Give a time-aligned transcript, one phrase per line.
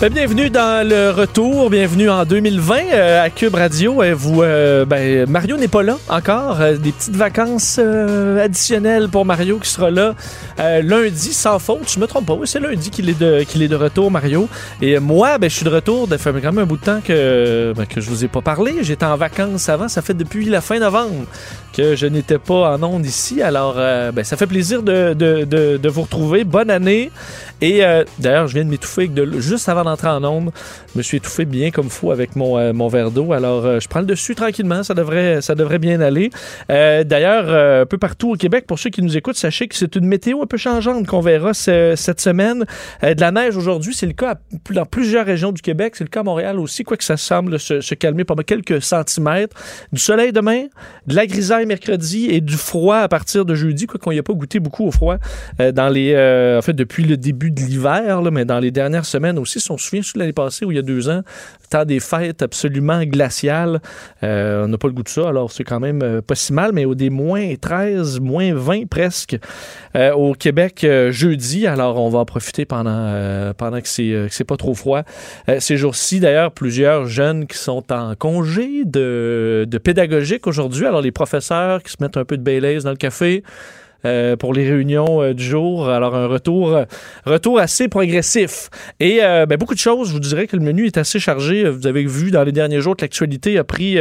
[0.00, 4.02] Ben, bienvenue dans le retour, bienvenue en 2020 euh, à Cube Radio.
[4.02, 6.58] Euh, euh, ben, Mario n'est pas là encore.
[6.62, 10.14] Euh, des petites vacances euh, additionnelles pour Mario qui sera là
[10.58, 11.92] euh, lundi sans faute.
[11.92, 14.48] Je me trompe pas, oui, c'est lundi qu'il est de est de retour, Mario.
[14.80, 16.08] Et moi, ben, je suis de retour.
[16.08, 18.40] Ça fait quand même un bout de temps que ben, que je vous ai pas
[18.40, 18.76] parlé.
[18.80, 19.88] J'étais en vacances avant.
[19.88, 21.26] Ça fait depuis la fin novembre
[21.72, 23.42] que je n'étais pas en onde ici.
[23.42, 26.44] Alors, euh, ben, ça fait plaisir de, vous retrouver.
[26.44, 27.10] Bonne année.
[27.60, 30.50] Et euh, d'ailleurs, je viens de m'étouffer juste avant d'entrer en onde.
[30.92, 33.32] Je me suis étouffé bien comme fou avec mon, euh, mon verre d'eau.
[33.32, 34.82] Alors, euh, je prends le dessus tranquillement.
[34.82, 36.30] Ça devrait, ça devrait bien aller.
[36.70, 39.96] Euh, d'ailleurs, un peu partout au Québec, pour ceux qui nous écoutent, sachez que c'est
[39.96, 42.64] une météo un peu changeante qu'on verra ce- cette semaine.
[43.02, 44.36] De la neige aujourd'hui, c'est le cas
[44.70, 45.94] dans plusieurs régions du Québec.
[45.96, 49.56] C'est le cas à Montréal aussi, quoique ça semble se, calmer pendant quelques centimètres.
[49.92, 50.64] Du soleil demain,
[51.06, 54.22] de la grisaille mercredi et du froid à partir de jeudi, quoi qu'on n'y a
[54.22, 55.16] pas goûté beaucoup au froid
[55.58, 56.14] dans les,
[56.58, 59.60] en fait, depuis le début de l'hiver, mais dans les dernières semaines aussi.
[59.60, 61.22] Si on se souvient, l'année passée, où il y a deux ans,
[61.70, 63.80] temps des fêtes absolument glaciales,
[64.22, 66.52] euh, on n'a pas le goût de ça, alors c'est quand même euh, pas si
[66.52, 69.38] mal, mais au des moins 13, moins 20 presque
[69.96, 74.74] euh, au Québec jeudi, alors on va en profiter pendant, pendant que c'est pas trop
[74.74, 75.02] froid.
[75.58, 81.12] Ces jours-ci, d'ailleurs, plusieurs jeunes qui sont en congé de, de pédagogique aujourd'hui, alors les
[81.12, 83.42] professeurs qui se mettent un peu de Baileys dans le café,
[84.04, 85.88] euh, pour les réunions euh, du jour.
[85.88, 86.84] Alors, un retour, euh,
[87.26, 88.70] retour assez progressif.
[88.98, 91.68] Et ben, beaucoup de choses, je vous dirais que le menu est assez chargé.
[91.68, 93.98] Vous avez vu dans les derniers jours que l'actualité a pris...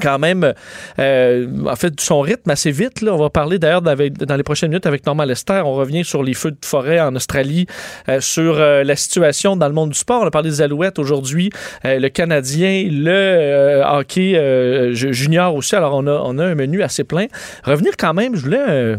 [0.00, 0.52] quand même,
[0.98, 3.00] euh, en fait, son rythme assez vite.
[3.02, 3.12] Là.
[3.14, 3.94] On va parler d'ailleurs dans
[4.36, 5.62] les prochaines minutes avec Norman Lester.
[5.64, 7.66] On revient sur les feux de forêt en Australie,
[8.08, 10.22] euh, sur euh, la situation dans le monde du sport.
[10.22, 11.50] On a parlé des Alouettes aujourd'hui,
[11.84, 15.74] le Canadien, le hockey ju- junior aussi.
[15.76, 17.26] Alors, on a, on a un menu assez plein.
[17.64, 18.96] Revenir quand même, je voulais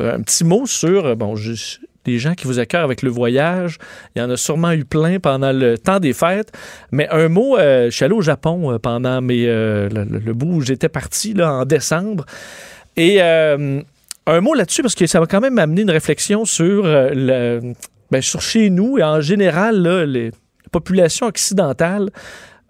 [0.00, 3.78] un petit mot sur, bon, je- des gens qui vous accueillent avec le voyage.
[4.14, 6.52] Il y en a sûrement eu plein pendant le temps des fêtes.
[6.92, 10.56] Mais un mot, euh, je suis allé au Japon euh, pendant mes, euh, le, bout
[10.56, 12.24] où j'étais parti là, en décembre.
[12.96, 17.74] Et un mot là-dessus, parce que ça va quand même m'amener une réflexion sur, le,
[18.10, 22.10] ben, sur chez nous et en général, les, la population occidentale.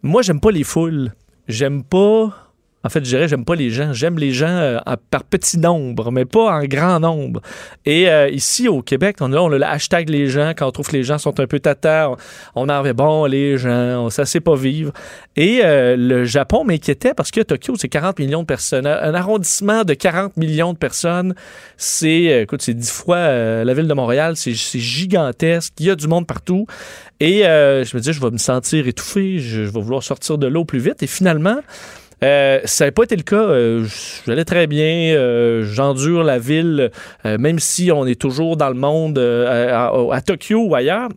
[0.03, 1.13] Moi, j'aime pas les foules.
[1.47, 2.44] J'aime pas.
[2.85, 3.95] En fait, je dirais, j'aime pas les gens.
[3.95, 4.79] J'aime les gens euh,
[5.11, 7.41] par petit nombre, mais pas en grand nombre.
[7.87, 10.53] Et euh, ici, au Québec, on a, on a le hashtag les gens.
[10.55, 12.11] Quand on trouve que les gens sont un peu tata,
[12.55, 14.93] on, en avait bon, les gens, on, ça sait pas vivre.
[15.35, 18.87] Et euh, le Japon m'inquiétait parce que Tokyo, c'est 40 millions de personnes.
[18.87, 21.35] Un arrondissement de 40 millions de personnes,
[21.79, 24.37] c'est, écoute, c'est 10 fois la ville de Montréal.
[24.37, 25.73] C'est gigantesque.
[25.81, 26.67] Il y a du monde partout.
[27.21, 29.39] Et je me dis, je vais me sentir étouffé.
[29.39, 31.03] Je vais vouloir sortir de l'eau plus vite.
[31.03, 31.57] Et finalement,
[32.25, 33.37] euh, ça n'a pas été le cas.
[33.37, 33.87] Euh,
[34.27, 35.15] J'allais très bien.
[35.15, 36.91] Euh, J'endure la ville,
[37.25, 41.09] même si on est toujours dans le monde, à, Tokyo ou ailleurs.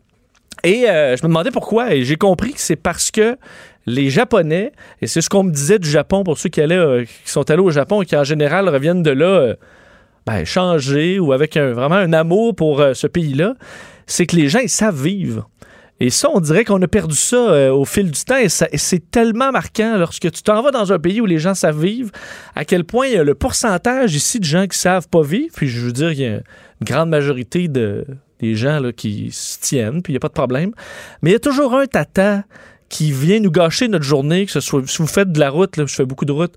[0.64, 1.94] Et je me demandais pourquoi.
[1.94, 3.38] Et j'ai compris que c'est parce que
[3.86, 7.50] les Japonais, et c'est ce qu'on me disait du Japon pour ceux qui, allaient, sont
[7.50, 9.54] allés au Japon et qui en général reviennent de là
[10.26, 13.54] ben, changés ou avec vraiment un amour pour ce pays-là,
[14.08, 15.48] c'est que les gens, ils savent vivre.
[16.00, 19.12] Et ça, on dirait qu'on a perdu ça euh, au fil du temps et, c'est
[19.12, 22.12] tellement marquant lorsque tu t'en vas dans un pays où les gens savent vivre,
[22.56, 25.54] à quel point il y a le pourcentage ici de gens qui savent pas vivre.
[25.56, 26.42] Puis je veux dire, il y a une
[26.84, 28.06] grande majorité de,
[28.40, 30.72] des gens qui se tiennent, puis il n'y a pas de problème.
[31.22, 32.44] Mais il y a toujours un tata
[32.90, 35.74] qui vient nous gâcher notre journée, que ce soit si vous faites de la route,
[35.76, 36.54] je fais beaucoup de route,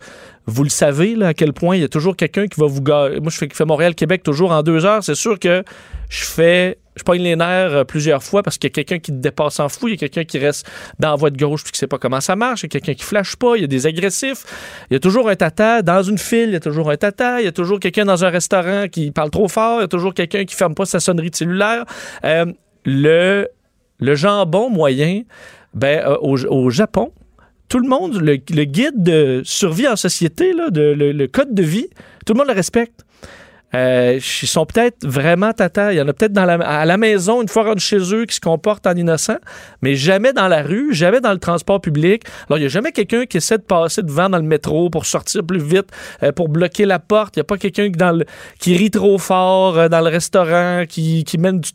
[0.47, 2.83] vous le savez là, à quel point il y a toujours quelqu'un qui va vous
[2.83, 3.21] gâcher.
[3.21, 5.03] Moi, je fais, fais Montréal-Québec toujours en deux heures.
[5.03, 5.65] C'est sûr que
[6.09, 9.13] je fais, je pogne les nerfs euh, plusieurs fois parce qu'il y a quelqu'un qui
[9.13, 10.69] te dépasse en fou, il y a quelqu'un qui reste
[10.99, 12.69] dans la voie de gauche puis qui sait pas comment ça marche, il y a
[12.69, 14.45] quelqu'un qui flash pas, il y a des agressifs,
[14.91, 17.41] il y a toujours un tata dans une file, il y a toujours un tata,
[17.41, 19.89] il y a toujours quelqu'un dans un restaurant qui parle trop fort, il y a
[19.89, 21.85] toujours quelqu'un qui ferme pas sa sonnerie de cellulaire.
[22.25, 22.47] Euh,
[22.85, 23.49] le,
[23.99, 25.23] le jambon moyen,
[25.75, 27.13] ben, euh, au, au Japon,
[27.71, 31.87] tout le monde, le, guide de survie en société, là, le, code de vie,
[32.27, 33.05] tout le monde le respecte.
[33.73, 35.93] Euh, ils sont peut-être vraiment tata.
[35.93, 38.35] Il y en a peut-être la, à la maison, une fois rendus chez eux, qui
[38.35, 39.37] se comportent en innocent,
[39.83, 42.25] mais jamais dans la rue, jamais dans le transport public.
[42.49, 45.07] Alors, il n'y a jamais quelqu'un qui essaie de passer devant dans le métro pour
[45.07, 45.87] sortir plus vite,
[46.25, 47.37] euh, pour bloquer la porte.
[47.37, 48.25] Il n'y a pas quelqu'un qui, dans le-
[48.59, 51.71] qui rit trop fort dans le restaurant, qui, qui mène du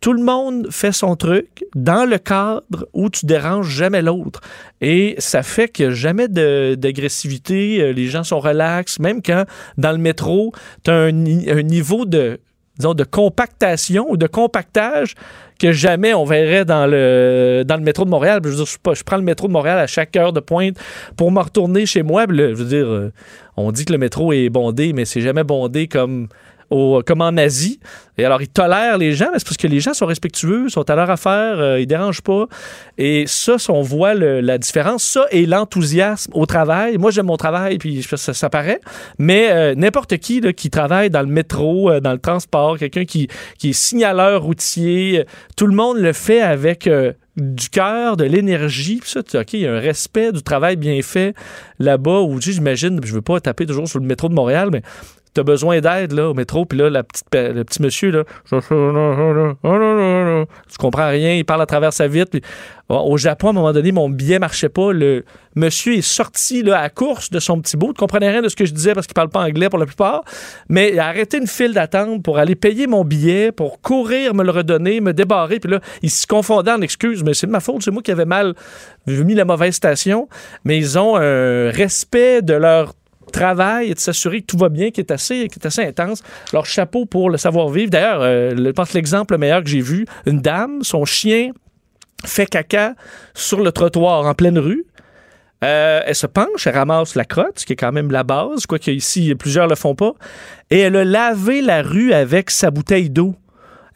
[0.00, 4.40] tout le monde fait son truc dans le cadre où tu déranges jamais l'autre.
[4.80, 9.44] Et ça fait qu'il n'y a jamais d'agressivité, euh, les gens sont relax, même quand
[9.76, 10.52] dans le métro,
[10.84, 12.40] tu as un, ni- un niveau de,
[12.78, 15.14] disons, de compactation ou de compactage
[15.58, 18.40] que jamais on verrait dans le, dans le métro de Montréal.
[18.44, 20.76] Je, veux dire, je, prends le métro de Montréal à chaque heure de pointe
[21.16, 22.26] pour me retourner chez moi.
[22.28, 23.12] Je veux dire, euh,
[23.56, 26.28] on dit que le métro est bondé, mais c'est jamais bondé comme,
[26.70, 27.80] au, comme en Asie.
[28.16, 30.88] Et alors, ils tolèrent les gens, mais c'est parce que les gens sont respectueux, sont
[30.90, 32.46] à leur affaire, euh, ils dérangent pas.
[32.98, 36.98] Et ça, on voit la différence, ça et l'enthousiasme au travail.
[36.98, 38.80] Moi, j'aime mon travail, puis ça, ça paraît.
[39.18, 43.04] Mais euh, n'importe qui là, qui travaille dans le métro, euh, dans le transport, quelqu'un
[43.04, 43.28] qui,
[43.58, 45.24] qui est signaleur routier, euh,
[45.56, 46.88] tout le monde le fait avec
[47.36, 49.00] du cœur, de l'énergie.
[49.04, 51.34] Ça, OK, il y a un respect du travail bien fait
[51.78, 52.20] là-bas.
[52.20, 54.82] Où, j'imagine, je veux pas taper toujours sur le métro de Montréal, mais
[55.34, 58.24] t'as besoin d'aide au métro puis là la petite pe- le petit monsieur là
[60.70, 62.38] tu comprends rien il parle à travers sa vitre
[62.88, 66.88] au Japon à un moment donné mon billet marchait pas le monsieur est sorti à
[66.88, 69.14] course de son petit bout ne comprenait rien de ce que je disais parce qu'il
[69.14, 70.22] parle pas anglais pour la plupart
[70.68, 74.42] mais il a arrêté une file d'attente pour aller payer mon billet pour courir me
[74.44, 77.60] le redonner me débarrer puis là il se confondait en excuses mais c'est de ma
[77.60, 78.54] faute c'est moi qui avais mal
[79.06, 80.28] mis la mauvaise station
[80.64, 82.94] mais ils ont un respect de leur
[83.30, 86.22] travail et de s'assurer que tout va bien, qui est assez, assez intense.
[86.52, 87.90] Alors, chapeau pour le savoir-vivre.
[87.90, 91.52] D'ailleurs, euh, je pense que l'exemple le meilleur que j'ai vu, une dame, son chien
[92.24, 92.94] fait caca
[93.34, 94.84] sur le trottoir en pleine rue.
[95.64, 98.66] Euh, elle se penche, elle ramasse la crotte, ce qui est quand même la base,
[98.66, 100.12] quoique ici, plusieurs le font pas.
[100.70, 103.34] Et elle a lavé la rue avec sa bouteille d'eau.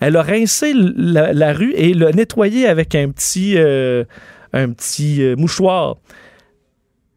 [0.01, 4.03] Elle a rincé la, rue et l'a nettoyé avec un petit, euh,
[4.53, 5.97] un petit euh, mouchoir.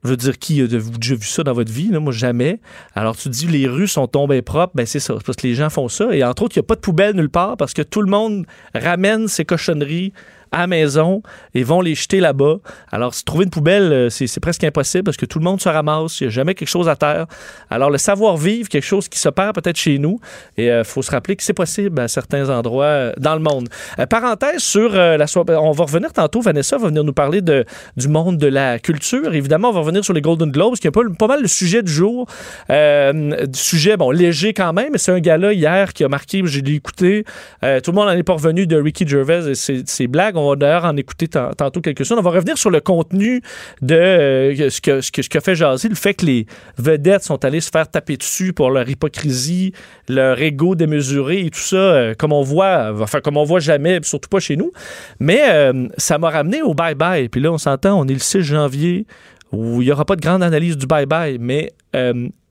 [0.05, 1.89] Je veux dire, qui a déjà vu ça dans votre vie?
[1.89, 1.99] Là?
[1.99, 2.59] Moi, jamais.
[2.93, 4.73] Alors, tu dis, les rues sont tombées propres.
[4.75, 5.15] Ben, c'est ça.
[5.25, 6.15] Parce que les gens font ça.
[6.15, 8.09] Et entre autres, il n'y a pas de poubelle nulle part parce que tout le
[8.09, 10.13] monde ramène ses cochonneries
[10.51, 11.21] à la maison
[11.53, 12.57] et vont les jeter là-bas.
[12.91, 16.19] Alors, trouver une poubelle, euh, c'est presque impossible parce que tout le monde se ramasse.
[16.21, 17.25] Il n'y a jamais quelque chose à terre.
[17.69, 20.19] Alors, le savoir-vivre, quelque chose qui se perd peut-être chez nous.
[20.57, 23.69] Et il faut se rappeler que c'est possible à certains endroits euh, dans le monde.
[23.99, 25.55] Euh, parenthèse sur euh, la soirée.
[25.55, 26.41] On va revenir tantôt.
[26.41, 27.65] Vanessa va venir nous parler de,
[27.97, 29.33] du monde de la culture.
[29.33, 31.83] Évidemment, on va revenir sur les Golden Globes, qui est pas, pas mal le sujet
[31.83, 32.27] du jour.
[32.69, 36.41] Euh, du sujet, bon, léger quand même, mais c'est un gars-là hier qui a marqué,
[36.45, 37.25] j'ai écouté.
[37.63, 40.34] Euh, tout le monde n'en est pas revenu de Ricky Gervais et ses blagues.
[40.35, 42.17] On va d'ailleurs en écouter tan- tantôt quelques-unes.
[42.17, 43.41] On va revenir sur le contenu
[43.81, 46.45] de euh, ce, que, ce, que, fait jaser, le fait que les
[46.77, 49.73] vedettes sont allées se faire taper dessus pour leur hypocrisie,
[50.09, 53.99] leur ego démesuré et tout ça, euh, comme on voit, enfin, comme on voit jamais,
[54.03, 54.71] surtout pas chez nous.
[55.19, 57.29] Mais euh, ça m'a ramené au bye-bye.
[57.29, 59.05] Puis là, on s'entend, on est le 6 janvier
[59.51, 61.71] où il n'y aura pas de grande analyse du bye-bye, mais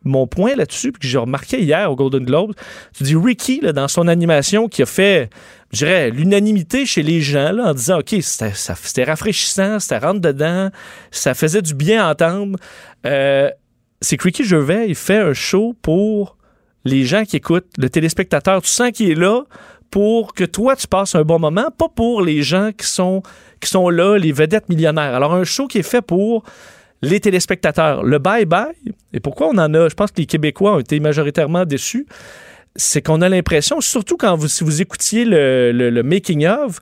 [0.04, 2.54] mon point là-dessus, que j'ai remarqué hier au Golden Globes,
[2.96, 5.30] tu dis Ricky, dans son animation, qui a fait,
[5.72, 8.74] je dirais, l'unanimité chez les gens, en disant, OK, c'était ça-
[9.04, 10.70] rafraîchissant, c'était rentre dedans,
[11.10, 12.58] ça faisait du bien à entendre.
[13.06, 13.50] Euh,
[14.00, 16.36] c'est que Ricky Gervais, il fait un show pour
[16.84, 18.60] les gens qui écoutent, le téléspectateur.
[18.60, 19.42] Tu sens qu'il est là
[19.90, 23.22] pour que toi, tu passes un bon moment, pas pour les gens qui sont,
[23.60, 25.14] qui sont là, les vedettes millionnaires.
[25.14, 26.44] Alors, un show qui est fait pour
[27.04, 28.02] les téléspectateurs.
[28.02, 28.72] Le bye-bye,
[29.12, 32.06] et pourquoi on en a, je pense que les Québécois ont été majoritairement déçus,
[32.76, 36.80] c'est qu'on a l'impression, surtout quand vous, si vous écoutiez le, le- making-of,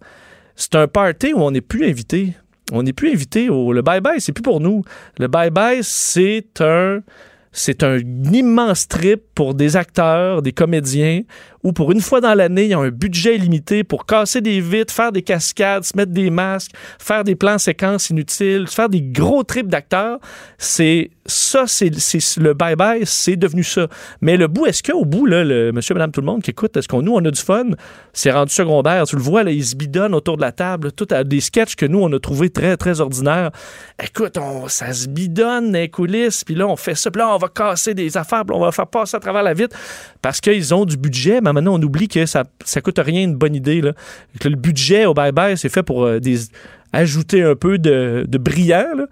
[0.57, 2.35] c'est un party où on n'est plus invité.
[2.73, 4.83] On n'est plus invité le bye-bye, c'est plus pour nous.
[5.19, 7.01] Le bye-bye, c'est un
[7.55, 7.99] c'est un
[8.33, 11.21] immense trip pour des acteurs, des comédiens,
[11.63, 14.61] où pour une fois dans l'année, il y a un budget illimité pour casser des
[14.61, 19.03] vitres, faire des cascades, se mettre des masques, faire des plans séquences inutiles, faire des
[19.03, 20.19] gros trips d'acteurs.
[20.59, 23.87] C'est ça, c'est le bye-bye, c'est devenu ça.
[24.21, 26.77] Mais le bout, est-ce qu'au bout, là, le monsieur, madame, tout le monde qui écoute,
[26.77, 27.71] est-ce qu'on nous, on a du fun?
[28.13, 29.05] C'est rendu secondaire.
[29.07, 31.77] Tu le vois, là, ils se bidonnent autour de la table, tout à des sketchs
[31.77, 33.51] que nous, on a trouvé très, très ordinaires.
[34.03, 37.39] Écoute, on, ça se bidonne les coulisses, puis là, on fait ça, puis là, on
[37.39, 39.77] va casser des affaires, puis on va faire passer à travers la vitre
[40.23, 43.37] parce qu'ils ont du budget, mais maintenant, on oublie que ça, ça coûte rien une
[43.37, 43.93] bonne idée, là.
[44.41, 46.39] Que le budget au bye-bye, c'est fait pour euh, des,
[46.93, 49.07] ajouter un peu de, de brillant, là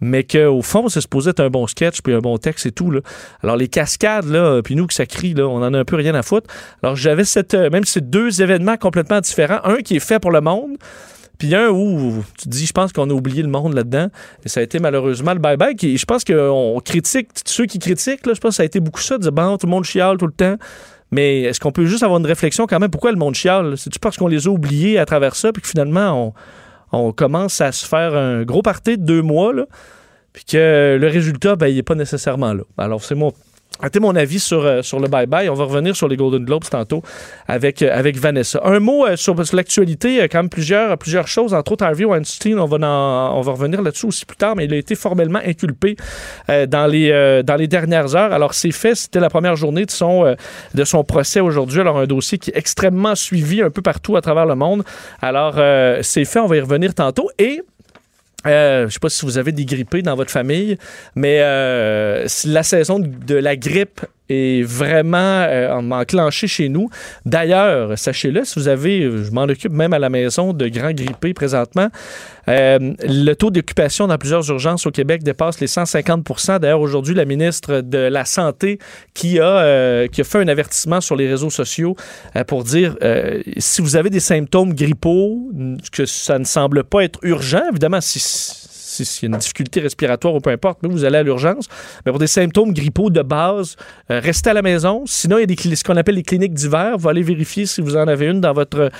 [0.00, 2.90] mais qu'au fond, c'est supposé être un bon sketch puis un bon texte et tout.
[2.90, 3.00] Là.
[3.42, 5.96] Alors, les cascades, là, puis nous, que ça crie, là, on en a un peu
[5.96, 6.52] rien à foutre.
[6.82, 9.60] Alors, j'avais cette, euh, même ces deux événements complètement différents.
[9.64, 10.76] Un qui est fait pour le monde,
[11.38, 14.08] puis un où tu dis, je pense qu'on a oublié le monde là-dedans.
[14.44, 15.96] Et ça a été malheureusement le bye-bye.
[15.96, 19.00] Je pense qu'on critique, ceux qui critiquent, là, je pense que ça a été beaucoup
[19.00, 20.56] ça, de dire, bon, tout le monde chiale tout le temps.
[21.10, 22.90] Mais est-ce qu'on peut juste avoir une réflexion quand même?
[22.90, 23.78] Pourquoi le monde chiale?
[23.78, 26.34] C'est-tu parce qu'on les a oubliés à travers ça, puis que finalement,
[26.92, 29.66] on, commence à se faire un gros party de deux mois, là,
[30.32, 32.62] puis que le résultat, ben, il n'est pas nécessairement là?
[32.76, 33.32] Alors, c'est mon,
[33.82, 35.48] C'était mon avis sur, euh, sur le bye-bye.
[35.48, 37.02] On va revenir sur les Golden Globes tantôt
[37.46, 38.60] avec, euh, avec Vanessa.
[38.64, 41.54] Un mot euh, sur, sur l'actualité, quand même plusieurs, plusieurs choses.
[41.54, 42.76] Entre autres, Harvey Weinstein, on va,
[43.34, 45.96] on va revenir là-dessus aussi plus tard, mais il a été formellement inculpé
[46.48, 48.32] dans, les, dans les dernières heures.
[48.32, 50.34] Alors, c'est fait, c'était la première journée de son,
[50.74, 51.80] de son procès aujourd'hui.
[51.80, 54.84] Alors, un dossier qui est extrêmement suivi un peu partout à travers le monde.
[55.20, 55.54] Alors,
[56.02, 57.28] c'est fait, on va y revenir tantôt.
[57.38, 57.62] Et
[58.52, 60.76] euh, je ne sais pas si vous avez des grippés dans votre famille,
[61.14, 65.16] mais euh, la saison de la grippe est vraiment
[65.48, 66.88] euh, en- enclenchée chez nous.
[67.24, 71.34] D'ailleurs, sachez-le, si vous avez, je m'en occupe même à la maison de grands grippés
[71.34, 71.88] présentement,
[72.48, 77.24] euh, le taux d'occupation dans plusieurs urgences au Québec dépasse les 150% D'ailleurs, aujourd'hui, la
[77.24, 78.78] ministre de la Santé
[79.14, 81.96] qui a, euh, qui a fait un avertissement sur les réseaux sociaux
[82.46, 82.96] pour dire
[83.58, 85.50] si vous avez des symptômes grippaux,
[85.92, 88.66] que ça ne semble pas être urgent, évidemment, si-
[89.04, 91.68] s'il y a une difficulté respiratoire ou peu importe, mais vous allez à l'urgence.
[92.04, 93.76] Mais pour des symptômes grippaux de base,
[94.10, 95.02] euh, restez à la maison.
[95.06, 96.96] Sinon, il y a des, ce qu'on appelle les cliniques d'hiver.
[96.98, 98.90] Vous allez vérifier si vous en avez une dans votre euh,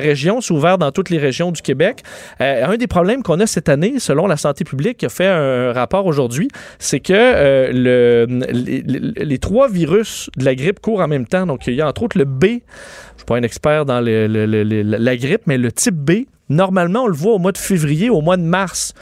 [0.00, 0.40] région.
[0.40, 2.02] C'est ouvert dans toutes les régions du Québec.
[2.40, 5.26] Euh, un des problèmes qu'on a cette année, selon la santé publique, qui a fait
[5.26, 8.26] un rapport aujourd'hui, c'est que le,
[9.16, 11.46] les, trois virus de la grippe courent en même temps.
[11.46, 12.44] Donc, il y a entre autres le B.
[12.44, 12.58] Je ne
[13.18, 17.32] suis pas un expert dans la grippe, mais le type B, Normalement, on le voit
[17.32, 18.92] au mois de février, au mois de mars.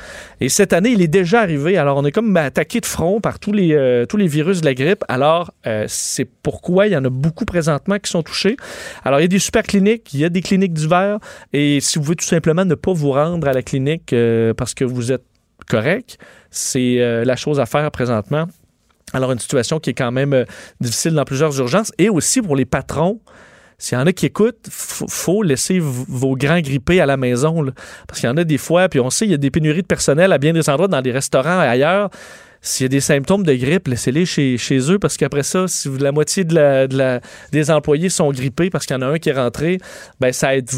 [0.41, 1.77] Et cette année, il est déjà arrivé.
[1.77, 4.67] Alors, on est comme attaqué de front par tous les, euh, tous les virus de
[4.67, 5.05] la grippe.
[5.09, 8.57] Alors, euh, c'est pourquoi il y en a beaucoup présentement qui sont touchés.
[9.05, 11.19] Alors, il y a des super cliniques, il y a des cliniques d'hiver.
[11.53, 14.73] Et si vous voulez tout simplement ne pas vous rendre à la clinique euh, parce
[14.73, 15.25] que vous êtes
[15.69, 16.19] correct,
[16.51, 18.47] c'est la chose à faire présentement.
[19.13, 20.45] Alors, une situation qui est quand même
[20.81, 21.93] difficile dans plusieurs urgences.
[21.99, 23.21] Et aussi pour les patrons.
[23.81, 27.65] S'il y en a qui écoutent, faut, laisser vos grands grippés à la maison.
[28.07, 29.83] Parce qu'il y en a des fois, puis on sait, il y a des pénuries
[29.83, 32.11] de personnel à bien des endroits, dans des restaurants et ailleurs.
[32.63, 35.89] S'il y a des symptômes de grippe, laissez-les chez, chez eux parce qu'après ça, si
[35.99, 39.79] la moitié des employés sont grippés parce qu'il y en a un qui est rentré,
[40.21, 40.69] ben ça aide,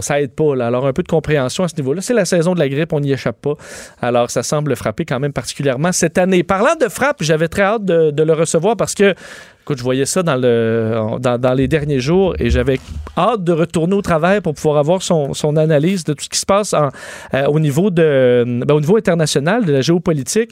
[0.00, 0.52] ça aide pas.
[0.64, 2.00] Alors un peu de compréhension à ce niveau-là.
[2.00, 3.52] C'est la saison de la grippe, on n'y échappe pas.
[4.00, 6.42] Alors ça semble frapper quand même particulièrement cette année.
[6.42, 9.14] Parlant de frappe, j'avais très hâte de le recevoir parce que
[9.76, 12.78] Je voyais ça dans, le, dans, dans les derniers jours et j'avais
[13.16, 16.46] hâte de retourner au travail pour pouvoir avoir son, analyse de tout ce qui se
[16.46, 20.50] passe euh, au, niveau de, ben, au niveau international, de la géopolitique.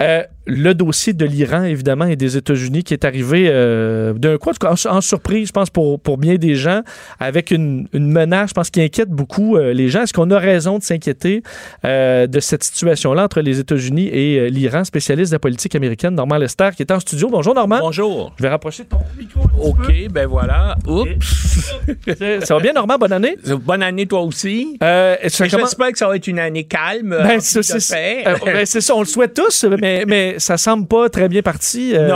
[0.00, 4.50] Euh, le dossier de l'Iran, évidemment, et des États-Unis qui est arrivé euh, d'un coup,
[4.64, 6.82] en, surprise, je pense, pour, pour bien des gens,
[7.20, 10.02] avec une, une menace, je pense, qui inquiète beaucoup euh, les gens.
[10.02, 11.42] Est-ce qu'on a raison de s'inquiéter
[11.84, 16.38] euh, de cette situation-là entre les États-Unis et l'Iran, spécialiste de la politique américaine, Normand
[16.38, 17.28] Lester, qui est en studio?
[17.30, 17.78] Bonjour, Normand.
[17.80, 18.32] Bonjour.
[18.36, 19.42] Je vais rapprocher ton micro.
[19.42, 20.76] un OK, ben voilà.
[20.86, 21.08] Oups.
[22.44, 22.98] Ça va bien, Normand?
[22.98, 23.36] Bonne année?
[23.64, 24.76] Bonne année, toi aussi.
[24.80, 25.16] Ça
[25.58, 27.10] J'espère que ça va être une année calme.
[27.10, 31.28] Ben, c'est euh, ben, ça, on le souhaite tous, mais, mais ça semble pas très
[31.28, 31.92] bien parti.
[31.94, 32.08] euh,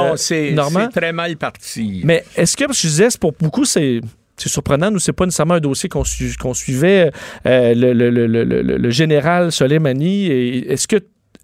[0.52, 2.02] non, c'est très mal parti.
[2.04, 4.00] Mais est-ce que, parce que je disais, pour beaucoup, c'est.
[4.38, 7.10] C'est surprenant, nous, c'est pas nécessairement un dossier qu'on su- qu'on suivait.
[7.46, 10.96] euh, le, le- le- le- général Soleimani, est-ce que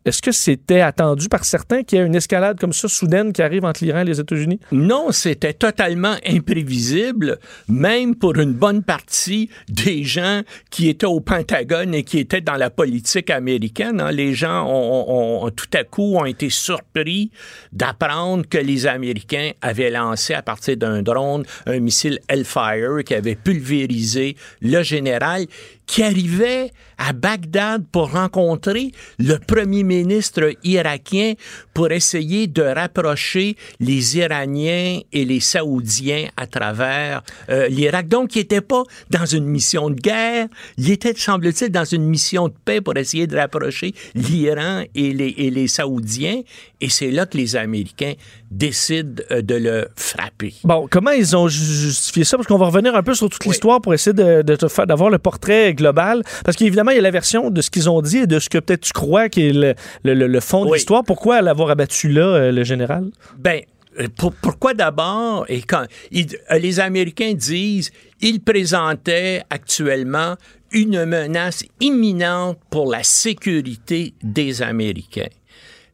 [0.04, 3.42] est-ce que c'était attendu par certains qu'il y ait une escalade comme ça, soudaine, qui
[3.42, 4.58] arrive entre l'Iran et les États-Unis?
[4.72, 11.94] Non, c'était totalement imprévisible, même pour une bonne partie des gens qui étaient au Pentagone
[11.94, 14.00] et qui étaient dans la politique américaine.
[14.00, 14.10] hein.
[14.12, 17.30] Les gens ont, ont- tout à coup ont été surpris
[17.72, 23.34] d'apprendre que les Américains avaient lancé à partir d'un drone un missile Hellfire qui avait
[23.36, 25.46] pulvérisé le général
[25.92, 31.34] qui arrivait à Bagdad pour rencontrer le premier ministre irakien
[31.74, 38.08] pour essayer de rapprocher les Iraniens et les Saoudiens à travers euh, l'Irak.
[38.08, 40.46] Donc, il n'était pas dans une mission de guerre,
[40.78, 45.34] il était, semble-t-il, dans une mission de paix pour essayer de rapprocher l'Iran et les,
[45.36, 46.40] et les Saoudiens.
[46.80, 48.14] Et c'est là que les Américains
[48.52, 50.54] décident euh, de le frapper.
[50.64, 52.36] Bon, comment ils ont ju- justifié ça?
[52.36, 53.50] Parce qu'on va revenir un peu sur toute Oui.
[53.50, 56.22] l'histoire pour essayer de, de te faire- d'avoir le portrait global.
[56.44, 58.48] Parce qu'évidemment, il y a la version de ce qu'ils ont dit et de ce
[58.48, 61.02] que peut-être tu crois qui est le, le- le- le fond de l'histoire.
[61.04, 63.10] Pourquoi l'avoir abattu là, euh, le général?
[63.38, 63.62] Ben,
[63.98, 65.84] euh, pour- pourquoi d'abord, et quand?
[66.10, 67.90] Les Américains disent,
[68.20, 70.36] ils présentaient actuellement
[70.70, 75.28] une menace imminente pour la sécurité des Américains.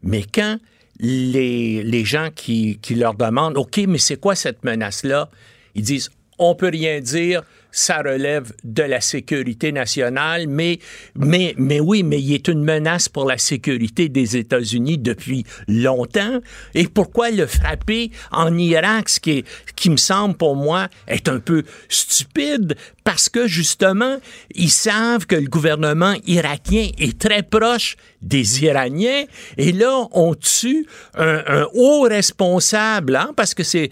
[0.02, 0.58] Mais quand
[1.00, 5.28] les, les gens qui, qui leur demandent, OK, mais c'est quoi cette menace-là?
[5.74, 10.78] Ils disent, on peut rien dire, ça relève de la sécurité nationale, mais,
[11.16, 16.40] mais, mais oui, mais il est une menace pour la sécurité des États-Unis depuis longtemps.
[16.74, 19.44] Et pourquoi le frapper en Irak, ce qui, est-
[19.76, 22.74] qui me semble pour moi être un peu stupide,
[23.08, 24.18] parce que justement,
[24.54, 29.24] ils savent que le gouvernement irakien est très proche des Iraniens
[29.56, 30.86] et là, on tue
[31.16, 33.90] un, un haut responsable, hein, parce que c'est,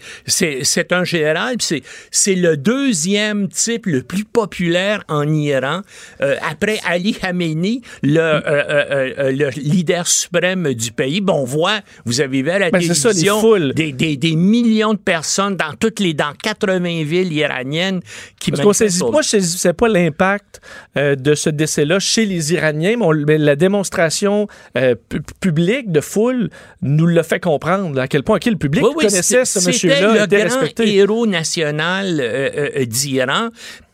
[0.91, 1.81] un général, c'est,
[2.11, 5.81] c'est le deuxième type le plus populaire en Iran,
[6.21, 11.21] euh, après Ali Khamenei, le, euh, euh, euh, le leader suprême du pays.
[11.21, 14.93] Bon, on voit, vous avez vu à la Ben, ça, les des, des, des millions
[14.93, 18.01] de personnes dans toutes les, dans 80 villes iraniennes
[18.39, 18.61] qui Parce
[19.11, 20.61] pas, je saisissais pas l'impact
[20.97, 24.47] euh, de ce décès-là chez les Iraniens, mais, on- mais la démonstration
[24.77, 26.49] euh, pu- publique de foule
[26.81, 30.21] nous l'a fait comprendre à quel point le public Oui, oui, connaissait ce monsieur-là, le
[30.23, 30.95] était grand respecté.
[30.95, 33.49] héros national euh, d'Iran.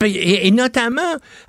[0.05, 1.01] Et, et notamment,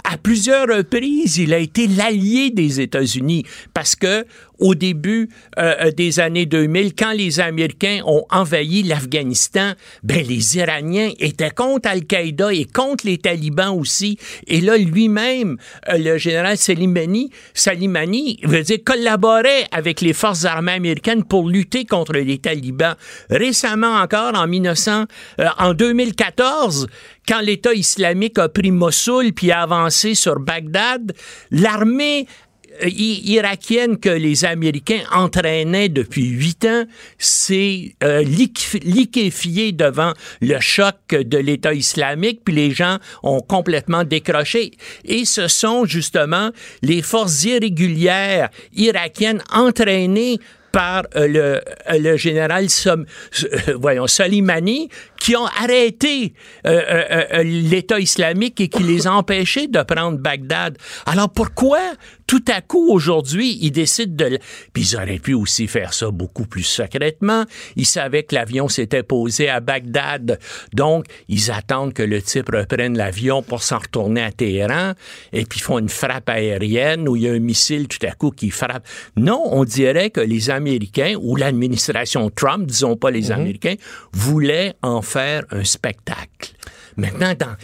[0.04, 3.44] à plusieurs reprises, il a été l'allié des États-Unis
[3.74, 4.24] parce que
[4.58, 11.10] au début euh, des années 2000, quand les Américains ont envahi l'Afghanistan, ben les Iraniens
[11.18, 14.18] étaient contre Al-Qaïda et contre les talibans aussi.
[14.46, 15.56] Et là, lui-même,
[15.88, 21.84] euh, le général Salimani, Salimani, veut dire, collaborait avec les forces armées américaines pour lutter
[21.84, 22.96] contre les talibans.
[23.30, 25.04] Récemment encore, en 1900,
[25.40, 26.86] euh, en 2014,
[27.26, 31.12] quand l'État islamique a pris Mossoul puis a avancé sur Bagdad,
[31.50, 36.84] l'armée euh, irakienne que les Américains entraînaient depuis huit ans
[37.18, 44.04] s'est euh, liquéf- liquéfiée devant le choc de l'État islamique, puis les gens ont complètement
[44.04, 44.72] décroché.
[45.04, 46.50] Et ce sont justement
[46.82, 50.38] les forces irrégulières irakiennes entraînées
[50.72, 51.60] par euh, le, euh,
[52.00, 53.06] le général Som-
[53.44, 54.88] euh, voyons, Soleimani
[55.20, 60.76] qui ont arrêté l'État islamique et qui les empêchés de prendre Bagdad.
[61.06, 61.80] Alors pourquoi
[62.26, 64.38] tout à coup aujourd'hui ils décident de...
[64.72, 67.44] Puis ils auraient pu aussi faire ça beaucoup plus secrètement.
[67.76, 70.38] Ils savaient que l'avion s'était posé à Bagdad,
[70.72, 74.92] donc ils attendent que le type reprenne l'avion pour s'en retourner à Téhéran
[75.32, 78.30] et puis font une frappe aérienne où il y a un missile tout à coup
[78.30, 78.86] qui frappe.
[79.16, 83.74] Non, on dirait que les Américains ou l'administration Trump, disons pas les Américains,
[84.12, 86.52] voulaient en faire un spectacle.
[86.96, 87.56] Maintenant, dans-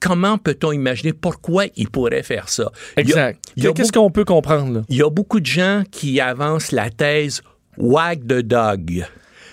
[0.00, 2.70] comment peut-on imaginer pourquoi ils pourraient faire ça?
[2.96, 3.42] Il Exact.
[3.56, 7.42] il Qu'est-ce qu'on peut comprendre il y a beaucoup de gens qui avancent la thèse
[7.78, 9.04] Wag the Dog.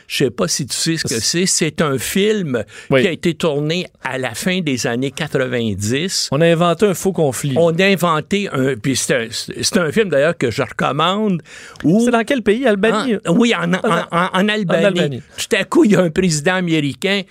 [0.07, 1.45] Je sais pas si tu sais ce que c'est.
[1.45, 3.01] C'est un film Oui.
[3.01, 6.27] qui a été tourné à la fin des années 90.
[6.31, 7.53] On a inventé un faux conflit.
[7.57, 8.75] On a inventé un.
[8.75, 11.41] Puis c'est un, film d'ailleurs que je recommande.
[11.81, 12.67] C'est dans quel pays?
[12.67, 13.15] Albanie?
[13.25, 13.79] en- oui, en- en-
[14.11, 14.85] en Albanie.
[14.85, 15.21] Albanie.
[15.37, 17.21] Tout à coup, il y a un président américain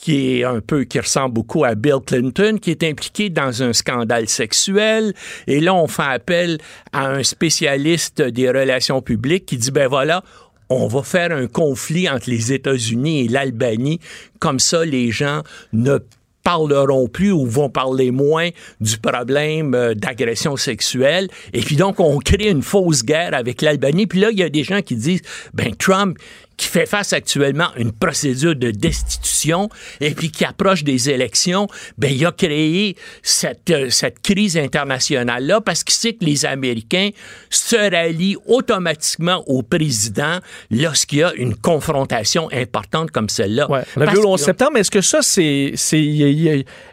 [0.00, 3.72] qui est un peu, qui ressemble beaucoup à Bill Clinton, qui est impliqué dans un
[3.72, 5.12] scandale sexuel.
[5.46, 6.58] Et là, on fait appel
[6.92, 10.24] à un spécialiste des relations publiques qui dit, ben voilà,
[10.70, 14.00] on va faire un conflit entre les États-Unis et l'Albanie.
[14.38, 15.98] Comme ça, les gens ne
[16.42, 18.48] parleront plus ou vont parler moins
[18.80, 21.28] du problème euh, d'agression sexuelle.
[21.52, 24.06] Et puis donc, on crée une fausse guerre avec l'Albanie.
[24.06, 26.16] Puis là, il y a des gens qui disent, ben Trump,
[26.60, 29.70] qui fait face actuellement à une procédure de destitution
[30.00, 35.62] et puis qui approche des élections, ben il a créé cette, euh, cette crise internationale-là
[35.62, 37.10] parce qu'il sait que les Américains
[37.48, 40.38] se rallient automatiquement au président
[40.70, 43.70] lorsqu'il y a une confrontation importante comme celle-là.
[43.70, 43.80] Ouais.
[43.96, 45.72] On l'a Parce vu le 11 que- septembre, mais est-ce que ça, c'est.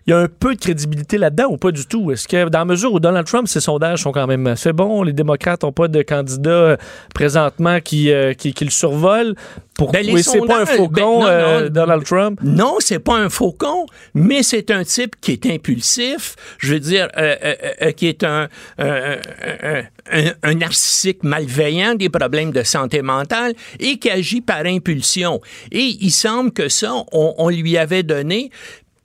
[0.08, 2.12] Il y, a- un peu de crédibilité là-dedans ou pas du tout?
[2.12, 5.04] Est-ce que, dans la mesure où Donald Trump, ses sondages sont quand même assez bons,
[5.04, 6.78] les démocrates n'ont pas de candidat euh,
[7.14, 9.36] présentement qui, euh, qui, qui le survole,
[9.78, 11.26] pourquoi Ben, c'est pas un faucon, ben, non, non.
[11.66, 12.40] euh, Donald Trump?
[12.42, 17.10] Non, c'est pas un faucon, mais c'est un type qui est impulsif, je veux dire,
[17.18, 18.48] euh, qui est un,
[18.80, 19.16] un,
[20.12, 25.42] un- un narcissique malveillant, des problèmes de santé mentale et qui agit par impulsion.
[25.72, 28.50] Et il semble que ça, on, on lui avait donné,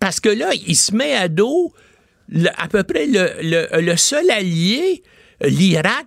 [0.02, 1.72] parce que là, il se met à dos
[2.56, 5.00] à peu près le, seul allié,
[5.40, 6.06] l'Irak,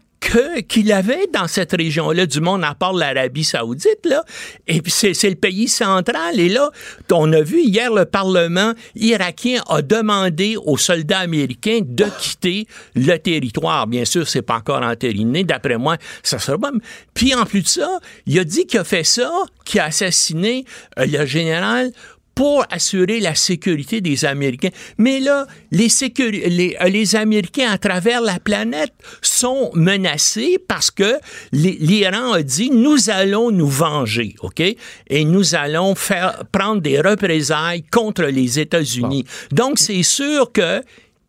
[0.67, 4.25] qu'il avait dans cette région-là du monde, à part l'Arabie saoudite, là.
[4.67, 6.37] Et puis, c'est le pays central.
[6.41, 6.71] Et là,
[7.09, 13.15] on a vu hier, le Parlement irakien a demandé aux soldats américains de quitter le
[13.17, 13.87] territoire.
[13.87, 15.45] Bien sûr, c'est pas encore entériné.
[15.45, 16.71] D'après moi, ça sera pas.
[17.13, 19.31] Puis, en plus de ça, il a dit qu'il a fait ça,
[19.63, 20.65] qu'il a assassiné
[20.99, 21.91] euh, le général
[22.35, 24.69] pour assurer la sécurité des Américains.
[24.97, 30.91] Mais là, les, sécuri- les, euh, les Américains à travers la planète sont menacés parce
[30.91, 31.15] que
[31.53, 34.59] l'Iran a dit nous allons nous venger, OK?
[34.59, 39.23] Et nous allons faire prendre des représailles contre les États-Unis.
[39.51, 40.81] Donc c'est sûr que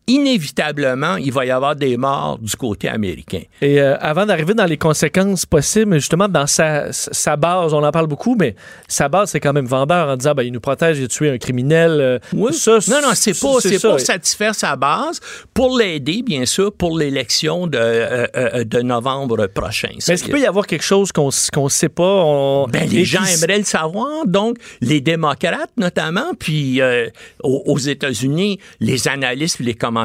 [0.06, 3.42] inévitablement, il va y avoir des morts du côté américain.
[3.62, 7.90] Et euh, avant d'arriver dans les conséquences possibles, justement, dans sa, sa base, on en
[7.90, 8.54] parle beaucoup, mais
[8.88, 11.30] sa base, c'est quand même vendeur en disant, ben, il nous protège, il a tué
[11.30, 11.90] un criminel.
[12.00, 12.52] euh, Oui.
[12.54, 15.20] ça, non, non, c'est pas, c'est pour satisfaire sa base,
[15.54, 19.88] pour l'aider, bien sûr, pour l'élection de, euh, euh, de novembre prochain.
[19.92, 21.26] Mais est-ce qu'il peut y avoir quelque chose qu'on
[21.64, 22.04] ne sait pas?
[22.24, 24.26] on- Ben, les gens aimeraient le savoir.
[24.26, 26.80] Donc, les démocrates, notamment, puis
[27.42, 29.95] aux, aux États-Unis, les analystes, les commentateurs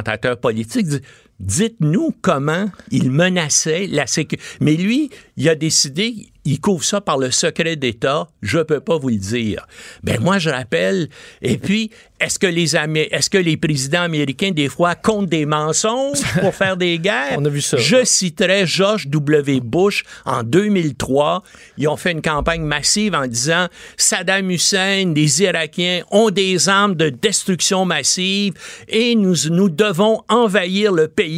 [0.42, 1.02] politiques disent
[1.42, 4.46] Dites-nous comment il menaçait la sécurité.
[4.62, 8.28] Mais lui, il a décidé, il couvre ça par le secret d'État.
[8.42, 9.66] Je peux pas vous le dire.
[10.04, 11.10] Ben moi, je rappelle.
[11.42, 15.48] Et puis, est-ce que les Amé- est-ce que les présidents américains des fois comptent des
[15.48, 17.34] mensonges pour faire des guerres?
[17.38, 17.78] On a vu ça.
[17.78, 19.60] Je citerai George W.
[19.62, 21.42] Bush en 2003.
[21.78, 26.94] Ils ont fait une campagne massive en disant Saddam Hussein, les Irakiens ont des armes
[26.96, 28.54] de destruction massive
[28.88, 31.31] et nous, nous devons envahir le pays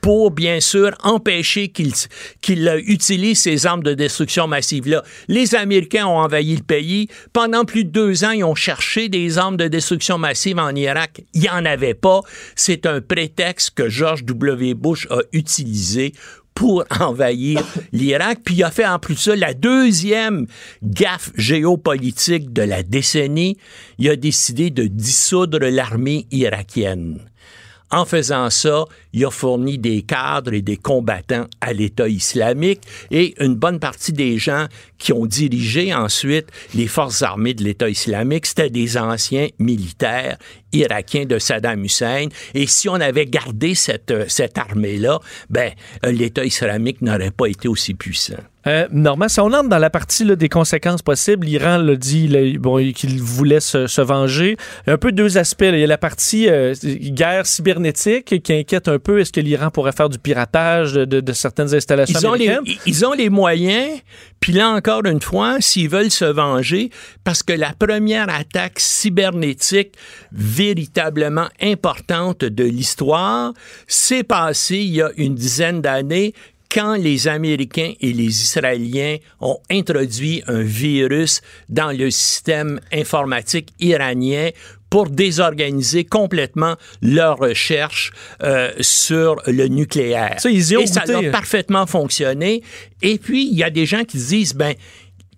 [0.00, 1.92] pour, bien sûr, empêcher qu'ils
[2.40, 5.02] qu'ils utilisent ces armes de destruction massive-là.
[5.28, 7.08] Les Américains ont envahi le pays.
[7.32, 11.22] Pendant plus de deux ans, ils ont cherché des armes de destruction massive en Irak.
[11.34, 12.20] Il n'y en avait pas.
[12.56, 14.74] C'est un prétexte que George W.
[14.74, 16.12] Bush a utilisé
[16.58, 18.40] pour envahir l'Irak.
[18.44, 20.46] Puis il a fait en plus de ça la deuxième
[20.82, 23.56] gaffe géopolitique de la décennie.
[23.98, 27.27] Il a décidé de dissoudre l'armée irakienne.
[27.90, 33.34] En faisant ça, il a fourni des cadres et des combattants à l'État islamique et
[33.42, 34.66] une bonne partie des gens
[34.98, 40.36] qui ont dirigé ensuite les forces armées de l'État islamique, c'était des anciens militaires
[40.72, 42.26] irakiens de Saddam Hussein.
[42.54, 45.72] Et si on avait gardé cette, euh, cette armée-là, ben,
[46.04, 48.34] euh, l'État islamique n'aurait pas été aussi puissant.
[48.68, 52.28] Euh, Normand, si on entre dans la partie là, des conséquences possibles, l'Iran l'a dit
[52.28, 54.56] là, bon, qu'il voulait se, se venger.
[54.86, 55.62] Un peu deux aspects.
[55.62, 55.70] là.
[55.76, 59.20] Il y a la partie euh, guerre cybernétique qui inquiète un peu.
[59.20, 62.48] Est-ce que l'Iran pourrait faire du piratage de, de- de certaines installations Ils ont, les,
[62.48, 62.78] américaines?
[62.86, 63.88] ils ont les moyens,
[64.40, 66.90] puis là encore une fois, s'ils veulent se venger,
[67.24, 69.94] parce que la première attaque cybernétique
[70.32, 73.52] véritablement importante de l'histoire
[73.86, 76.34] s'est passée il y a une dizaine d'années
[76.70, 84.50] quand les Américains et les Israéliens ont introduit un virus dans le système informatique iranien
[84.90, 90.36] pour désorganiser complètement leurs recherches euh, sur le nucléaire.
[90.38, 92.62] Ça, ils y ont et ça a parfaitement fonctionné.
[93.02, 94.74] Et puis, il y a des gens qui se disent, ben,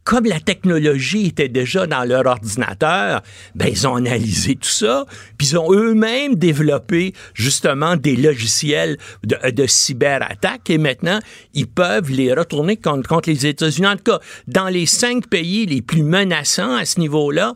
[0.04, 3.22] comme la technologie était déjà dans leur ordinateur,
[3.54, 5.04] ben, ils ont analysé tout ça,
[5.36, 11.18] puis ils ont eux-mêmes développé justement des logiciels de, de cyberattaque et maintenant,
[11.54, 13.86] ils peuvent les retourner contre, contre les États-Unis.
[13.86, 17.52] En tout cas, dans les cinq pays les plus menaçants à ce niveau-là,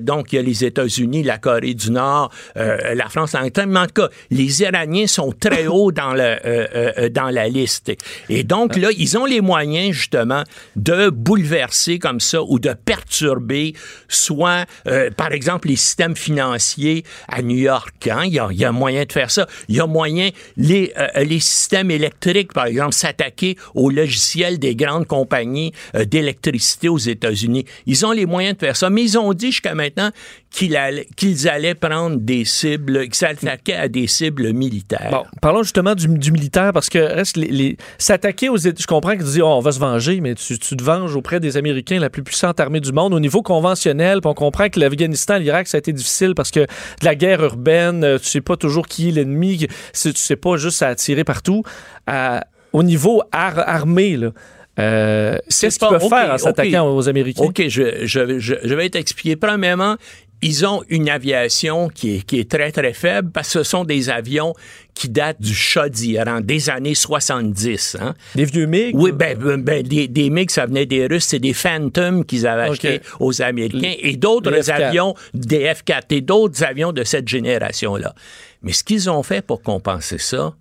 [0.00, 3.80] donc il y a les États-Unis, la Corée du Nord, euh, la France, l'Angleterre, mais
[3.80, 7.92] en tout cas, les Iraniens sont très hauts dans, le, euh, euh, dans la liste.
[8.28, 10.42] Et donc là, ils ont les moyens justement
[10.76, 11.59] de bouleverser
[12.00, 13.74] comme ça ou de perturber
[14.08, 18.08] soit, euh, par exemple, les systèmes financiers à New York.
[18.08, 18.22] hein?
[18.24, 19.46] Il, y a, moyen de faire ça.
[19.68, 24.74] Il y a moyen, les, euh, les systèmes électriques, par exemple, s'attaquer aux logiciels des
[24.74, 27.64] grandes compagnies euh, d'électricité aux États-Unis.
[27.86, 28.90] Ils ont les moyens de faire ça.
[28.90, 30.10] Mais ils ont dit jusqu'à maintenant
[30.50, 35.08] qu'ils allaient, prendre des cibles, qu'ils s'attaquaient à des cibles militaires.
[35.10, 38.80] Bon, parlons justement du, du militaire parce que reste les, les- s'attaquer aux États.
[38.82, 41.38] Je comprends qu'ils disent oh, on va se venger, mais tu, tu te venges auprès
[41.40, 44.20] des Américains, la plus puissante armée du monde au niveau conventionnel.
[44.20, 46.66] Puis on comprend que l'Afghanistan, l'Irak, ça a été difficile parce que de
[47.04, 49.68] la guerre urbaine, euh, tu sais pas toujours qui est l'ennemi, tu
[50.14, 51.62] sais pas juste à tirer partout.
[52.06, 54.30] À- au niveau ar- armé, là.
[54.78, 57.42] euh, Qu'est-ce qu'ils peuvent faire en s'attaquant aux Américains?
[57.44, 59.34] OK, je, je, je, je vais t'expliquer.
[59.36, 59.96] Premièrement,
[60.42, 63.84] ils ont une aviation qui est, qui est très, très faible parce que ce sont
[63.84, 64.54] des avions
[64.94, 67.96] qui datent du Shah d'Iran, des années 70.
[68.00, 68.14] Hein?
[68.34, 68.94] Des vieux MiG?
[68.94, 72.46] Oui, ben, ben, ben, des, des MiG, ça venait des Russes, c'est des Phantom qu'ils
[72.46, 74.82] avaient achetés aux Américains et d'autres Les F4.
[74.82, 78.14] avions, des F-4 et d'autres avions de cette génération-là.
[78.62, 80.54] Mais ce qu'ils ont fait pour compenser ça,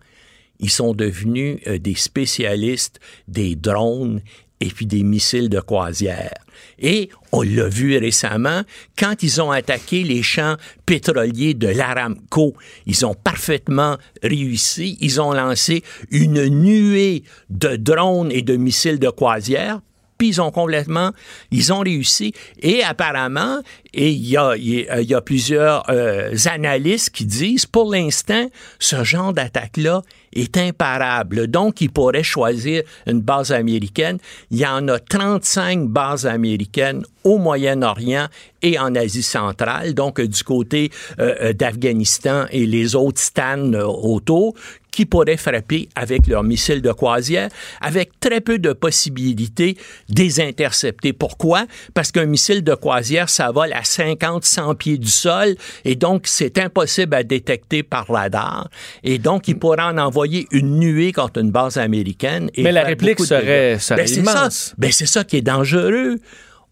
[0.60, 4.22] ils sont devenus euh, des spécialistes des drones
[4.60, 6.34] et puis des missiles de croisière.
[6.80, 8.64] Et on l'a vu récemment,
[8.98, 14.98] quand ils ont attaqué les champs pétroliers de l'Aramco, ils ont parfaitement réussi.
[15.02, 19.82] Ils ont lancé une nuée de drones et de missiles de croisière
[20.20, 21.12] puis ils ont complètement,
[21.50, 22.34] ils ont réussi.
[22.62, 23.62] Et apparemment,
[23.94, 30.02] et il y a, plusieurs euh, analystes qui disent, pour l'instant, ce genre d'attaque-là
[30.34, 31.48] est imparable.
[31.48, 34.20] Donc, ils pourraient choisir une base américaine.
[34.52, 38.28] Il y en a 35 bases américaines au Moyen-Orient
[38.62, 44.54] et en Asie centrale, donc du côté euh, euh, d'Afghanistan et les autres stands autour
[45.00, 47.48] qui pourraient frapper avec leurs missiles de croisière,
[47.80, 49.78] avec très peu de possibilités
[50.10, 51.14] de les intercepter.
[51.14, 51.68] Pourquoi?
[51.94, 56.24] Parce qu'un missile de croisière, ça vole à 50, 100 pieds du sol, et donc
[56.26, 58.70] c'est impossible à détecter par radar.
[59.06, 62.50] Et donc, il pourrait en envoyer une nuée contre une base américaine.
[62.56, 64.54] Et Mais la réplique de serait- Ben, immense.
[64.54, 64.74] ça.
[64.78, 66.18] Ben, c'est ça qui est dangereux.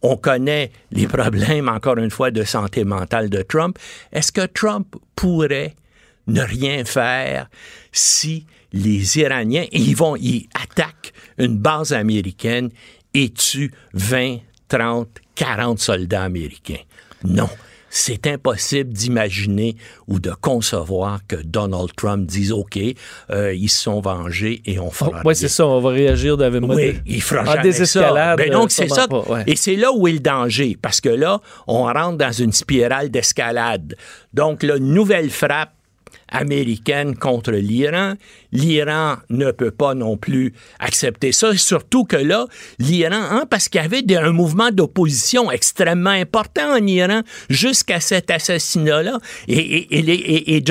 [0.02, 3.78] On connaît les problèmes, encore une fois, de santé mentale de Trump.
[4.12, 5.76] Est-ce que Trump pourrait
[6.28, 7.50] ne rien faire
[7.92, 12.70] si les Iraniens, ils vont, ils attaquent une base américaine
[13.14, 14.38] et tuent 20,
[14.68, 16.82] 30, 40 soldats américains?
[17.24, 17.50] Non.
[17.90, 22.78] C'est impossible d'imaginer ou de concevoir que Donald Trump dise OK,
[23.32, 26.48] euh, ils se sont vengés et on fera Oui, c'est ça, on va réagir de
[26.66, 28.36] Oui, il fera en jamais ça.
[28.36, 29.08] Ben donc, c'est sûrement ça.
[29.08, 29.44] pas, ouais.
[29.48, 33.10] Et c'est là où est le danger, parce que là, on rentre dans une spirale
[33.10, 33.96] d'escalade.
[34.34, 35.72] Donc, la nouvelle frappe
[36.30, 38.14] américaine contre l'Iran.
[38.52, 42.46] L'Iran ne peut pas non plus accepter ça, surtout que là,
[42.80, 48.32] l'Iran, hein, parce qu'il y avait un mouvement d'opposition extrêmement important en Iran jusqu'à cet
[48.32, 50.64] assassinat-là, et,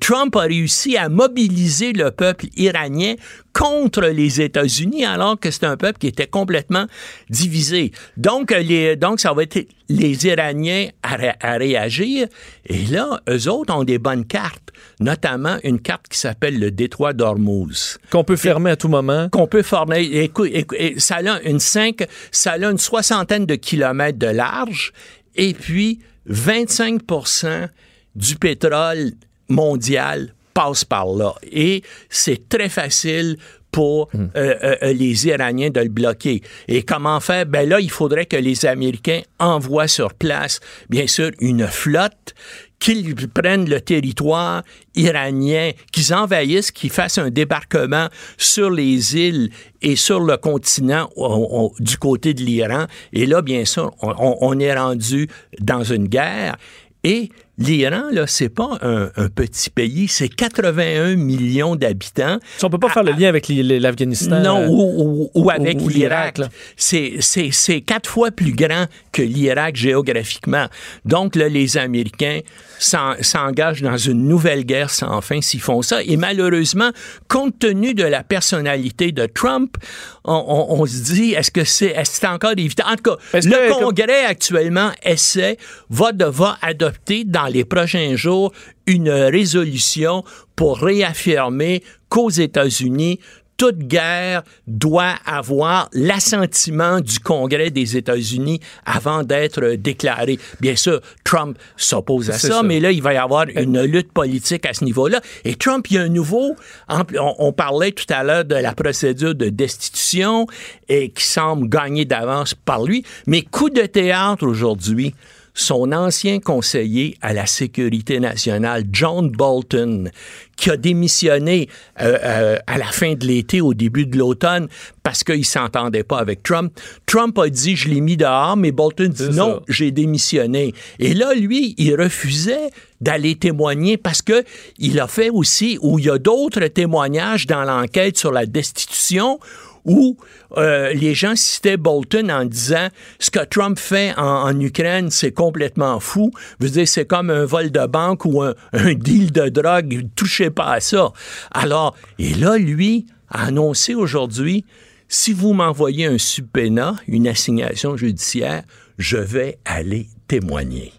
[0.00, 3.14] Trump a réussi à mobiliser le peuple iranien
[3.52, 6.86] contre les États-Unis, alors que c'est un peuple qui était complètement
[7.28, 7.92] divisé.
[8.16, 8.54] Donc,
[8.98, 12.28] donc ça va être les Iraniens à, à réagir.
[12.66, 17.12] Et là, eux autres ont des bonnes cartes, notamment une carte qui s'appelle le détroit
[17.12, 19.28] d'Ormuz Qu'on peut fermer à tout moment.
[19.30, 20.00] qu'on peut former.
[20.00, 20.50] Écoute,
[20.98, 24.92] ça a une cinq, ça a une soixantaine de kilomètres de large
[25.36, 27.68] et puis 25%
[28.14, 29.12] du pétrole
[29.48, 31.34] mondial passe par là.
[31.50, 33.36] Et c'est très facile
[33.70, 36.42] pour euh, euh, euh, les Iraniens de le bloquer.
[36.68, 37.46] Et comment faire?
[37.46, 42.34] Ben là, il faudrait que les Américains envoient sur place, bien sûr, une flotte
[42.80, 44.62] qu'ils prennent le territoire
[44.96, 49.50] iranien, qu'ils envahissent, qu'ils fassent un débarquement sur les îles
[49.82, 52.86] et sur le continent on- on- du côté de l'Iran.
[53.12, 55.28] Et là, bien sûr, on, est rendu
[55.60, 56.56] dans une guerre.
[57.02, 62.38] Et l'Iran, là, c'est pas un, un petit pays, c'est 81 millions d'habitants.
[62.58, 64.40] Si on peut pas faire le lien avec les- les- l'Afghanistan.
[64.42, 66.40] Non, euh, ou, ou- ou avec l'Irak.
[66.76, 70.66] C'est quatre fois plus grand que l'Irak géographiquement.
[71.06, 72.40] Donc, là, les Américains
[72.80, 76.02] s'engagent dans une nouvelle guerre sans fin s'ils font ça.
[76.02, 76.90] Et malheureusement,
[77.28, 79.76] compte tenu de la personnalité de Trump,
[80.24, 82.84] on, on- on se dit, est-ce que c'est est -ce encore évident?
[82.86, 85.56] En tout cas, le Congrès actuellement essaie,
[85.90, 88.52] va devoir adopter dans les prochains jours
[88.86, 90.24] une résolution
[90.56, 93.20] pour réaffirmer qu'aux États-Unis,
[93.60, 100.38] toute guerre doit avoir l'assentiment du Congrès des États-Unis avant d'être déclarée.
[100.60, 102.62] Bien sûr, Trump s'oppose à ça, ça.
[102.62, 105.20] mais là, il va y avoir une lutte politique à ce niveau-là.
[105.44, 106.56] Et Trump, il y a un nouveau...
[106.88, 110.46] On, on parlait tout à l'heure de la procédure de destitution
[110.88, 115.14] et qui semble gagner d'avance par lui, mais coup de théâtre aujourd'hui
[115.54, 120.10] son ancien conseiller à la sécurité nationale, John Bolton,
[120.56, 121.68] qui a démissionné
[122.00, 124.68] euh, euh, à la fin de l'été, au début de l'automne,
[125.02, 126.72] parce qu'il s'entendait pas avec Trump.
[127.06, 130.74] Trump a dit, je l'ai mis dehors, mais Bolton dit, non, j'ai démissionné.
[130.98, 134.44] Et là, lui, il refusait d'aller témoigner parce que
[134.78, 139.40] il a fait aussi, où il y a d'autres témoignages dans l'enquête sur la destitution,
[139.84, 140.16] où
[140.56, 142.88] euh, les gens citaient Bolton en disant
[143.18, 146.30] ce que Trump fait en, Ukraine, c'est complètement fou.
[146.58, 150.06] Veux dire, c'est comme un vol de banque ou un, un deal de drogue.
[150.16, 151.12] Touchez pas à ça.
[151.50, 154.64] Alors, et là, lui a annoncé aujourd'hui,
[155.08, 158.62] si vous m'envoyez un subpoena, une assignation judiciaire,
[158.98, 160.92] je vais aller témoigner.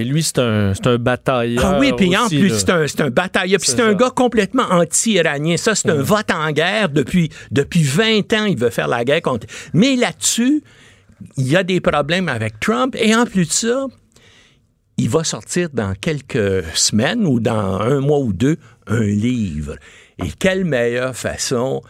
[0.00, 1.62] Et lui, c'est un, c'est un batailleur.
[1.62, 3.60] Ah oui, puis en plus, c'est un, c'est un batailleur.
[3.60, 5.58] Puis C'est un gars complètement anti-iranien.
[5.58, 6.88] Ça, c'est un vote en guerre.
[6.88, 9.46] Depuis, depuis 20 ans, il veut faire la guerre contre...
[9.74, 10.62] Mais là-dessus,
[11.36, 12.96] il y a des problèmes avec Trump.
[12.98, 13.86] Et en plus de ça,
[14.96, 19.76] il va sortir dans quelques semaines ou dans un mois ou deux un livre.
[20.24, 21.82] Et quelle meilleure façon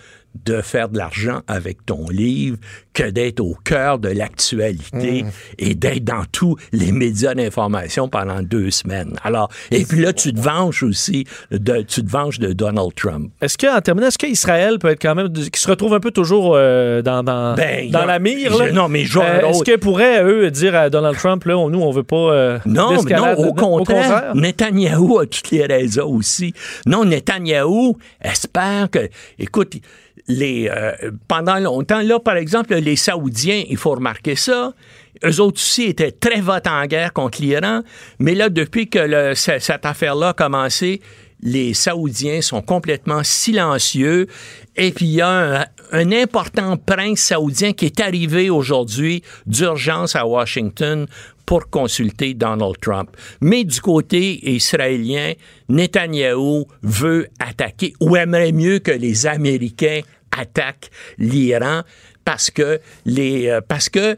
[0.45, 2.57] de faire de l'argent avec ton livre
[2.93, 5.29] que d'être au cœur de l'actualité Mm.
[5.59, 9.15] et d'être dans tous les médias d'information pendant deux semaines.
[9.23, 13.31] Alors, et puis là, tu te venges aussi, de, tu te venges de Donald Trump.
[13.41, 16.55] Est-ce qu'en terminant, est-ce qu'Israël peut être quand même, qui se retrouve un peu toujours
[16.57, 18.69] euh, dans, dans, Ben, dans a- la mire, là?
[18.69, 21.91] je- non, mais Euh, Est-ce qu'ils pourraient, eux, dire à Donald Trump, là, nous, on
[21.91, 26.55] veut pas euh, Non, mais non, au contraire, Netanyahou a toutes les raisons aussi.
[26.87, 29.75] Non, Netanyahou espère que, écoute,
[30.29, 30.93] les, euh,
[31.29, 34.73] pendant longtemps, là, par exemple, les Saoudiens, il faut remarquer ça,
[35.25, 37.83] eux autres aussi étaient très votes en guerre contre l'Iran,
[38.19, 41.01] mais là, depuis que cette affaire-là a commencé,
[41.43, 44.27] les Saoudiens sont complètement silencieux.
[44.77, 50.17] Et puis, il y a un, un important prince saoudien qui est arrivé aujourd'hui d'urgence
[50.17, 51.07] à Washington
[51.47, 53.11] pour consulter Donald Trump.
[53.41, 55.33] Mais du côté israélien,
[55.69, 61.83] Netanyahou veut attaquer ou aimerait mieux que les Américains attaquent l'Iran
[62.25, 64.17] parce que les euh, parce que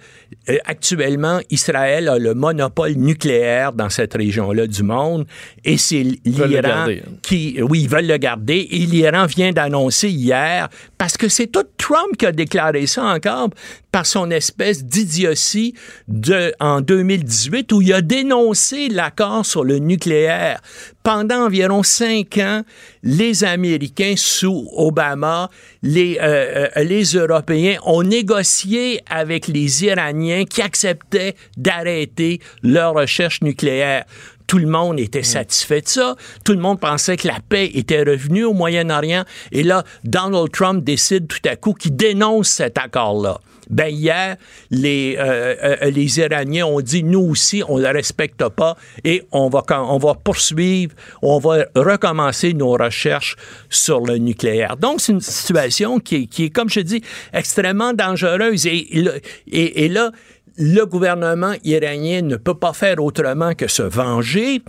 [0.49, 5.27] euh, actuellement Israël a le monopole nucléaire dans cette région-là du monde
[5.65, 7.03] et c'est l'Iran garder.
[7.23, 11.65] qui oui, ils veulent le garder et l'Iran vient d'annoncer hier parce que c'est tout
[11.79, 13.51] Trump qui a déclaré ça encore
[13.93, 15.75] par son espèce d'idiotie
[16.09, 20.61] de en 2018 où il a dénoncé l'accord sur le nucléaire.
[21.03, 22.63] Pendant environ cinq ans,
[23.03, 25.51] les Américains sous Obama,
[25.83, 33.43] les, euh, euh, les Européens ont négocié avec les Iraniens qui acceptaient d'arrêter leur recherche
[33.43, 34.05] nucléaire.
[34.53, 36.15] Tout le monde était satisfait de ça.
[36.45, 39.25] Tout le monde pensait que la paix était revenue au Moyen-Orient.
[39.51, 43.41] Et là, Donald Trump décide tout à coup qu'il dénonce cet accord-là.
[43.71, 44.37] Ben hier,
[44.71, 49.23] les, euh, euh, les Iraniens ont dit nous aussi, on ne le respecte pas et
[49.33, 53.37] on va, on va poursuivre, on va recommencer nos recherches
[53.71, 54.77] sur le nucléaire.
[54.77, 58.67] Donc, c'est une situation qui est, qui est, comme je dis, extrêmement dangereuse.
[58.67, 59.07] Et,
[59.47, 60.11] et, et là,
[60.57, 64.63] le gouvernement iranien ne peut pas faire autrement que se venger.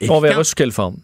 [0.00, 0.96] Et On verra quand- sous quelle forme.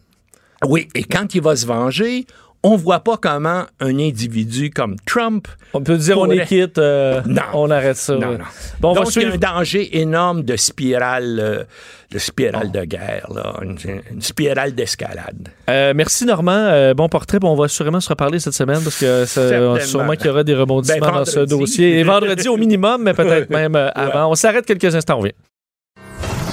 [0.67, 2.27] oui, et quand il va se venger,
[2.63, 7.23] on voit pas comment un individu comme Trump On peut dire on est quitte, euh,
[7.27, 7.43] Non.
[7.55, 8.15] on arrête ça.
[8.17, 8.39] Non, non.
[8.81, 9.35] Bon, on va Donc, il y a suivre.
[9.49, 11.65] un danger énorme de spirale, euh,
[12.11, 13.79] de spirale de guerre, là, une,
[14.11, 15.49] une spirale d'escalade.
[15.71, 17.39] Euh, merci Normand, Euh, bon portrait.
[17.39, 20.45] Bon, on va sûrement se reparler cette semaine parce que ça- sûrement qu'il y aura
[20.45, 21.99] des rebondissements Ben, dans ce dossier.
[21.99, 24.31] Et vendredi au minimum, mais peut-être même avant.
[24.31, 25.35] On s'arrête quelques instants, on revient.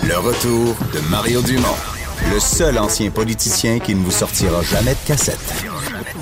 [0.08, 1.76] Le retour de Mario Dumont,
[2.34, 5.66] le seul ancien politicien qui ne vous sortira jamais de cassette.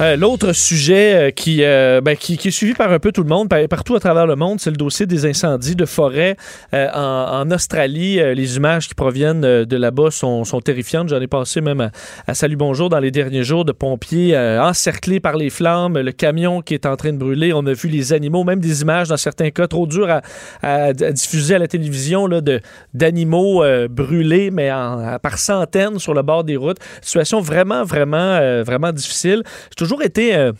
[0.00, 3.22] Euh, L'autre sujet euh, qui, euh, ben, qui, qui est suivi par un peu tout
[3.22, 6.36] le monde, par- partout à travers le monde, c'est le dossier des incendies de forêt
[6.72, 8.16] en, Australie.
[8.34, 11.08] Les images qui proviennent de là-bas sont, terrifiantes.
[11.08, 11.90] J'en ai passé même
[12.26, 16.62] à, Salut Bonjour dans les derniers jours de pompiers encerclés par les flammes, le camion
[16.62, 17.52] qui est en train de brûler.
[17.52, 20.20] On a vu les animaux, même des images dans certains cas trop dures
[20.62, 22.60] à, diffuser à la télévision de,
[22.94, 26.78] d'animaux brûlés, mais en- par centaines sur le bord des routes.
[27.02, 29.42] Situation vraiment, vraiment, vraiment difficile.
[29.98, 30.52] Été euh,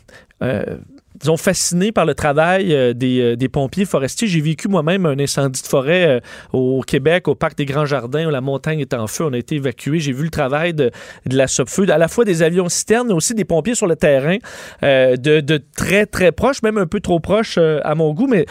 [0.42, 0.78] euh,
[1.20, 4.26] disons, fasciné par le travail euh, des, euh, des pompiers forestiers.
[4.26, 6.20] J'ai vécu moi-même un incendie de forêt euh,
[6.52, 9.24] au Québec, au parc des Grands Jardins, où la montagne est en feu.
[9.24, 10.00] On a été évacué.
[10.00, 10.90] J'ai vu le travail de,
[11.26, 13.96] de la SOPFEU, à la fois des avions citernes, mais aussi des pompiers sur le
[13.96, 14.38] terrain,
[14.82, 18.46] de, de très, très proches, même un peu trop proches euh, à mon goût, mais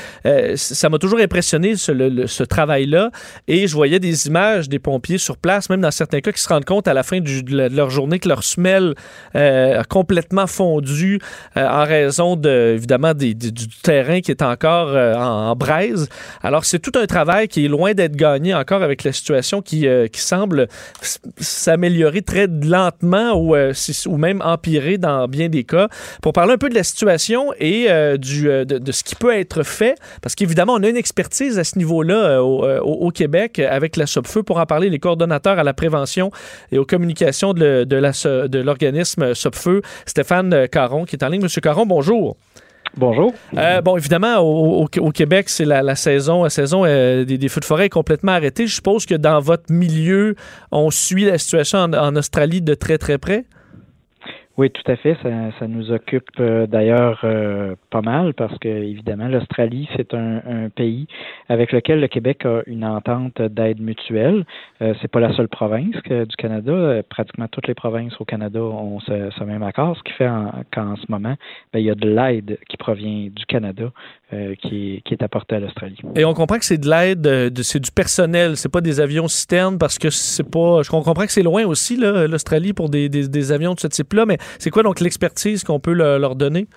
[0.56, 3.12] ça m'a toujours impressionné, ce, travail-là.
[3.48, 6.50] Et je voyais des images des pompiers sur place, même dans certains cas, qui se
[6.50, 8.94] rendent compte à la fin de, leur journée que leur semelle
[9.34, 11.20] a complètement fondu
[11.56, 13.52] en raison de, évidemment des- du,
[13.84, 16.08] terrain qui est encore euh, en, braise.
[16.44, 19.88] Alors, c'est tout un travail qui est loin d'être gagné encore avec la situation qui,
[19.88, 20.68] euh, qui semble
[21.40, 23.74] s'améliorer très lentement ou, euh,
[24.08, 25.88] ou même empirer dans bien des cas.
[26.22, 29.34] Pour parler un peu de la situation et euh, du, euh, de, ce qui peut
[29.34, 32.64] être fait, parce qu'évidemment, on a une expertise à ce niveau-là euh, au,
[33.08, 36.32] euh, Québec avec la SOPFEU pour en parler, les coordonnateurs à la prévention
[36.72, 41.42] et aux communications de, de so- de l'organisme SOPFEU, Stéphane Caron, qui est en ligne.
[41.42, 42.36] Monsieur Caron, bonjour.
[42.98, 43.34] Bonjour.
[43.56, 46.46] Euh, bon, évidemment, au, Québec, c'est la, saison,
[46.86, 48.68] euh, des, feux de forêt complètement arrêtée.
[48.68, 50.36] Je suppose que dans votre milieu,
[50.72, 53.46] on suit la situation en Australie de très, très près?
[54.60, 55.16] Oui, tout à fait.
[55.24, 60.68] Ça, ça nous occupe euh, d'ailleurs euh, pas mal parce que, évidemment, l'Australie, c'est un,
[60.76, 61.08] pays
[61.48, 64.46] avec lequel le Québec a une entente d'aide mutuelle.
[64.82, 66.74] Euh, c'est pas la seule province du Canada.
[66.74, 70.52] Euh, pratiquement toutes les provinces au Canada ont ce, même accord, ce qui fait en-
[70.74, 71.36] qu'en ce moment,
[71.72, 73.94] ben, il y a de l'aide qui provient du Canada
[74.32, 75.98] euh, qui, est, qui est apporté à l'Australie.
[76.16, 79.28] Et on comprend que c'est de l'aide, euh, c'est du personnel, c'est pas des avions
[79.28, 80.84] citernes parce que c'est pas.
[80.84, 84.28] Je comprends que c'est loin aussi, l'Australie, pour des, des, des, avions de ce type-là,
[84.28, 86.68] mais c'est quoi donc l'expertise qu'on peut leur donner?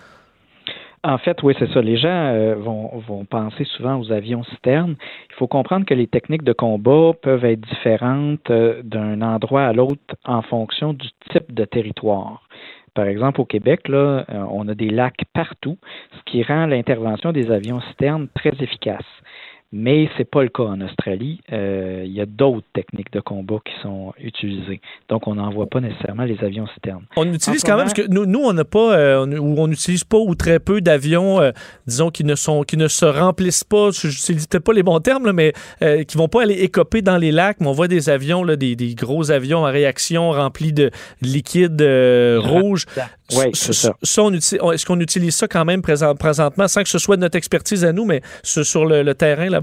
[1.05, 1.83] En fait, oui, c'est ça.
[1.83, 4.95] Les gens euh, vont, vont penser souvent aux avions citernes.
[5.31, 10.17] Il faut comprendre que les techniques de combat peuvent être différentes d'un endroit à l'autre
[10.25, 12.49] en fonction du type de territoire.
[12.95, 15.79] Par exemple, au Québec, là, euh, on a des lacs partout,
[16.13, 19.05] ce qui rend l'intervention des avions citernes très efficace
[19.73, 21.41] mais c'est pas le cas en Australie.
[21.51, 24.83] Euh, il y a d'autres techniques de combat qui sont utilisées.
[25.09, 27.05] Donc, on n'envoie pas nécessairement les avions citernes.
[27.17, 30.19] On utilise quand même, parce que nous, nous on n'a pas, euh, on n'utilise pas
[30.19, 31.53] ou très peu d'avions, euh,
[31.87, 35.25] disons, qui ne sont, qui ne se remplissent pas, je ne pas les bons termes,
[35.25, 35.55] là, mais
[36.07, 38.77] qui vont pas aller écoper dans les lacs, mais on voit des avions, là, des,
[38.77, 40.91] des gros avions en réaction remplis de
[41.23, 41.81] liquide
[42.39, 42.85] rouge.
[43.35, 43.95] Oui, c'est ça.
[44.03, 48.05] Est-ce qu'on utilise ça quand même présentement, sans que ce soit notre expertise à nous,
[48.05, 49.62] mais sur le, le terrain là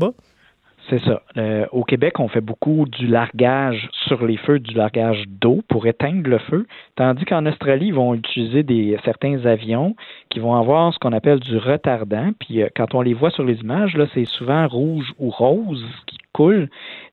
[0.89, 1.22] c'est ça.
[1.38, 5.86] Euh, au Québec, on fait beaucoup du largage sur les feux, du largage d'eau pour
[5.86, 9.95] éteindre le feu, tandis qu'en Australie, ils vont utiliser des, certains avions
[10.30, 12.32] qui vont avoir ce qu'on appelle du retardant.
[12.39, 15.86] Puis euh, quand on les voit sur les images, là, c'est souvent rouge ou rose
[16.08, 16.18] qui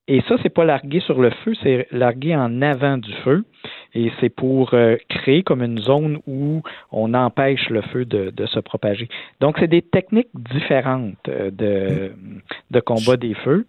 [0.07, 3.43] Et ça, c'est pas largué sur le feu, c'est largué en avant du feu.
[3.93, 6.61] Et c'est pour euh, créer comme une zone où
[6.91, 9.09] on empêche le feu de, se propager.
[9.41, 11.51] Donc, c'est des techniques différentes euh,
[12.71, 13.65] de combat des feux.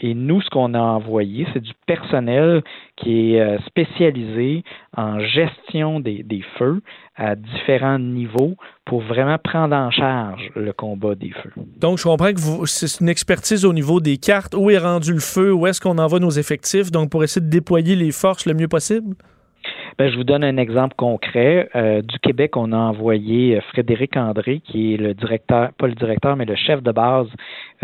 [0.00, 2.62] Et nous, ce qu'on a envoyé, c'est du personnel
[2.96, 4.64] qui est euh, spécialisé
[4.96, 6.82] en gestion des, des, feux
[7.16, 11.52] à différents niveaux pour vraiment prendre en charge le combat des feux.
[11.78, 14.54] Donc, je comprends que c'est une expertise au niveau des cartes.
[14.54, 15.52] Où est rendu le feu?
[15.52, 16.90] Où est-ce qu'on envoie nos effectifs?
[16.90, 19.14] Donc, pour essayer de déployer les forces le mieux possible?
[19.96, 21.68] Ben, je vous donne un exemple concret.
[21.76, 25.94] Euh, du Québec, on a envoyé euh, Frédéric André, qui est le directeur, pas le
[25.94, 27.28] directeur, mais le chef de base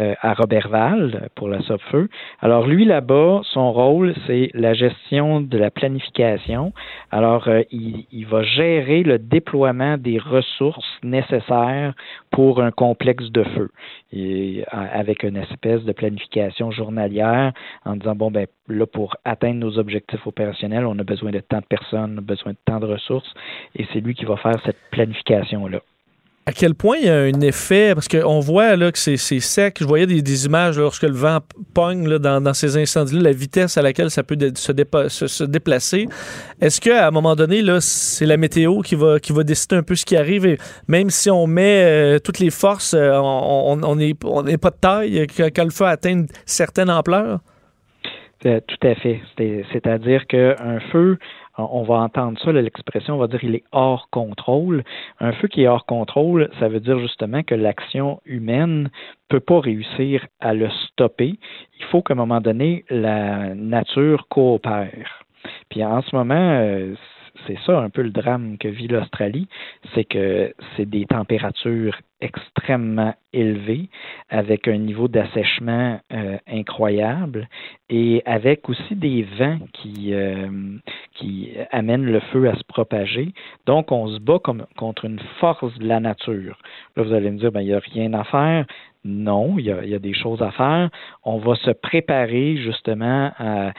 [0.01, 2.09] euh, à Robertval pour la SOPFEU.
[2.41, 6.73] Alors lui là-bas, son rôle, c'est la gestion de la planification.
[7.11, 11.95] Alors il, il, va gérer le déploiement des ressources nécessaires
[12.31, 13.71] pour un complexe de feu,
[14.13, 17.53] et, avec une espèce de planification journalière
[17.85, 21.59] en disant bon ben là pour atteindre nos objectifs opérationnels, on a besoin de tant
[21.59, 23.33] de personnes, on a besoin de tant de ressources,
[23.77, 25.81] et c'est lui qui va faire cette planification là
[26.47, 29.77] à quel point il y a un effet, parce qu'on voit là, que c'est sec,
[29.81, 31.39] je voyais des, images lorsque le vent
[31.75, 36.09] pogne là, dans, ces incendies-là, la vitesse à laquelle ça peut se, déplacer.
[36.61, 40.17] Est-ce qu'à un moment donné, c'est la météo qui va, décider un peu ce qui
[40.17, 40.47] arrive?
[40.47, 45.27] Et même si on met euh, toutes les forces, euh, on n'est pas de taille
[45.55, 47.41] quand le feu atteint une certaine ampleur?
[48.41, 49.21] Tout à fait.
[49.37, 51.19] C'est-à-dire qu'un feu,
[51.71, 54.85] on va entendre ça, l'expression, on va dire il est hors contrôle.
[55.19, 58.91] Un feu qui est hors contrôle, ça veut dire justement que l'action humaine
[59.29, 61.39] peut pas réussir à le stopper.
[61.79, 65.25] Il faut qu'à un moment donné, la nature coopère.
[65.71, 66.95] Puis en ce moment, euh,
[67.47, 69.49] c'est ça un peu le drame que vit l'Australie,
[69.95, 73.89] c'est que c'est des températures extrêmement élevées,
[74.29, 77.49] avec un niveau d'assèchement euh, incroyable
[77.89, 80.49] et avec aussi des vents qui, euh,
[81.15, 83.33] qui amènent le feu à se propager.
[83.67, 86.59] Donc, on se bat comme, contre une force de la nature.
[86.97, 88.67] Là, vous allez me dire, ben, il n'y a rien à faire.
[89.03, 90.91] Non, il y, a, des choses à faire.
[91.25, 93.73] On va se préparer justement à,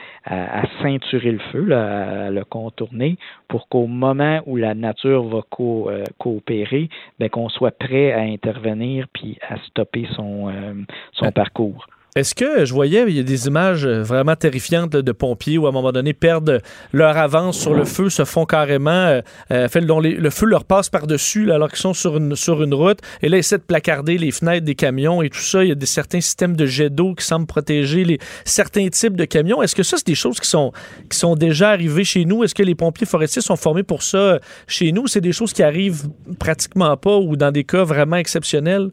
[0.82, 3.16] ceinturer le feu, à, le contourner,
[3.46, 6.88] pour qu'au moment où la nature va euh, coopérer,
[7.20, 10.74] ben, qu'on soit prêt à intervenir puis à stopper son, euh,
[11.12, 11.86] son parcours.
[12.14, 15.70] Est-ce que je voyais, il y a des images vraiment terrifiantes de pompiers où à
[15.70, 16.60] un moment donné perdent
[16.92, 20.90] leur avance sur le feu, se font carrément, euh, euh, fait, le feu leur passe
[20.90, 24.18] par-dessus alors qu'ils sont sur une, sur une route et là ils essaient de placarder
[24.18, 25.64] les fenêtres des camions et tout ça.
[25.64, 29.24] Il y a des, certains systèmes de jet d'eau qui semblent protéger certains types de
[29.24, 29.62] camions.
[29.62, 30.70] Est-ce que ça, c'est des choses qui sont,
[31.08, 32.44] qui sont déjà arrivées chez nous?
[32.44, 35.06] Est-ce que les pompiers forestiers sont formés pour ça chez nous?
[35.06, 38.90] C'est des choses qui arrivent pratiquement pas ou dans des cas vraiment exceptionnels?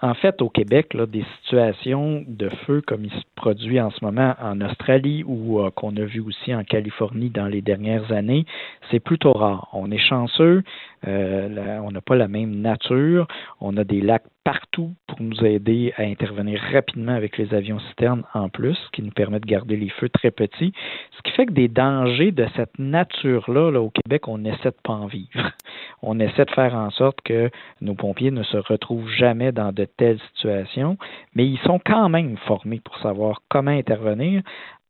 [0.00, 4.04] En fait, au Québec, là, des situations de feu comme il se produit en ce
[4.04, 8.46] moment en Australie ou euh, qu'on a vu aussi en Californie dans les dernières années,
[8.90, 9.68] c'est plutôt rare.
[9.72, 10.62] On est chanceux,
[11.08, 13.26] euh, on n'a pas la même nature,
[13.60, 18.24] on a des lacs partout pour nous aider à intervenir rapidement avec les avions citernes
[18.32, 20.72] en plus, qui nous permet de garder les feux très petits.
[21.14, 24.76] Ce qui fait que des dangers de cette nature-là, là, au Québec, on essaie de
[24.82, 25.52] pas en vivre.
[26.02, 27.50] On essaie de faire en sorte que
[27.82, 30.96] nos pompiers ne se retrouvent jamais dans de telles situations,
[31.34, 34.42] mais ils sont quand même formés pour savoir comment intervenir.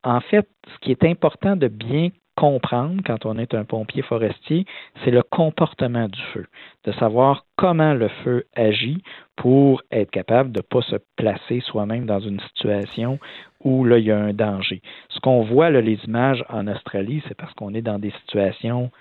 [0.04, 4.64] En fait, ce qui est important de bien comprendre quand on est un pompier forestier,
[5.02, 6.46] c'est le comportement du feu,
[6.84, 9.02] de savoir comment le feu agit
[9.34, 13.18] pour être capable de ne pas se placer soi-même dans une situation
[13.64, 14.82] où là, il y a un danger.
[15.08, 18.92] Ce qu'on voit, là, les images en Australie, c'est parce qu'on est dans des situations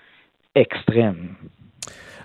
[0.56, 1.36] extrêmes.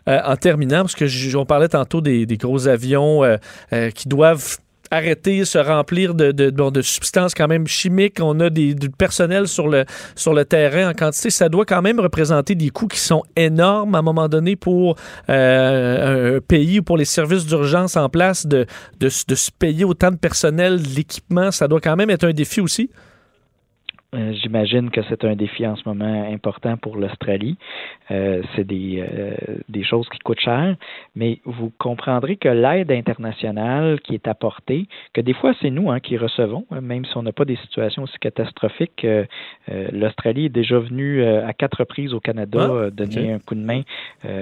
[0.10, 3.38] Euh, en terminant, parce que j- on parlait tantôt des, des gros avions euh,
[3.72, 4.58] euh, qui doivent
[4.94, 8.20] arrêter, se remplir de, de, de substances quand même chimiques.
[8.22, 9.86] On a des, du personnel sur le,
[10.16, 11.30] sur le terrain en quantité.
[11.30, 14.96] Ça doit quand même représenter des coûts qui sont énormes à un moment donné pour
[15.30, 18.66] euh, un pays ou pour les services d'urgence en place de,
[19.00, 21.52] de, de se payer autant de personnel, de l'équipement.
[21.52, 22.90] Ça doit quand même être un défi aussi.
[24.14, 27.58] Euh, J'imagine que c'est un défi en ce moment important pour l'Australie.
[28.12, 29.36] Euh, c'est des, euh,
[29.70, 30.76] des choses qui coûtent cher,
[31.16, 36.00] mais vous comprendrez que l'aide internationale qui est apportée, que des fois c'est nous hein,
[36.00, 39.04] qui recevons, hein, même si on n'a pas des situations aussi catastrophiques.
[39.06, 39.26] euh,
[39.70, 43.56] euh, L'Australie est déjà venue euh, à quatre reprises au Canada Ah, donner un coup
[43.56, 43.82] de main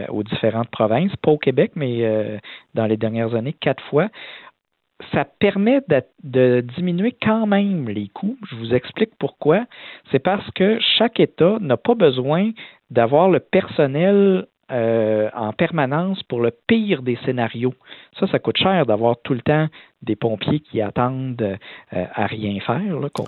[0.10, 2.38] aux différentes provinces, pas au Québec, mais euh,
[2.74, 4.10] dans les dernières années, quatre fois
[5.12, 5.82] ça permet
[6.24, 8.38] de, diminuer quand même les coûts.
[8.50, 9.66] Je vous explique pourquoi.
[10.12, 12.52] C'est parce que chaque État n'a pas besoin
[12.90, 17.74] d'avoir le personnel euh, en permanence pour le pire des scénarios.
[18.20, 19.68] Ça, ça coûte cher d'avoir tout le temps
[20.02, 22.82] des pompiers qui attendent euh, à rien faire,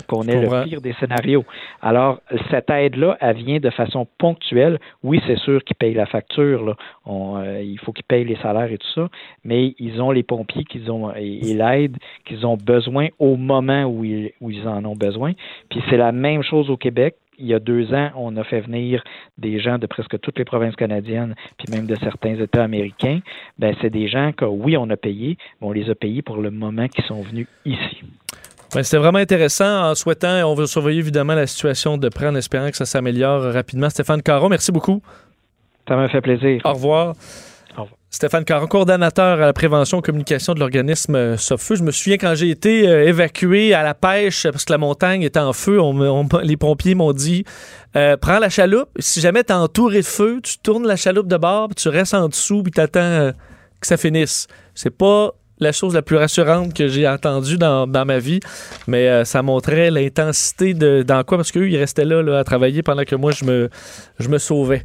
[0.08, 1.44] qu'on ait le pire des scénarios.
[1.80, 2.20] Alors,
[2.50, 4.80] cette aide-là, elle vient de façon ponctuelle.
[5.02, 6.64] Oui, c'est sûr qu'ils payent la facture.
[6.64, 6.74] Là.
[7.06, 9.08] On, euh, il faut qu'ils payent les salaires et tout ça,
[9.44, 13.84] mais ils ont les pompiers qu'ils ont et, et l'aide qu'ils ont besoin au moment
[13.84, 15.32] où ils, où ils en ont besoin.
[15.70, 17.16] Puis c'est la même chose au Québec.
[17.38, 19.02] Il y a deux ans, on a fait venir
[19.38, 23.20] des gens de presque toutes les provinces canadiennes, puis même de certains États américains.
[23.58, 26.36] Ben, c'est des gens que oui, on a payé, mais on les a payés pour
[26.36, 28.02] le moment qu'ils sont venus ici.
[28.74, 29.90] Ben, C'était vraiment intéressant.
[29.90, 33.52] En souhaitant, on va surveiller évidemment la situation de près en espérant que ça s'améliore
[33.52, 33.88] rapidement.
[33.88, 35.00] Stéphane Caron, merci beaucoup.
[35.86, 36.60] Ça m'a fait plaisir.
[36.64, 37.14] Au revoir.
[38.10, 41.74] Stéphane Caron, coordonnateur à la prévention et communication de l'organisme euh, Sopfeu.
[41.74, 45.22] Je me souviens quand j'ai été euh, évacué à la pêche parce que la montagne
[45.22, 45.80] était en feu,
[46.44, 47.44] les pompiers m'ont dit
[47.96, 48.88] euh, prends la chaloupe.
[48.98, 52.14] Si jamais t'es entouré de feu, tu tournes la chaloupe de bord, puis tu restes
[52.14, 53.32] en dessous, puis t'attends euh,
[53.80, 54.48] que ça finisse.
[54.74, 58.40] C'est pas la chose la plus rassurante que j'ai entendue dans, ma vie,
[58.88, 62.82] mais euh, ça montrait l'intensité de dans quoi parce qu'eux ils restaient là, à travailler
[62.82, 63.44] pendant que moi je
[64.28, 64.84] me sauvais.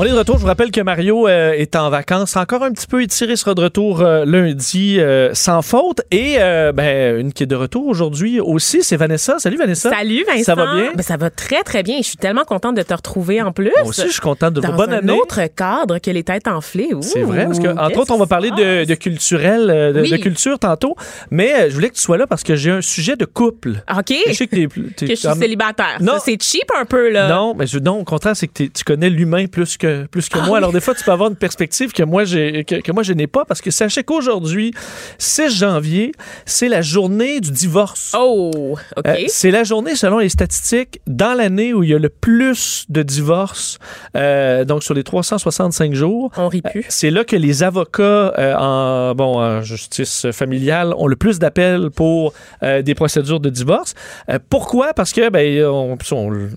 [0.00, 0.36] On est de retour.
[0.36, 2.36] Je vous rappelle que Mario euh, est en vacances.
[2.36, 6.02] Encore un petit peu étiré, sera de retour euh, lundi euh, sans faute.
[6.12, 9.40] Et euh, ben, une qui est de retour aujourd'hui aussi, c'est Vanessa.
[9.40, 9.90] Salut Vanessa.
[9.90, 10.44] Salut Vincent.
[10.44, 10.92] Ça va bien?
[10.94, 11.96] Ben, ça va très très bien.
[11.98, 13.72] Je suis tellement contente de te retrouver en plus.
[13.76, 14.68] Moi aussi, je suis contente de vous.
[14.68, 15.12] dans Bonne un année.
[15.14, 16.90] autre cadre que les têtes enflées.
[17.00, 20.10] C'est vrai, parce que, entre autres, on va parler de, de culturel, euh, de, Oui.
[20.12, 20.94] de culture tantôt.
[21.32, 23.82] Mais euh, je voulais que tu sois là parce que j'ai un sujet de couple.
[23.90, 24.14] OK.
[24.28, 25.96] Je sais que plus- t'es que je suis célibataire.
[26.00, 26.18] Non.
[26.24, 27.28] C'est cheap un peu, là.
[27.28, 30.38] Non, mais je, non, au contraire, c'est que tu connais l'humain plus que, plus que
[30.40, 30.58] Ah moi.
[30.58, 33.12] Alors, des fois, tu peux avoir une perspective que moi, j'ai, que, que moi, je
[33.12, 34.72] n'ai pas parce que sachez qu'aujourd'hui,
[35.18, 36.12] 6 janvier,
[36.46, 38.12] c'est la journée du divorce.
[38.16, 39.06] Oh, OK.
[39.06, 42.84] Euh, c'est la journée, selon les statistiques, dans l'année où il y a le plus
[42.88, 43.78] de divorces,
[44.16, 46.30] euh, donc sur les 365 jours.
[46.36, 46.84] on rit plus.
[46.88, 48.02] C'est là que les avocats
[48.38, 52.32] euh, en, bon, en justice familiale ont le plus d'appels pour
[52.62, 53.94] euh, des procédures de divorce.
[54.30, 54.92] Euh, pourquoi?
[54.94, 56.48] Parce que, ben, on, on-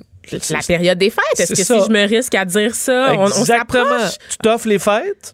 [0.50, 1.24] La période des fêtes.
[1.40, 1.80] Est-ce c'est que ça.
[1.80, 3.84] si je me risque à dire ça, on, on Exactement.
[3.86, 4.18] s'approche?
[4.30, 5.34] Tu t'offres les fêtes,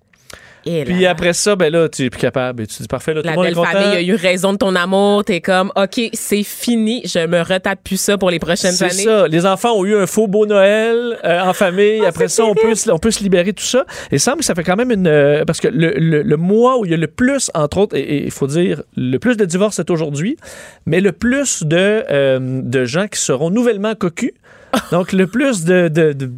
[0.65, 2.63] Et puis là, après ça, ben là, tu es plus capable.
[2.63, 3.71] Et tu dis parfait, là, tout la le monde est content.
[3.71, 5.23] famille a eu raison de ton amour.
[5.23, 7.01] T'es comme, OK, c'est fini.
[7.05, 9.03] Je me retape plus ça pour les prochaines C'est années.
[9.05, 9.27] ça.
[9.29, 12.03] Les enfants ont eu un faux beau Noël euh, en famille.
[12.05, 13.85] Après ça, on peut, se- on peut se libérer tout ça.
[14.11, 15.07] Et il semble que ça fait quand même une...
[15.07, 17.95] euh, parce que le, le- le mois où il y a le plus, entre autres,
[17.95, 20.35] et- et il faut dire, le plus de divorces, c'est aujourd'hui,
[20.85, 24.33] mais le plus de, euh, de gens qui seront nouvellement cocus.
[24.91, 25.88] Donc, le plus de...
[25.88, 26.32] de-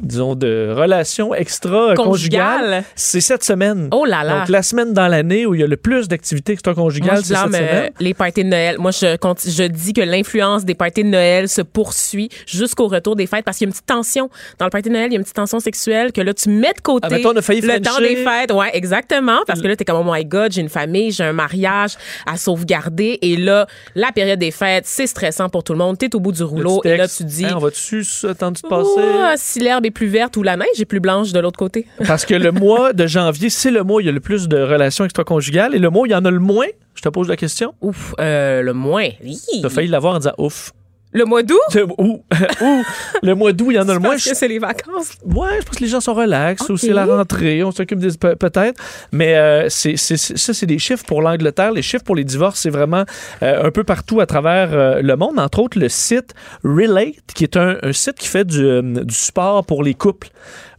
[0.00, 2.84] disons, de relations extra-conjugales, Conjugale.
[2.94, 3.88] c'est cette semaine.
[3.92, 4.40] Oh là là.
[4.40, 7.36] Donc, la semaine dans l'année où il y a le plus d'activités extra-conjugales, c'est cette
[7.38, 7.90] euh, semaine.
[8.00, 8.76] les parties de Noël.
[8.78, 9.16] Moi, je,
[9.46, 13.58] je dis que l'influence des parties de Noël se poursuit jusqu'au retour des fêtes parce
[13.58, 14.30] qu'il y a une petite tension.
[14.58, 16.48] Dans le party de Noël, il y a une petite tension sexuelle que là, tu
[16.48, 17.08] mets de côté.
[17.10, 18.52] Ah, mettons, on a failli le temps des fêtes.
[18.52, 19.38] Ouais, exactement.
[19.46, 22.36] Parce que là, t'es comme, oh my God, j'ai une famille, j'ai un mariage à
[22.36, 23.18] sauvegarder.
[23.22, 25.98] Et là, la période des fêtes, c'est stressant pour tout le monde.
[25.98, 26.80] T'es au bout du rouleau.
[26.84, 29.16] Et là, tu dis, Hein, on va-tu attendre de passer?
[29.18, 31.86] Ouah, si l'herbe est plus verte ou la neige est plus blanche de l'autre côté.
[32.06, 34.48] Parce que le mois de janvier, c'est le mois où il y a le plus
[34.48, 37.08] de relations extra-conjugales et le mois où il y en a le moins, je te
[37.08, 37.74] pose la question.
[37.80, 39.08] Ouf, euh, le moins.
[39.20, 40.72] Tu as failli l'avoir en disant ouf.
[41.12, 41.58] Le mois d'août?
[41.98, 42.22] Ou,
[42.60, 42.82] ou
[43.22, 44.10] le mois d'août, il y en a le moins.
[44.10, 45.12] Parce que c'est les vacances?
[45.24, 48.16] Ouais, je pense que les gens sont relax ou c'est la rentrée, on s'occupe des
[48.18, 48.80] pe- peut-être,
[49.12, 52.70] mais euh, c'est ça c'est des chiffres pour l'Angleterre, les chiffres pour les divorces, c'est
[52.70, 53.04] vraiment
[53.42, 56.34] euh, un peu partout à travers euh, le monde, entre autres le site
[56.64, 60.28] Relate qui est un, un site qui fait du, du support pour les couples.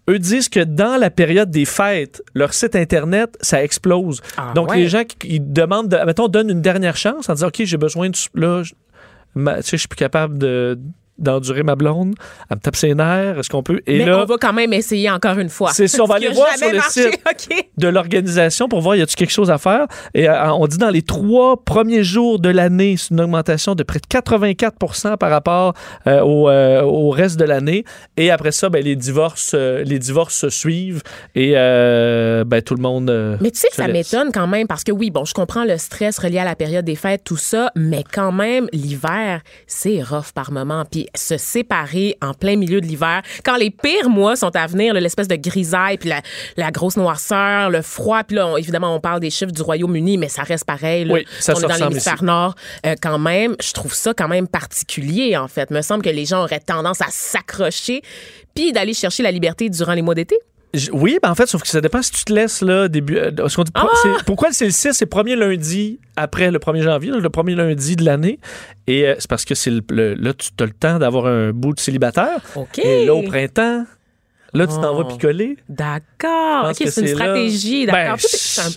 [0.09, 4.21] Eux disent que dans la période des fêtes, leur site internet, ça explose.
[4.37, 4.77] Ah Donc ouais.
[4.77, 8.09] les gens qui demandent, de, mettons, donne une dernière chance en disant OK, j'ai besoin
[8.09, 8.61] de là,
[9.37, 10.79] tu sais, je suis plus capable de
[11.19, 12.15] d'endurer ma blonde,
[12.49, 13.81] elle me tape ses nerfs, est-ce qu'on peut?
[13.87, 15.71] Et Mais là, on va quand même essayer encore une fois.
[15.73, 17.69] C'est ça, on va aller voir sur le marché, site.
[17.77, 19.87] De l'organisation pour voir y a-t-il quelque chose à faire?
[20.13, 23.83] Et euh, on dit dans les trois premiers jours de l'année, c'est une augmentation de
[23.83, 25.73] près de 84% par rapport
[26.07, 27.83] euh, au, euh, au reste de l'année.
[28.15, 31.01] Et après ça, ben, les divorces, les divorces se suivent
[31.35, 33.37] et ben, tout le monde.
[33.41, 35.77] Mais tu sais que ça m'étonne quand même parce que oui, bon, je comprends le
[35.77, 40.31] stress relié à la période des fêtes, tout ça, mais quand même, l'hiver, c'est rough
[40.33, 40.85] par moment.
[40.89, 44.93] Puis se séparer en plein milieu de l'hiver, quand les pires mois sont à venir,
[44.93, 46.21] l'espèce de grisaille, puis la,
[46.57, 50.17] la grosse noirceur, le froid, puis là, on- évidemment, on parle des chiffres du Royaume-Uni,
[50.17, 51.05] mais ça reste pareil.
[51.05, 51.13] là.
[51.13, 52.55] Oui, ça on est dans l'hémisphère nord.
[52.85, 55.71] Euh, quand même, je trouve ça quand même particulier, en fait.
[55.71, 58.01] Me semble que les gens auraient tendance à s'accrocher
[58.55, 60.37] puis d'aller chercher la liberté durant les mois d'été.
[60.93, 63.17] Oui, ben en fait, sauf que ça dépend si tu te laisses là, début.
[63.17, 63.87] euh, ce qu'on dit, Ah!
[64.25, 67.95] pourquoi c'est le 6, c'est le premier lundi après le 1er janvier, le premier lundi
[67.95, 68.39] de l'année?
[68.87, 71.51] Et euh, c'est parce que c'est le, le- là, tu as le temps d'avoir un
[71.51, 72.39] bout de célibataire.
[72.55, 72.79] OK.
[72.79, 73.85] Et là, au printemps,
[74.57, 75.03] là, tu t'en Oh.
[75.03, 75.57] vas picoler.
[75.69, 76.69] D'accord.
[76.69, 77.85] OK, c'est une stratégie.
[77.85, 78.17] D'accord.
[78.17, 78.71] Ben,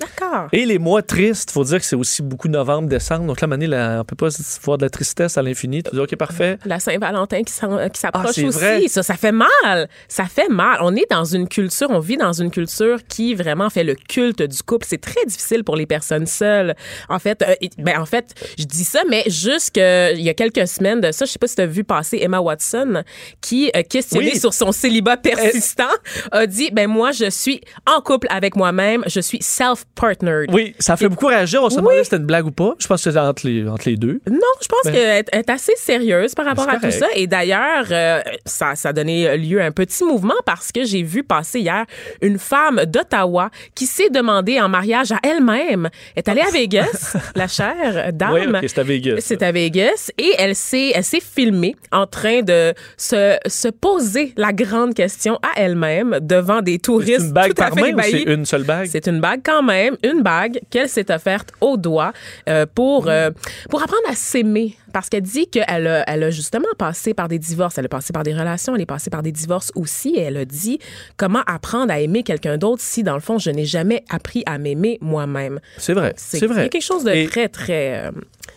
[0.00, 0.48] D'accord.
[0.52, 3.26] Et les mois tristes, faut dire que c'est aussi beaucoup novembre, décembre.
[3.26, 4.28] Donc là, Mané, là, on peut pas
[4.64, 5.82] voir de la tristesse à l'infini.
[5.84, 6.58] Tu dis, OK, parfait.
[6.64, 8.58] La Saint-Valentin qui s'approche Ah, c'est aussi.
[8.58, 8.88] vrai.
[8.88, 9.88] Ça, ça fait mal.
[10.08, 10.78] Ça fait mal.
[10.80, 14.42] On est dans une culture, on vit dans une culture qui vraiment fait le culte
[14.42, 14.84] du couple.
[14.88, 16.74] C'est très difficile pour les personnes seules.
[17.08, 20.66] En fait, euh, ben, en fait, je dis ça, mais juste il y a quelques
[20.66, 23.02] semaines de ça, je sais pas si tu as vu passer Emma Watson,
[23.40, 24.38] qui, euh, questionnée Oui.
[24.40, 25.84] sur son célibat persistant,
[26.30, 29.02] a dit, ben, moi, je suis en couple avec moi-même.
[29.06, 30.52] Je suis self-partnered.
[30.52, 31.62] Oui, ça fait beaucoup réagir.
[31.62, 32.74] On se demandait si c'était une blague ou pas.
[32.78, 34.20] Je pense que c'est entre les, entre les deux.
[34.30, 37.06] Non, je pense Ben- qu'elle est assez sérieuse par rapport à tout ça.
[37.14, 41.02] Et d'ailleurs, euh, ça, ça a donné lieu à un petit mouvement parce que j'ai
[41.02, 41.84] vu passer hier
[42.20, 45.88] une femme d'Ottawa qui s'est demandée en mariage à elle-même.
[46.14, 48.32] Elle est allée à Vegas, la chère dame.
[48.32, 49.16] Oui, OK, c'est à Vegas.
[49.20, 54.32] C'est à Vegas et elle s'est elle s'est filmée en train de se, se poser
[54.36, 55.03] la grande question
[55.42, 58.22] à elle-même devant des C'est touristes une bague tout à par fait main ou c'est
[58.22, 58.88] une seule bague?
[58.90, 62.12] C'est une bague quand même, une bague qu'elle s'est offerte au doigt
[62.48, 63.30] euh, pour, euh,
[63.70, 64.76] pour apprendre à s'aimer.
[64.92, 67.78] Parce qu'elle dit qu'elle a, elle a justement passé par des divorces.
[67.78, 70.10] Elle a passé par des relations, elle est passée par des divorces aussi.
[70.10, 70.78] Et elle a dit
[71.16, 74.56] comment apprendre à aimer quelqu'un d'autre si, dans le fond, je n'ai jamais appris à
[74.58, 75.58] m'aimer moi-même.
[75.78, 76.14] C'est vrai.
[76.16, 76.60] C'est vrai.
[76.60, 78.10] Il y a quelque chose de Et- très, très, euh,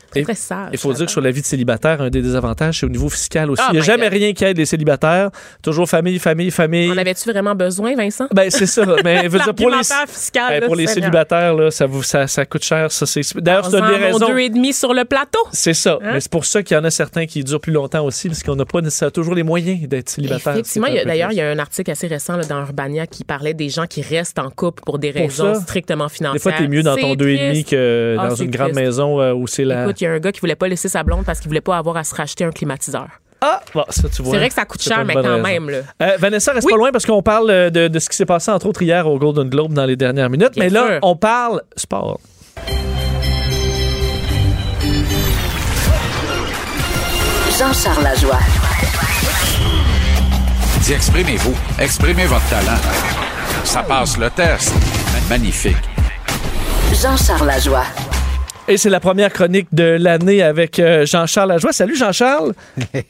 [0.09, 0.69] très, Et- très sage.
[0.71, 3.09] Il faut dire que sur la vie de célibataire, un des désavantages, c'est au niveau
[3.09, 3.61] fiscal aussi.
[3.65, 4.19] Oh Il n'y a my jamais God.
[4.19, 5.29] rien qui aide les célibataires.
[5.61, 6.91] Toujours famille, famille, famille.
[6.91, 8.27] En avais-tu vraiment besoin, Vincent?
[8.33, 8.85] Ben, c'est ça.
[9.03, 11.03] Mais je veux dire, pour les, L'argumentaire fiscal, ben, là, pour les Seigneur.
[11.05, 12.91] célibataires, là, ça, vous, ça, ça coûte cher.
[12.91, 14.27] Ça, c'est, d'ailleurs, c'est une des raisons.
[14.27, 15.39] deux et demi sur le plateau.
[15.51, 15.99] C'est ça.
[16.01, 16.11] Hein?
[16.13, 18.43] Mais c'est pour ça qu'il y en a certains qui durent plus longtemps aussi, parce
[18.43, 20.53] qu'on n'a pas nécessairement toujours les moyens d'être célibataire.
[20.53, 23.69] Effectivement, d'ailleurs, il y a un article assez récent là, dans Urbania qui parlait des
[23.69, 26.33] gens qui restent en couple pour des Pour raisons ça, strictement financières.
[26.33, 27.69] Des fois, t'es mieux dans ton C'est deux et demi triste.
[27.71, 29.83] que Ah, dans une grande maison euh, où c'est la.
[29.83, 31.61] Écoute, il y a un gars qui voulait pas laisser sa blonde parce qu'il voulait
[31.61, 33.07] pas avoir à se racheter un climatiseur.
[33.41, 34.31] Ah, bon, ça, tu vois.
[34.31, 35.43] C'est vrai que ça coûte cher, mais quand raison.
[35.43, 35.69] même.
[35.69, 35.77] Là.
[36.01, 36.71] Euh, Vanessa, reste Oui.
[36.73, 39.07] pas loin parce qu'on parle euh, de, de ce qui s'est passé, entre autres, hier
[39.07, 40.53] au Golden Globe dans les dernières minutes.
[40.55, 42.19] Bien mais là, on parle sport.
[47.57, 48.39] Jean-Charles Lajoie.
[50.81, 51.55] Dis, exprimez-vous.
[51.79, 52.79] Exprimez votre talent.
[53.63, 54.73] Ça passe le test.
[55.29, 55.75] Magnifique.
[56.93, 57.83] Jean-Charles Lajoie.
[58.69, 61.71] Et c'est la première chronique de l'année avec euh, Jean-Charles Lajoie.
[61.71, 62.53] Salut Jean-Charles.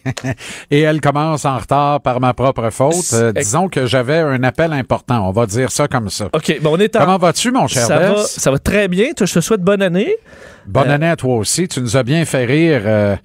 [0.72, 3.12] Et elle commence en retard par ma propre faute.
[3.14, 5.28] Euh, disons que j'avais un appel important.
[5.28, 6.30] On va dire ça comme ça.
[6.32, 7.00] OK, bon, on est en...
[7.00, 9.14] Comment vas-tu, mon cher ça, va, ça va très bien.
[9.14, 10.16] Toi, Je te souhaite bonne année.
[10.68, 11.68] Bonne Euh, année à toi aussi.
[11.68, 13.16] Tu nous as bien fait rire, euh,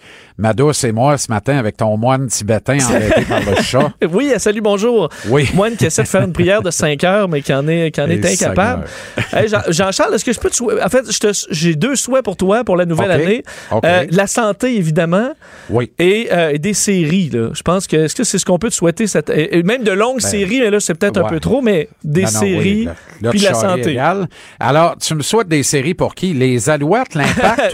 [0.84, 3.92] et moi, ce matin, avec ton moine tibétain enlevé par le chat.
[4.10, 5.08] Oui, salut, bonjour.
[5.28, 5.48] Oui.
[5.54, 8.00] Moine qui essaie de faire une prière de 5 heures, mais qui en est, qui
[8.00, 8.84] en est Et incapable.
[9.32, 10.82] Hey, Jean-Charles, est-ce que je peux te souhaiter...
[10.82, 11.04] En fait,
[11.50, 13.42] j'ai deux souhaits pour toi pour la nouvelle année.
[13.84, 15.30] Euh, la santé, évidemment,
[15.70, 15.92] Oui.
[15.98, 17.30] et, euh, et des séries.
[17.32, 17.50] Là.
[17.54, 19.06] Je pense que est-ce que c'est ce qu'on peut te souhaiter?
[19.06, 19.30] Cette...
[19.30, 21.88] et- et même de longues Ben, séries, mais là, c'est peut-être un peu trop, mais
[22.04, 23.90] des Non, non, séries, oui, là, là, puis la santé.
[23.92, 24.28] égal.
[24.58, 26.32] Alors, tu me souhaites des séries pour qui?
[26.34, 27.14] Les Alouettes,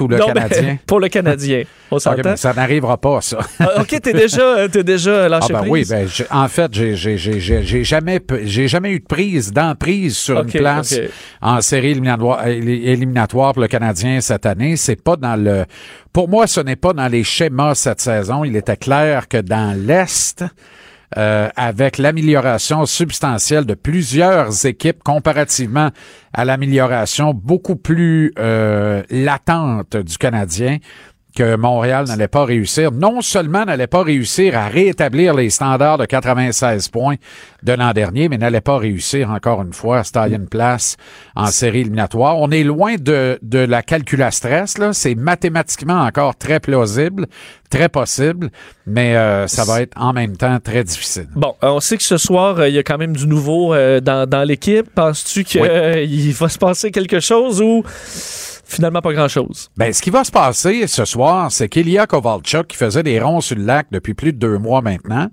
[0.00, 1.62] ou le Non, ben, pour le Canadien.
[1.90, 2.36] On s'entend?
[2.36, 3.38] ça n'arrivera pas, ça.
[3.60, 5.70] Ah, OK, t'es déjà, t'es déjà Ah lâché ben prise?
[5.72, 8.20] oui, ben en fait, j'ai jamais
[8.68, 10.98] jamais eu de prise d'emprise sur une place
[11.40, 14.76] en série éliminatoire, éli- éliminatoire pour le Canadien cette année.
[14.76, 15.64] C'est pas dans le
[16.12, 18.44] pour moi, ce n'est pas dans les schémas cette saison.
[18.44, 20.44] Il était clair que dans l'Est,
[21.16, 25.88] euh, avec l'amélioration substantielle de plusieurs équipes comparativement
[26.34, 30.76] à l'amélioration beaucoup plus euh, latente du Canadien,
[31.36, 32.90] que Montréal n'allait pas réussir.
[32.90, 37.16] Non seulement n'allait pas réussir à rétablir les standards de 96 points
[37.62, 40.96] de l'an dernier, mais n'allait pas réussir encore une fois à se tailler une place
[41.36, 42.38] en série éliminatoire.
[42.38, 44.92] On est loin de, de la calcul à stress, là.
[44.92, 47.26] C'est mathématiquement encore très plausible,
[47.70, 48.50] très possible,
[48.86, 51.28] mais euh, ça va être en même temps très difficile.
[51.36, 53.74] Bon, euh, on sait que ce soir, euh, il y a quand même du nouveau
[53.74, 54.88] euh, dans, dans l'équipe.
[54.94, 56.30] Penses-tu qu'il Oui.
[56.32, 57.82] va se passer quelque chose ou
[58.68, 59.70] finalement pas grand-chose?
[59.76, 63.40] Ben, ce qui va se passer ce soir, c'est qu'Ilya Kovalchuk, qui faisait des ronds
[63.40, 65.28] sur le lac depuis plus de deux mois maintenant,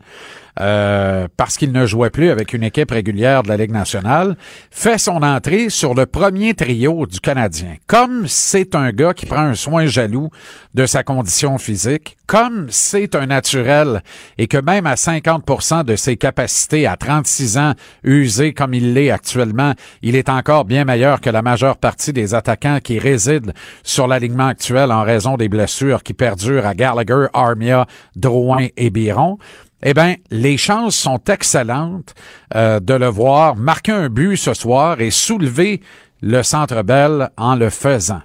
[0.59, 4.37] euh, parce qu'il ne jouait plus avec une équipe régulière de la Ligue nationale,
[4.71, 7.75] fait son entrée sur le premier trio du Canadien.
[7.87, 10.29] Comme c'est un gars qui prend un soin jaloux
[10.73, 14.01] de sa condition physique, comme c'est un naturel
[14.37, 19.11] et que même à 50% de ses capacités à 36 ans, usé comme il l'est
[19.11, 23.51] actuellement, il est encore bien meilleur que la majeure partie des attaquants qui résident
[23.83, 27.85] sur l'alignement actuel en raison des blessures qui perdurent à Gallagher, Armia,
[28.15, 29.37] Drouin et Biron
[29.83, 32.13] eh bien, les chances sont excellentes
[32.55, 35.81] euh, de le voir marquer un but ce soir et soulever
[36.21, 38.21] le Centre Bell en le faisant.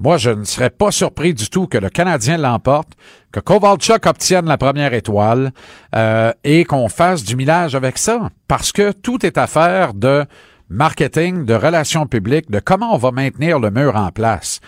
[0.00, 2.90] Moi, je ne serais pas surpris du tout que le Canadien l'emporte,
[3.32, 5.52] que Kovalchuk obtienne la première étoile
[5.94, 10.24] euh, et qu'on fasse du millage avec ça, parce que tout est affaire de
[10.68, 14.60] marketing, de relations publiques, de comment on va maintenir le mur en place.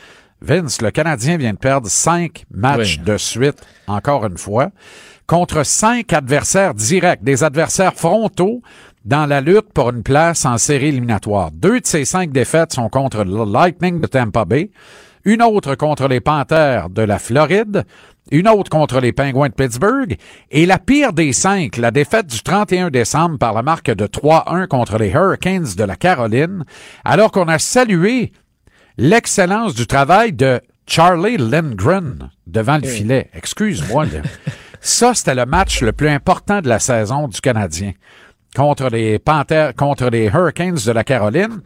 [0.43, 3.05] Vince, le Canadien vient de perdre cinq matchs Oui.
[3.05, 4.71] de suite, encore une fois,
[5.31, 8.63] contre cinq adversaires directs, des adversaires frontaux
[9.05, 11.53] dans la lutte pour une place en série éliminatoire.
[11.53, 14.73] Deux de ces cinq défaites sont contre le Lightning de Tampa Bay,
[15.25, 17.85] une autre contre les Panthers de la Floride,
[18.33, 20.17] une autre contre les Penguins de Pittsburgh,
[20.51, 24.67] et la pire des cinq, la défaite du 31 décembre par la marque de 3-1
[24.67, 26.65] contre les Hurricanes de la Caroline,
[27.05, 28.33] alors qu'on a salué
[28.99, 33.31] l'excellence du travail de Charlie Lindgren devant le filet.
[33.33, 34.07] Excuse-moi.
[34.81, 37.93] Ça, c'était le match le plus important de la saison du Canadien
[38.57, 41.61] contre les Panthers, contre les Hurricanes de la Caroline.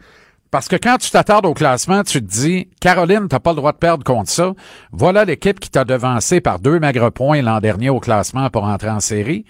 [0.51, 3.71] Parce que quand tu t'attardes au classement, tu te dis, Caroline, t'as pas le droit
[3.71, 4.53] de perdre contre ça.
[4.91, 8.89] Voilà l'équipe qui t'a devancé par deux maigres points l'an dernier au classement pour entrer
[8.89, 9.45] en série.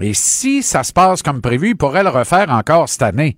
[0.00, 3.36] Et si ça se passe comme prévu, il pourrait le refaire encore cette année.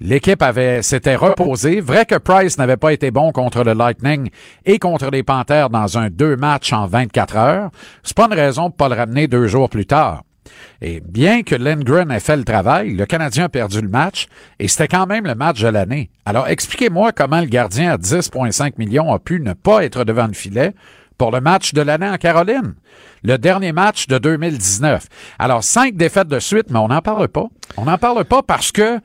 [0.00, 1.80] L'équipe avait s'était reposée.
[1.80, 4.30] Vrai que Price n'avait pas été bon contre le Lightning
[4.64, 7.70] et contre les Panthers dans un deux matchs en 24 heures.
[8.04, 10.22] C'est pas une raison de pas le ramener deux jours plus tard.
[10.80, 14.28] Et bien que Lindgren ait fait le travail, le Canadien a perdu le match
[14.58, 16.10] et c'était quand même le match de l'année.
[16.24, 20.32] Alors expliquez-moi comment le gardien à 10,5 millions a pu ne pas être devant le
[20.32, 20.74] filet
[21.18, 22.74] pour le match de l'année en Caroline.
[23.24, 25.04] Le dernier match de 2019.
[25.40, 27.48] Alors, cinq défaites de suite, mais on n'en parle pas.
[27.76, 29.00] On n'en parle pas parce que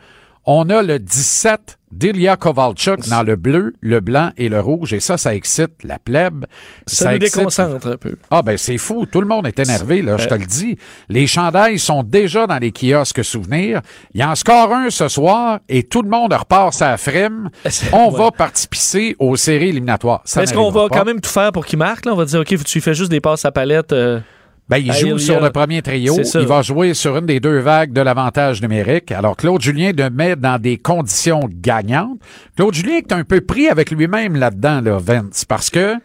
[0.46, 4.94] on a le 17 d'Ilya Kovalchuk dans le bleu, le blanc et le rouge.
[4.94, 6.46] Et ça, ça excite la plèbe.
[6.88, 8.16] Ça, nous excite- déconcentre un peu.
[8.32, 10.78] ah ben c'est fou, tout le monde est énervé là, je te le dis.
[11.08, 13.82] Les chandails sont déjà dans les kiosques souvenirs.
[14.16, 17.50] Il y en score un ce soir et tout le monde repart sa frime.
[17.92, 18.18] On Ouais.
[18.18, 20.22] va participer aux séries éliminatoires.
[20.26, 20.98] Ça Est-ce qu'on va pas.
[21.00, 22.06] quand même tout faire pour qu'il marque?
[22.06, 22.14] Là?
[22.14, 23.94] On va dire, OK, tu fais juste des passes à palette.
[23.94, 24.20] euh,
[24.70, 26.16] Ben, il Ah, joue il y a- sur le premier trio.
[26.36, 29.12] Il va jouer sur une des deux vagues de l'avantage numérique.
[29.12, 32.18] Alors, Claude Julien le met dans des conditions gagnantes.
[32.56, 35.96] Claude Julien est un peu pris avec lui-même là-dedans, là, Vince, parce que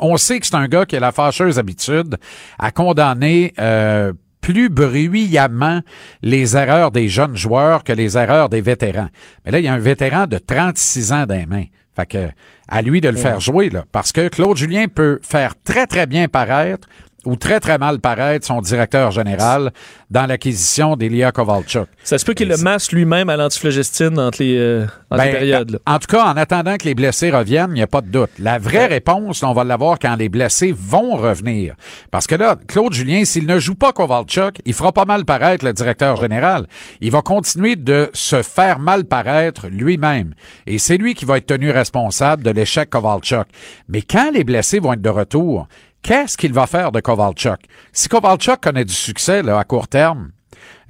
[0.00, 2.16] on sait que c'est un gars qui a la fâcheuse habitude
[2.58, 5.80] à condamner euh, plus bruyamment
[6.22, 9.08] les erreurs des jeunes joueurs que les erreurs des vétérans.
[9.44, 11.64] Mais là, il y a un vétéran de 36 ans dans les mains.
[11.96, 12.28] Fait que,
[12.68, 13.84] à lui de le faire jouer, là.
[13.92, 16.88] Parce que Claude Julien peut faire très, très bien paraître
[17.24, 19.72] ou très, très mal paraître son directeur général
[20.10, 21.88] dans l'acquisition d'Elia Kovalchuk.
[22.02, 25.38] Ça se peut qu'il le masse lui-même à l'antiflogestine entre les, euh, entre les Ben,
[25.38, 25.70] périodes.
[25.72, 25.78] là.
[25.86, 28.30] En tout cas, en attendant que les blessés reviennent, il n'y a pas de doute.
[28.38, 31.74] La vraie réponse, on va l'avoir quand les blessés vont revenir.
[32.10, 35.64] Parce que là, Claude Julien, s'il ne joue pas Kovalchuk, il fera pas mal paraître
[35.64, 36.66] le directeur général.
[37.00, 40.34] Il va continuer de se faire mal paraître lui-même.
[40.66, 43.46] Et c'est lui qui va être tenu responsable de l'échec Kovalchuk.
[43.88, 45.66] Mais quand les blessés vont être de retour,
[46.04, 47.58] qu'est-ce qu'il va faire de Kovalchuk?
[47.92, 50.30] Si Kovalchuk connaît du succès là, à court terme,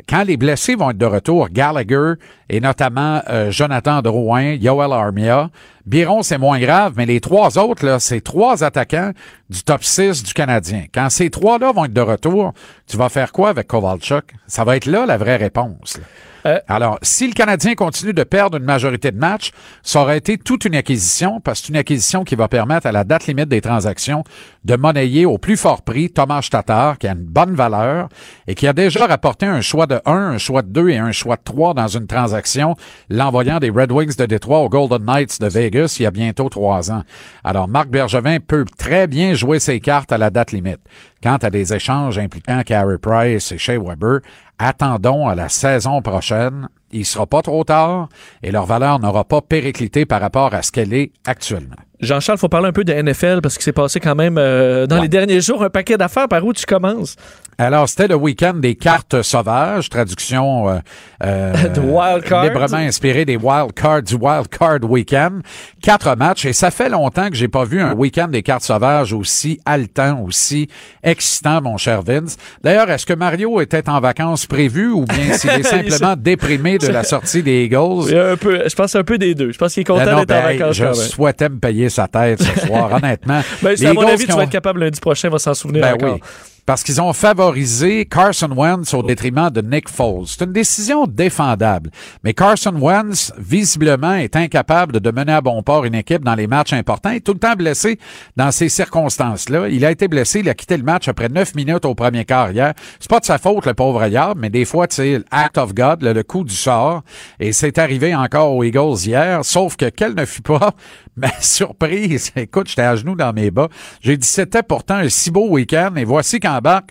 [0.08, 2.14] quand les blessés vont être de retour, Gallagher
[2.50, 5.50] et notamment euh, Jonathan Drouin, Yoel Armia.
[5.86, 9.12] Biron, c'est moins grave, mais les trois autres, là, c'est trois attaquants
[9.50, 10.84] du top 6 du Canadien.
[10.92, 12.52] Quand ces trois-là vont être de retour,
[12.86, 14.24] tu vas faire quoi avec Kovalchuk?
[14.46, 15.98] Ça va être là la vraie réponse.
[15.98, 16.04] là.
[16.46, 19.50] Euh, Alors, si le Canadien continue de perdre une majorité de matchs,
[19.82, 22.92] ça aurait été toute une acquisition, parce que c'est une acquisition qui va permettre à
[22.92, 24.24] la date limite des transactions
[24.64, 28.08] de monnayer au plus fort prix Thomas Tatar, qui a une bonne valeur
[28.46, 31.12] et qui a déjà rapporté un choix de 1, un choix de 2 et un
[31.12, 32.76] choix de 3 dans une transaction,
[33.10, 36.48] l'envoyant des Red Wings de Détroit aux Golden Knights de Vegas il y a bientôt
[36.48, 37.02] trois ans.
[37.42, 40.80] Alors, Marc Bergevin peut très bien jouer ses cartes à la date limite.
[41.24, 44.18] Quant à des échanges impliquant Carey Price et Shea Weber,
[44.58, 46.68] attendons à la saison prochaine.
[46.92, 48.10] Il sera pas trop tard
[48.42, 51.76] et leur valeur n'aura pas périclité par rapport à ce qu'elle est actuellement.
[52.00, 54.96] Jean-Charles, faut parler un peu de NFL parce qu'il s'est passé quand même euh, dans
[54.96, 55.02] Ouais.
[55.02, 56.28] les derniers jours un paquet d'affaires.
[56.28, 57.16] Par où tu commences?
[57.56, 60.78] Alors, c'était le week-end des cartes sauvages, traduction euh,
[61.24, 61.52] euh,
[61.82, 62.44] wild cards.
[62.44, 65.40] librement inspirée des wild cards du wild card week-end.
[65.82, 69.12] Quatre matchs et ça fait longtemps que j'ai pas vu un week-end des cartes sauvages
[69.12, 70.68] aussi haletant, aussi
[71.02, 72.36] excitant, mon cher Vince.
[72.62, 76.88] D'ailleurs, est-ce que Mario était en vacances prévues ou bien s'il est simplement déprimé de
[76.88, 78.04] la sortie des Eagles?
[78.08, 79.52] Il y a un peu, je pense un peu des deux.
[79.52, 81.08] Je pense qu'il est content Ben d'être en ben, vacances je quand même.
[81.08, 83.40] souhaitais me payer sa tête ce soir, honnêtement.
[83.62, 85.82] Ben, Les à mon Eagles avis, tu vas être capable lundi prochain, va s'en souvenir
[85.82, 86.14] ben encore.
[86.14, 86.20] oui.
[86.66, 90.24] Parce qu'ils ont favorisé Carson Wentz au détriment de Nick Foles.
[90.26, 91.90] C'est une décision défendable.
[92.22, 96.46] Mais Carson Wentz, visiblement, est incapable de mener à bon port une équipe dans les
[96.46, 97.10] matchs importants.
[97.10, 97.98] Il est tout le temps blessé
[98.36, 99.68] dans ces circonstances-là.
[99.68, 102.50] Il a été blessé, il a quitté le match après neuf minutes au premier quart
[102.50, 102.72] hier.
[102.98, 105.74] C'est pas de sa faute, le pauvre Yard, mais des fois, tu sais, act of
[105.74, 107.02] God, le, le coup du sort.
[107.40, 110.72] Et c'est arrivé encore aux Eagles hier, sauf que quelle ne fut pas
[111.16, 112.32] ma surprise.
[112.36, 113.68] Écoute, j'étais à genoux dans mes bas.
[114.00, 116.40] J'ai dit, c'était pourtant un si beau week-end et voici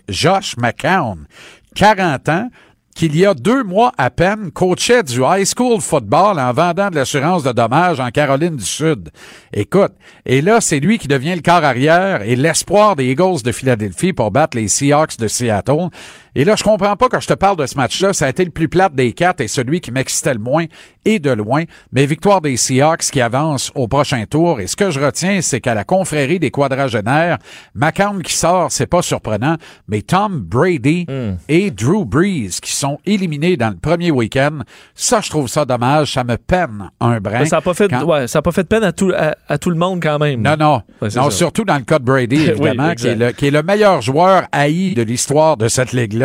[0.08, 1.26] Josh McCown,
[1.74, 2.48] 40 ans,
[2.94, 6.94] qu'il y a deux mois à peine coachait du high school football en vendant de
[6.94, 9.10] l'assurance de dommages en Caroline du Sud.
[9.52, 9.92] Écoute,
[10.24, 14.12] et là, c'est lui qui devient le quart arrière et l'espoir des Eagles de Philadelphie
[14.12, 15.88] pour battre les Seahawks de Seattle.
[16.34, 18.12] Et là, je comprends pas quand je te parle de ce match-là.
[18.12, 20.64] Ça a été le plus plate des quatre et celui qui m'excitait le moins
[21.04, 21.64] et de loin.
[21.92, 24.60] Mais victoire des Seahawks qui avance au prochain tour.
[24.60, 27.38] Et ce que je retiens, c'est qu'à la confrérie des quadragénaires,
[27.74, 29.56] McCown qui sort, c'est pas surprenant,
[29.88, 31.06] mais Tom Brady
[31.48, 34.60] et Drew Brees qui sont éliminés dans le premier week-end.
[34.94, 36.12] Ça, je trouve ça dommage.
[36.14, 37.40] Ça me peine un brin.
[37.40, 39.34] Mais ça n'a pas, fait, Quand- ouais, ça a pas fait peine à tout, à,
[39.48, 40.40] à tout le monde quand même.
[40.42, 40.82] non, non.
[41.00, 41.30] Ouais, non, ça.
[41.30, 44.00] surtout dans le cas de Brady, évidemment, Oui, qui, est le, qui est le meilleur
[44.02, 46.23] joueur haï de l'histoire de cette ligue-là,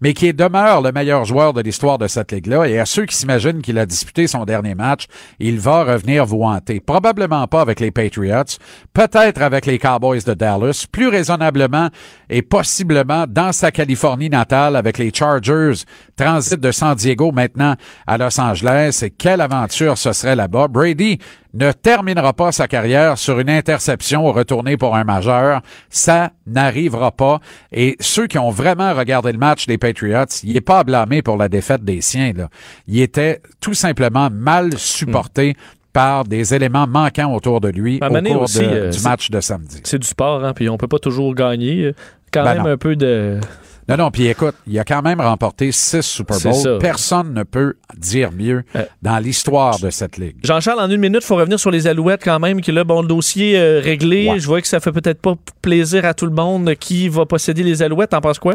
[0.00, 2.68] mais qui demeure le meilleur joueur de l'histoire de cette ligue-là.
[2.68, 5.06] Et à ceux qui s'imaginent qu'il a disputé son dernier match,
[5.38, 6.80] il va revenir vous hanter.
[6.80, 8.58] Probablement pas avec les Patriots,
[8.92, 11.88] peut-être avec les Cowboys de Dallas, plus raisonnablement
[12.30, 15.84] et possiblement dans sa Californie natale avec les Chargers,
[16.16, 17.74] transit de San Diego maintenant
[18.06, 19.00] à Los Angeles.
[19.02, 20.68] Et quelle aventure ce serait là-bas.
[20.68, 21.18] Brady
[21.54, 25.62] ne terminera pas sa carrière sur une interception retournée pour un majeur.
[25.88, 27.40] Ça n'arrivera pas.
[27.72, 31.22] Et ceux qui ont vraiment regardé le match des Patriots, il n'est pas à blâmer
[31.22, 32.32] pour la défaite des siens.
[32.36, 32.48] Là.
[32.86, 35.54] Il était tout simplement mal supporté
[35.92, 39.30] par des éléments manquants autour de lui un au cours aussi, de- euh, du match
[39.30, 39.80] de samedi.
[39.84, 41.92] C'est du sport, hein, puis on peut pas toujours gagner.
[42.32, 42.70] Quand Ben même non.
[42.70, 43.40] un peu de.
[43.88, 46.78] Non, non, puis écoute, il a quand même remporté six Super Bowls.
[46.78, 50.36] Personne ne peut dire mieux Euh, dans l'histoire de cette ligue.
[50.42, 53.00] Jean-Charles, en une minute, il faut revenir sur les Alouettes quand même, qui là, bon,
[53.02, 54.28] le dossier euh, réglé.
[54.28, 54.38] Ouais.
[54.40, 57.62] Je vois que ça fait peut-être pas plaisir à tout le monde qui va posséder
[57.62, 58.10] les Alouettes.
[58.10, 58.54] T'en penses quoi?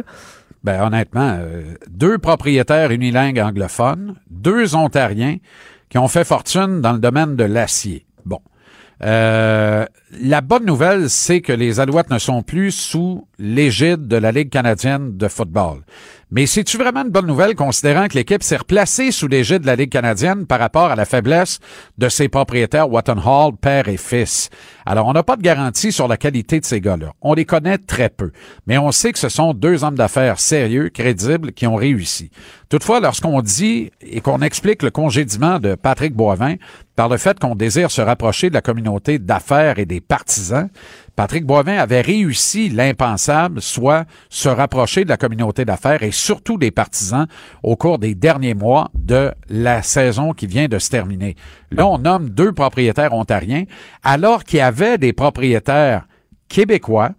[0.64, 5.38] Ben honnêtement, euh, deux propriétaires unilingues anglophones, deux Ontariens
[5.90, 8.06] qui ont fait fortune dans le domaine de l'acier.
[9.02, 9.86] Euh,
[10.22, 14.50] la bonne nouvelle, c'est que les Alouettes ne sont plus sous l'égide de la Ligue
[14.50, 15.82] canadienne de football.
[16.36, 19.76] Mais c'est-tu vraiment une bonne nouvelle considérant que l'équipe s'est replacée sous l'égide de la
[19.76, 21.60] Ligue canadienne par rapport à la faiblesse
[22.00, 24.50] de ses propriétaires Watton Hall, père et fils?
[24.84, 27.12] Alors, on n'a pas de garantie sur la qualité de ces gars-là.
[27.22, 28.32] On les connaît très peu.
[28.66, 32.32] Mais on sait que ce sont deux hommes d'affaires sérieux, crédibles, qui ont réussi.
[32.68, 36.56] Toutefois, lorsqu'on dit et qu'on explique le congédiement de Patrick Boivin
[36.96, 40.70] par le fait qu'on désire se rapprocher de la communauté d'affaires et des partisans,
[41.16, 46.72] Patrick Boivin avait réussi l'impensable, soit se rapprocher de la communauté d'affaires et surtout des
[46.72, 47.28] partisans
[47.62, 51.36] au cours des derniers mois de la saison qui vient de se terminer.
[51.72, 53.66] Là, on nomme deux propriétaires ontariens,
[54.04, 56.08] alors qu'il y avait des propriétaires
[56.50, 57.12] québécois,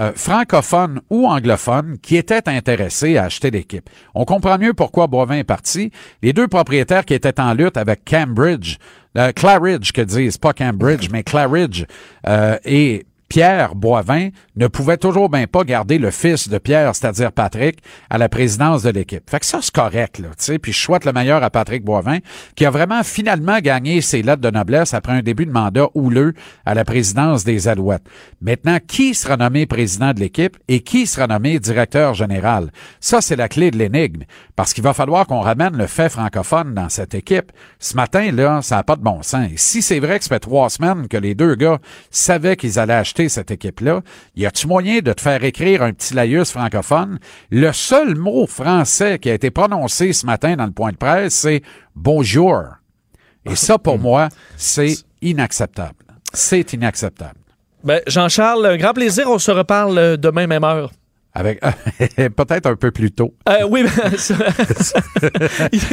[0.00, 3.90] euh, francophones ou anglophones qui étaient intéressés à acheter l'équipe.
[4.14, 5.90] On comprend mieux pourquoi Boivin est parti.
[6.22, 8.78] Les deux propriétaires qui étaient en lutte avec Cambridge,
[9.18, 11.84] euh, Claridge que disent, pas Cambridge, mais Claridge
[12.26, 17.32] euh, et Pierre Boivin ne pouvait toujours bien pas garder le fils de Pierre, c'est-à-dire
[17.32, 17.78] Patrick,
[18.10, 19.22] à la présidence de l'équipe.
[19.30, 20.58] Fait que ça, c'est correct, là, tu sais.
[20.58, 22.18] Puis je souhaite le meilleur à Patrick Boivin,
[22.56, 26.34] qui a vraiment finalement gagné ses lettres de noblesse après un début de mandat houleux
[26.66, 28.06] à la présidence des Alouettes.
[28.42, 32.70] Maintenant, qui sera nommé président de l'équipe et qui sera nommé directeur général?
[33.00, 34.24] Ça, c'est la clé de l'énigme.
[34.56, 37.50] Parce qu'il va falloir qu'on ramène le fait francophone dans cette équipe.
[37.78, 39.48] Ce matin, là, ça n'a pas de bon sens.
[39.56, 41.78] Si c'est vrai que ça fait trois semaines que les deux gars
[42.10, 44.02] savaient qu'ils allaient acheter cette équipe-là,
[44.36, 47.18] y a-tu moyen de te faire écrire un petit laïus francophone?
[47.50, 51.34] Le seul mot français qui a été prononcé ce matin dans le point de presse,
[51.34, 51.62] c'est
[51.94, 52.62] bonjour.
[53.44, 55.94] Et ça, pour moi, c'est inacceptable.
[56.32, 57.38] C'est inacceptable.
[57.84, 59.28] Ben, Jean-Charles, un grand plaisir.
[59.28, 60.92] On se reparle euh, demain, même heure.
[61.34, 61.60] Avec
[62.16, 63.34] peut-être un peu plus tôt.
[63.48, 64.34] Euh, oui, ben, ça-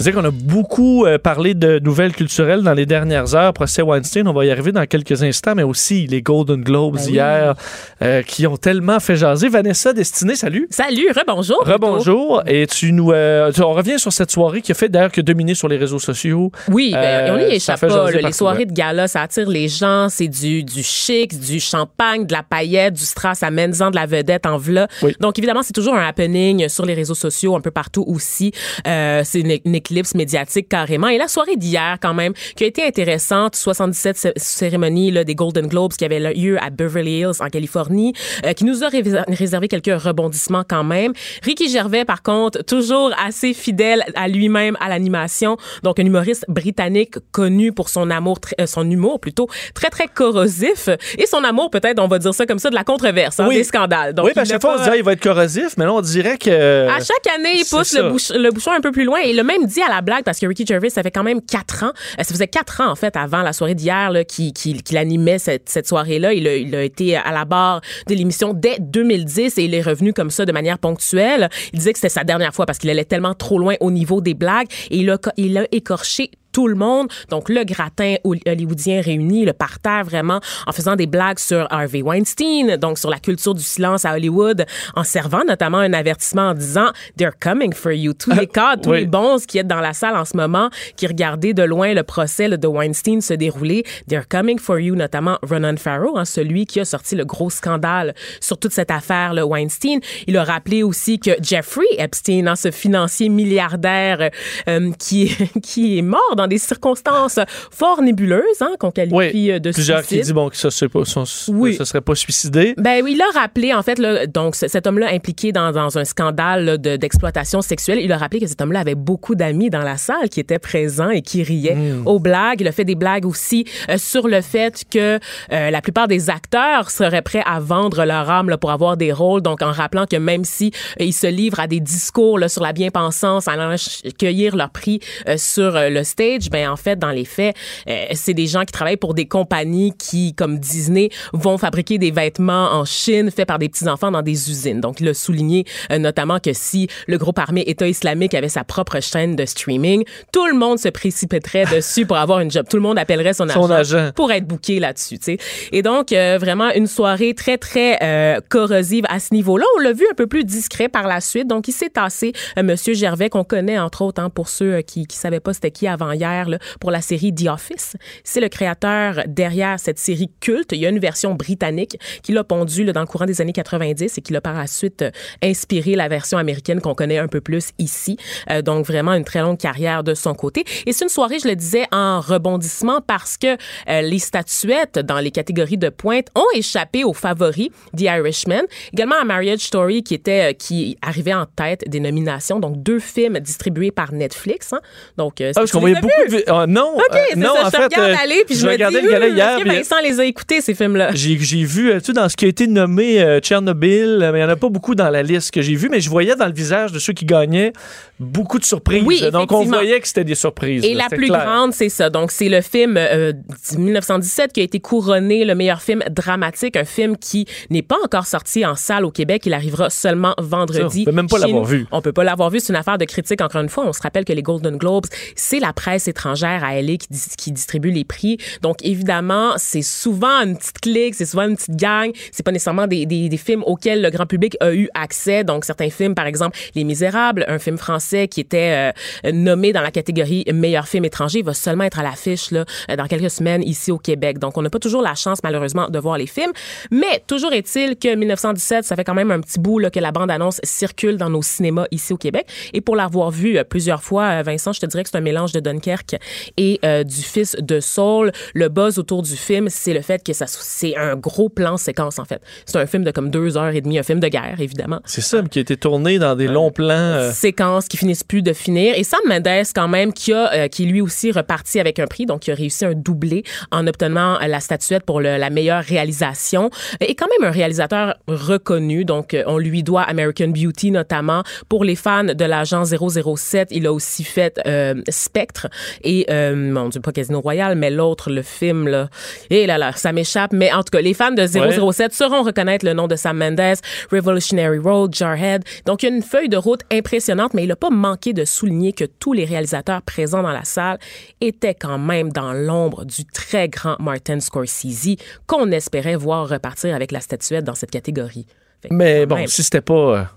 [0.00, 3.52] C'est qu'on a beaucoup euh, parlé de nouvelles culturelles dans les dernières heures.
[3.52, 7.02] Procès Weinstein, on va y arriver dans quelques instants, mais aussi les Golden Globes Ben
[7.04, 7.12] oui.
[7.12, 7.54] hier
[8.02, 9.50] euh, qui ont tellement fait jaser.
[9.50, 10.68] Vanessa Destinée, salut.
[10.70, 11.62] Salut, rebonjour.
[11.66, 12.42] Rebonjour.
[12.46, 15.54] Et tu nous, euh, on revient sur cette soirée qui a fait d'ailleurs que dominer
[15.54, 16.50] sur les réseaux sociaux.
[16.68, 16.98] Oui, ben,
[17.30, 18.10] Euh, on y échappe pas.
[18.10, 20.08] les soirées de gala, ça attire les gens.
[20.08, 24.06] C'est du, du chic, du champagne, de la paillette, du strass à mendiant, de la
[24.06, 24.58] vedette en.
[25.02, 25.14] Oui.
[25.20, 28.52] Donc, évidemment, c'est toujours un happening sur les réseaux sociaux, un peu partout aussi.
[28.84, 31.08] C'est une, une éclipse médiatique carrément.
[31.08, 35.34] Et la soirée d'hier, quand même, qui a été intéressante, 77 cé- cérémonies là, des
[35.34, 38.12] Golden Globes qui avaient lieu à Beverly Hills, en Californie,
[38.46, 38.88] euh, qui nous a
[39.28, 41.12] réservé quelques rebondissements quand même.
[41.42, 45.56] Ricky Gervais, par contre, toujours assez fidèle à lui-même à l'animation.
[45.82, 50.88] Donc, un humoriste britannique connu pour son amour, euh, son humour plutôt, très, très corrosif.
[51.18, 53.56] Et son amour, peut-être, on va dire ça comme ça, de la controverse, hein, Oui.
[53.56, 54.14] des scandales.
[54.14, 55.84] Donc, oui, à il chaque fois, on se dit, ah, il va être corrosif, mais
[55.84, 56.86] là, on dirait que.
[56.88, 59.18] à chaque année, il pousse le, bouch- le bouchon un peu plus loin.
[59.24, 61.40] Et a même dit à la blague, parce que Ricky Gervais, ça fait quand même
[61.40, 61.92] quatre ans.
[62.18, 65.86] euh, Ça faisait quatre ans, en fait, avant la soirée d'hier, qu'il qu'il animait cette,
[65.86, 66.32] soirée-là.
[66.32, 69.82] Il a, il a été à la barre de l'émission dès 2010 et il est
[69.82, 71.48] revenu comme ça de manière ponctuelle.
[71.72, 74.20] Il disait que c'était sa dernière fois parce qu'il allait tellement trop loin au niveau
[74.20, 77.08] des blagues et il a, il a écorché tout le monde.
[77.30, 82.02] Donc, le gratin hol- hollywoodien réuni, le parterre vraiment en faisant des blagues sur Harvey
[82.02, 86.54] Weinstein, donc sur la culture du silence à Hollywood, en servant notamment un avertissement en
[86.54, 88.12] disant They're coming for you.
[88.12, 88.98] Tous les cadres, tous oui.
[89.00, 92.02] les bons qui est dans la salle en ce moment, qui regardaient de loin le
[92.02, 96.78] procès de Weinstein se dérouler, They're coming for you, notamment Ronan Farrow, hein, celui qui
[96.80, 100.00] a sorti le gros scandale sur toute cette affaire, le Weinstein.
[100.26, 104.28] Il a rappelé aussi que Jeffrey Epstein, hein, ce financier milliardaire
[104.68, 107.38] euh, qui, qui est mort dans des circonstances
[107.70, 110.24] fort nébuleuses, hein, qu'on qualifie Oui, euh, de plusieurs qui suicide.
[110.24, 111.74] disent bon, que ça, pas, son- Oui.
[111.76, 112.74] ça serait pas suicidé.
[112.76, 116.04] Ben oui, il a rappelé, en fait, là, donc cet homme-là impliqué dans, dans un
[116.04, 119.96] scandale de- d'exploitation sexuelle, il a rappelé que cet homme-là avait beaucoup d'amis dans la
[119.96, 122.60] salle qui étaient présents et qui riaient aux blagues.
[122.60, 125.18] Il a fait des blagues aussi euh, sur le fait que
[125.52, 129.12] euh, la plupart des acteurs seraient prêts à vendre leur âme là, pour avoir des
[129.12, 129.40] rôles.
[129.42, 132.62] Donc, en rappelant que même si euh, ils se livrent à des discours là, sur
[132.62, 133.76] la bien-pensance, en allant
[134.18, 135.00] cueillir leur prix
[135.36, 137.56] sur le stage, ben en fait, dans les faits,
[137.88, 142.10] euh, c'est des gens qui travaillent pour des compagnies qui, comme Disney, vont fabriquer des
[142.10, 144.80] vêtements en Chine faits par des petits-enfants dans des usines.
[144.80, 148.64] Donc, il a souligné euh, notamment que si le groupe armé État islamique avait sa
[148.64, 152.66] propre chaîne de streaming, tout le monde se précipiterait dessus pour avoir une job.
[152.68, 154.10] Tout le monde appellerait son, Son agent.
[154.14, 155.18] pour être booké là-dessus.
[155.18, 155.38] tu sais.
[155.72, 159.64] Et donc, euh, vraiment, une soirée très, très euh, corrosive à ce niveau-là.
[159.76, 161.46] On l'a vu un peu plus discret par la suite.
[161.46, 165.12] Donc, il s'est tassé Monsieur Gervais, qu'on connaît, entre autres, hein, pour ceux qui ne
[165.12, 167.96] savaient pas c'était qui avant hier, là, pour la série The Office.
[168.24, 170.72] C'est le créateur derrière cette série culte.
[170.72, 173.52] Il y a une version britannique qui l'a pondu là, dans le courant des années
[173.52, 175.10] 90 et qui l'a par la suite euh,
[175.42, 178.16] inspiré la version américaine qu'on connaît un peu plus ici.
[178.50, 180.64] Euh, donc, vraiment une très longue carrière de son côté.
[180.86, 183.56] Et c'est une soirée, je le disais, en rebondissement parce que
[183.88, 188.62] euh, les statuettes dans les catégories de pointe ont échappé aux favoris The Irishman,
[188.92, 192.60] également à Marriage Story qui était euh, qui arrivait en tête des nominations.
[192.60, 194.72] Donc deux films distribués par Netflix.
[194.72, 194.80] hein.
[195.16, 196.36] Donc Ah, parce qu'on voyait beaucoup de...
[196.36, 197.62] vi- oh, non, euh, non, ça.
[197.62, 200.00] en je fait, regarde euh, aller, puis je, me regardais dis, le hier, puis Vincent
[200.02, 201.10] les a écoutés, ces films-là?
[201.14, 201.34] j'ai
[201.64, 204.42] vu, euh, tu sais, dans ce qui a été nommé euh, Tchernobyl, euh, mais il
[204.42, 206.46] n'y en a pas beaucoup dans la liste que j'ai vu, mais je voyais dans
[206.46, 207.72] le visage de ceux qui gagnaient
[208.20, 209.02] beaucoup de surprises.
[209.04, 210.84] Oui, Donc, on voyait que c'était des surprises.
[210.84, 211.44] Et là, la plus clair.
[211.44, 212.10] grande, c'est ça.
[212.10, 216.76] Donc, c'est le film euh, de 1917 qui a été couronné le meilleur film dramatique,
[216.76, 219.42] un film qui n'est pas encore sorti en salle au Québec.
[219.46, 221.04] Il arrivera seulement vendredi.
[221.04, 221.86] Ça, on peut même pas l'avoir vu.
[221.90, 222.60] On peut pas l'avoir vu.
[222.60, 223.86] C'est une affaire de critique, encore une fois.
[223.86, 227.52] On se rappelle que les Golden Globes, c'est la presse étrangère à LA qui, qui
[227.52, 228.38] distribue les prix.
[228.62, 232.10] Donc, évidemment, c'est souvent une petite clique, c'est souvent une petite gang.
[232.32, 235.44] C'est pas nécessairement des, films auxquels le grand public a eu accès.
[235.44, 238.92] Donc, certains films, par exemple, Les Misérables, un film français qui était
[239.24, 242.96] euh, nommé dans la catégorie meilleur film étranger, va seulement être à l'affiche là, euh,
[242.96, 244.38] dans quelques semaines ici au Québec.
[244.38, 246.52] Donc, on n'a pas toujours la chance, malheureusement, de voir les films.
[246.90, 250.60] Mais toujours est-il que 1917, ça fait quand même un petit bout que la bande-annonce
[250.62, 252.46] circule dans nos cinémas ici au Québec.
[252.72, 255.52] Et pour l'avoir vu euh, plusieurs fois, Vincent, je te dirais que c'est un mélange
[255.52, 255.60] de
[255.90, 256.16] Dunkerque
[256.56, 258.32] et euh, du fils de Saul.
[258.54, 262.18] Le buzz autour du film, c'est le fait que ça c'est un gros plan séquence,
[262.18, 262.40] en fait.
[262.66, 265.20] C'est un film de comme deux heures et demie, un film de guerre, évidemment C'est
[265.20, 266.88] ça, qui a été tourné dans des longs plans.
[266.90, 268.94] euh, séquences qui finissent plus de finir.
[268.96, 272.26] Et Sam Mendes, quand même, qui a, euh, qui lui aussi reparti avec un prix,
[272.26, 276.70] donc qui a réussi un doublé en obtenant la statuette pour le- la meilleure réalisation.
[277.00, 281.42] Et quand même un réalisateur reconnu, donc on lui doit American Beauty notamment.
[281.68, 285.68] Pour les fans de l'agent 007, il a aussi fait euh, Spectre
[286.02, 289.08] et, euh, mon Dieu, pas Casino Royale, mais l'autre, le film, là.
[289.50, 290.52] Et là là, ça m'échappe.
[290.52, 293.78] Mais en tout cas, les fans de 007 sauront reconnaître le nom de Sam Mendes,
[294.10, 295.64] Revolutionary Road, Jarhead.
[295.86, 298.44] Donc, il y a une feuille de route impressionnante, mais il n'a pas manqué de
[298.44, 300.98] souligner que tous les réalisateurs présents dans la salle
[301.40, 305.16] étaient quand même dans l'ombre du très grand Martin Scorsese,
[305.46, 308.46] qu'on espérait voir repartir avec la statuette dans cette catégorie.
[308.90, 309.46] Mais bon, même.
[309.46, 310.30] si c'était pas.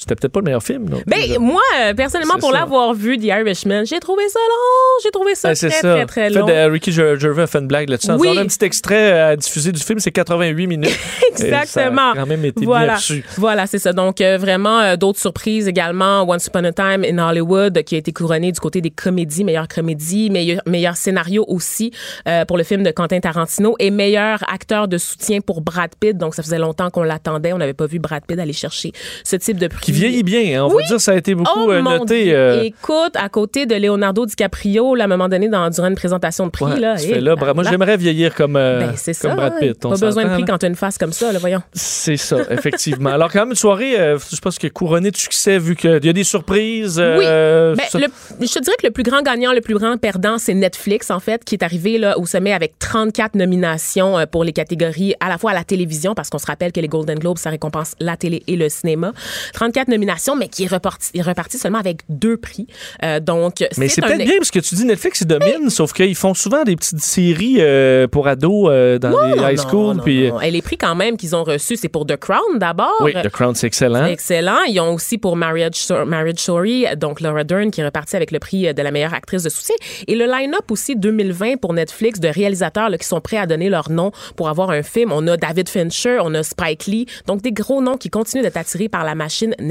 [0.00, 0.88] Euh, c'était peut-être pas le meilleur film.
[0.88, 5.00] non Ben, moi, euh, personnellement, pour l'avoir vu, The Irishman, j'ai trouvé ça long.
[5.04, 5.80] J'ai trouvé ça Ben, très, ça.
[5.80, 6.48] très, très En fait, long.
[6.48, 8.10] euh, Ricky Ger- Gervais a fait une blague là-dessus.
[8.12, 8.28] Oui.
[8.28, 10.98] disant, On a un petit extrait à diffuser du film, c'est 88 minutes.
[11.30, 11.96] Exactement.
[11.96, 12.96] Ça a quand même été bien voilà.
[12.96, 13.24] reçu.
[13.36, 13.92] Voilà, c'est ça.
[13.92, 16.22] Donc, euh, vraiment, euh, d'autres surprises également.
[16.28, 19.68] Once Upon a Time in Hollywood, qui a été couronné du côté des comédies, meilleure
[19.68, 21.92] comédie, meilleur, meilleur scénario aussi
[22.28, 26.16] euh, pour le film de Quentin Tarantino et meilleur acteur de soutien pour Brad Pitt.
[26.16, 27.52] Donc, ça faisait longtemps qu'on l'attendait.
[27.52, 28.92] On n'avait pas vu Brad Pitt aller chercher
[29.24, 29.89] ce type de prix.
[29.92, 30.60] Qui vieillit bien.
[30.62, 30.64] hein.
[30.66, 30.82] On Oui.
[30.82, 32.34] va dire ça a été beaucoup Oh, euh, mon noté.
[32.34, 35.94] Euh, Écoute, à côté de Leonardo DiCaprio, là, à un moment donné, dans, durant une
[35.94, 38.86] présentation de prix, ouais, là, fais là, bra- moi, là, j'aimerais vieillir comme, euh, ben,
[38.88, 39.34] comme ça.
[39.34, 39.84] Brad Pitt.
[39.84, 39.90] hein.
[39.90, 41.62] Pas besoin de prix quand tu as une face comme ça, là, voyons.
[41.72, 43.10] C'est ça, effectivement.
[43.10, 46.08] Alors, quand même, une soirée, euh, je pense que couronnée de succès, vu qu'il y
[46.08, 46.96] a des surprises.
[46.98, 50.38] euh, Ben, le- je te dirais que le plus grand gagnant, le plus grand perdant,
[50.38, 54.52] c'est Netflix, en fait, qui est arrivé là, au sommet avec 34 nominations pour les
[54.52, 57.38] catégories à la fois à la télévision, parce qu'on se rappelle que les Golden Globes,
[57.38, 59.12] ça récompense la télé et le cinéma.
[59.54, 62.66] 34 nominations, mais qui est reparti, est reparti seulement avec deux prix.
[63.02, 66.14] Euh, donc, Mais c'est peut-être bien parce que tu dis Netflix, ils dominent, sauf qu'ils
[66.14, 69.96] font souvent des petites séries euh, pour ados euh, dans les Non, high non, school.
[69.96, 70.30] non, puis.
[70.42, 72.94] Et les prix quand même qu'ils ont reçus, c'est pour The Crown d'abord.
[73.00, 74.06] Oui, The Crown, c'est excellent.
[74.06, 74.62] Excellent.
[74.68, 78.38] Ils ont aussi pour Marriage, Marriage Story, donc Laura Dern qui est repartie avec le
[78.38, 79.76] prix de la meilleure actrice de soutien.
[80.06, 83.68] Et le line-up aussi 2020 pour Netflix de réalisateurs là, qui sont prêts à donner
[83.68, 85.12] leur nom pour avoir un film.
[85.12, 88.56] On a David Fincher, on a Spike Lee, donc des gros noms qui continuent d'être
[88.56, 89.69] attirés par la machine Netflix.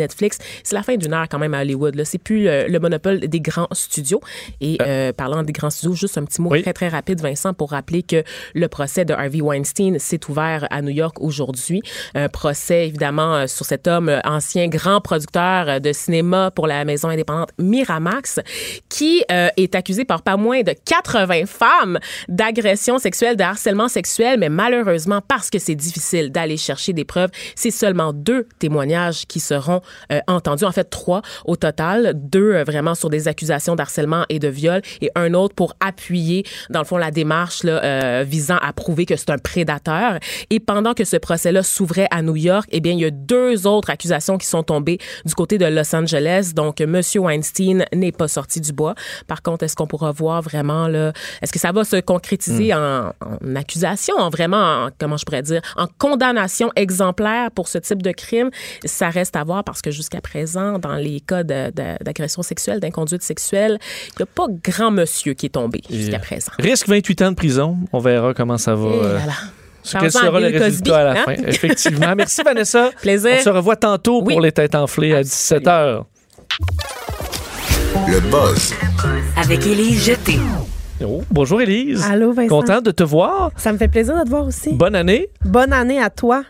[0.63, 1.95] C'est la fin d'une heure quand même à Hollywood.
[1.95, 2.05] Là.
[2.05, 4.21] C'est plus euh, le monopole des grands studios.
[4.61, 6.61] Et euh, parlant des grands studios, juste un petit mot Oui.
[6.61, 8.23] très très rapide, Vincent, pour rappeler que
[8.53, 11.81] le procès de Harvey Weinstein s'est ouvert à New York aujourd'hui.
[12.15, 16.67] Un procès, évidemment, euh, sur cet homme, euh, ancien grand producteur euh, de cinéma pour
[16.67, 18.39] la maison indépendante Miramax,
[18.89, 24.39] qui euh, est accusé par pas moins de 80 femmes d'agression sexuelle, de harcèlement sexuel,
[24.39, 29.39] mais malheureusement, parce que c'est difficile d'aller chercher des preuves, c'est seulement deux témoignages qui
[29.39, 29.78] seront
[30.11, 30.65] euh, entendus.
[30.65, 32.13] En fait, trois au total.
[32.15, 36.45] Deux euh, vraiment sur des accusations d'harcèlement et de viol et un autre pour appuyer,
[36.69, 40.19] dans le fond, la démarche là, euh, visant à prouver que c'est un prédateur.
[40.49, 43.67] Et pendant que ce procès-là s'ouvrait à New York, eh bien, il y a deux
[43.67, 46.51] autres accusations qui sont tombées du côté de Los Angeles.
[46.55, 47.01] Donc, M.
[47.15, 48.95] Weinstein n'est pas sorti du bois.
[49.27, 53.07] Par contre, est-ce qu'on pourra voir vraiment, là, est-ce que ça va se concrétiser en,
[53.09, 58.01] en accusation, en vraiment, en- comment je pourrais dire, en condamnation exemplaire pour ce type
[58.01, 58.49] de crime?
[58.85, 62.79] Ça reste à voir parce que jusqu'à présent, dans les cas de- de- d'agression sexuelle,
[62.79, 66.51] d'inconduite sexuelle, il n'y a pas grand monsieur qui est tombé jusqu'à présent.
[66.59, 67.77] Risque 28 ans de prison.
[67.93, 68.89] On verra comment ça va.
[68.91, 69.33] Eh euh, là là.
[69.83, 71.23] ce- quel sera le résultat Cosby, à la hein?
[71.25, 71.33] fin.
[71.47, 72.13] Effectivement.
[72.15, 72.89] Merci, Vanessa.
[73.01, 73.31] Plaisir.
[73.39, 74.33] On se revoit tantôt Oui.
[74.33, 76.03] pour les têtes enflées à 17h.
[78.07, 78.73] Le buzz
[79.37, 80.37] Avec Élise Jeté.
[81.03, 82.03] Oh, bonjour, Élise.
[82.09, 82.49] Allô, Vincent.
[82.49, 83.51] Content de te voir.
[83.55, 84.73] Ça me fait plaisir de te voir aussi.
[84.73, 85.29] Bonne année.
[85.45, 86.43] Bonne année à toi.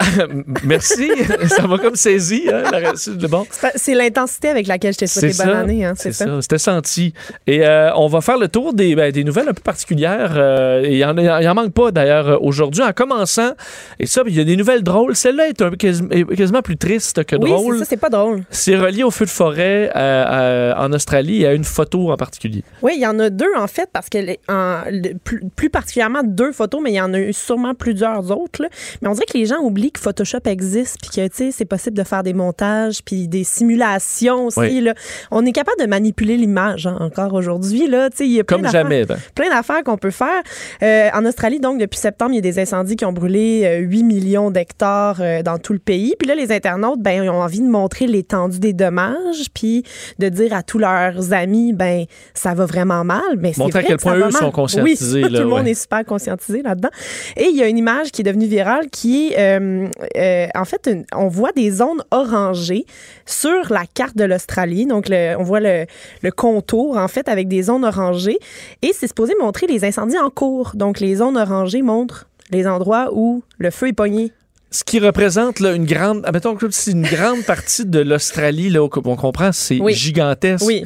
[0.64, 1.10] Merci.
[1.48, 2.44] ça m'a comme saisi.
[2.52, 3.46] Hein, la- c'est bon.
[3.74, 5.84] C'est l'intensité avec laquelle je t'ai souhaité bonne année.
[5.84, 6.26] Hein, C'est ça.
[6.26, 6.42] ça.
[6.42, 7.14] C'était senti.
[7.46, 10.34] Et euh, on va faire le tour des, ben, des nouvelles un peu particulières.
[10.36, 12.82] euh, et il y en, a- il y en manque pas d'ailleurs euh, aujourd'hui.
[12.82, 13.52] En commençant,
[13.98, 15.16] et ça, il y a des nouvelles drôles.
[15.16, 17.74] Celle-là est un est quasiment plus triste que Oui, drôle.
[17.78, 18.42] c'est ça, c'est pas drôle.
[18.50, 22.62] C'est relié au feu de forêt euh, en Australie et à une photo en particulier.
[22.82, 25.70] Oui, il y en a deux en fait, parce que les- en- le- plus, plus
[25.70, 28.62] particulièrement deux photos, mais il y en a eu sûrement plusieurs autres.
[28.62, 28.68] là.
[29.02, 31.64] Mais on dirait que les gens oublient que Photoshop existe, puis que tu sais, c'est
[31.64, 34.58] possible de faire des montages, puis des simulations aussi.
[34.60, 34.80] Oui.
[34.80, 34.94] là.
[35.30, 37.86] On est capable de manipuler l'image hein, encore aujourd'hui.
[37.88, 38.10] là.
[38.10, 39.04] Tu sais, Il y a plein Comme d'affaires- jamais.
[39.04, 39.16] ben.
[39.34, 40.42] plein d'affaires qu'on peut faire.
[40.82, 43.78] Euh, en Australie, donc, depuis septembre, il y a des incendies qui ont brûlé euh,
[43.78, 46.14] 8 millions d'hectares euh, dans tout le pays.
[46.18, 49.82] Puis là, les internautes, ben, ils ont envie de montrer l'étendue des dommages, puis
[50.18, 53.20] de dire à tous leurs amis, ben, ça va vraiment mal.
[53.38, 54.32] Mais c'est Montrer à quel que point eux mal.
[54.32, 55.70] sont conscientisés, Oui, là, tout le monde ouais.
[55.70, 56.90] est super conscientisé là-dedans.
[57.36, 60.64] Et il y a une image qui est devenue virale qui est, euh, euh, en
[60.64, 62.84] fait, une- on voit des zones orangées
[63.24, 64.86] sur la carte de l'Australie.
[64.86, 65.86] Donc, le- on voit le,
[66.22, 68.38] le contour, en fait, avec des zones orangées.
[68.82, 70.72] Et c'est supposé montrer les incendies en cours.
[70.74, 74.32] Donc, les zones orangées montrent les endroits où le feu est pogné.
[74.70, 78.82] Ce qui représente là, une grande, admettons que c'est une grande partie de l'Australie, là,
[78.82, 79.94] on comprend, c'est Oui.
[79.94, 80.64] gigantesque.
[80.66, 80.84] Oui.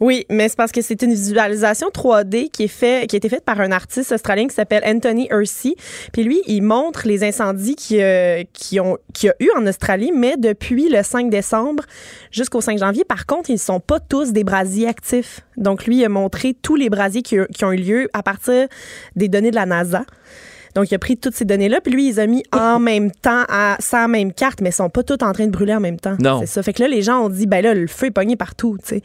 [0.00, 3.72] Oui, mais c'est parce que c'est une visualisation 3D qui a été faite par un
[3.72, 5.74] artiste australien qui s'appelle Anthony Hersey.
[6.12, 8.42] Puis lui, il montre les incendies qui, euh,
[8.78, 11.84] ont, qui a eu en Australie, mais depuis le 5 décembre
[12.30, 13.04] jusqu'au 5 janvier.
[13.04, 15.40] Par contre, ils ne sont pas tous des brasiers actifs.
[15.56, 18.68] Donc lui, il a montré tous les brasiers qui ont eu lieu à partir
[19.16, 20.04] des données de la NASA.
[20.74, 23.10] Donc, il a pris toutes ces données-là, puis lui, il les a mis en même
[23.10, 25.80] temps à sa même carte, mais ils sont pas tous en train de brûler en
[25.80, 26.16] même temps.
[26.20, 26.40] Non.
[26.40, 26.62] C'est ça.
[26.62, 28.96] Fait que là, les gens ont dit, ben là, le feu est pogné partout, tu
[28.96, 29.02] sais.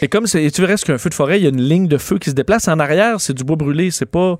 [0.00, 1.98] Et comme c'est, tu verrais qu'un feu de forêt, il y a une ligne de
[1.98, 2.68] feu qui se déplace.
[2.68, 4.36] En arrière, c'est du bois brûlé, c'est pas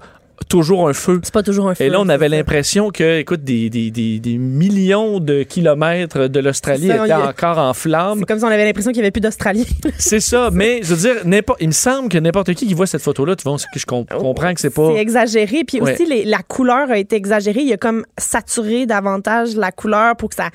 [0.48, 1.20] toujours un feu.
[1.22, 1.84] C'est pas toujours un feu.
[1.84, 6.40] Et là, on avait l'impression que, écoute, des, des, des, des millions de kilomètres de
[6.40, 8.18] l'Australie étaient y encore en flammes.
[8.20, 9.66] C'est comme si on avait l'impression qu'il n'y avait plus d'Australie.
[9.98, 12.86] C'est ça, mais je veux dire, n'importe- il me semble que n'importe qui qui voit
[12.86, 14.88] cette photo-là, tu vois, je com- comprends que c'est pas.
[14.94, 15.64] C'est exagéré.
[15.66, 15.92] Puis Ouais.
[15.92, 17.60] aussi, les- la couleur a été exagérée.
[17.60, 20.48] Il y a comme saturé davantage la couleur pour que ça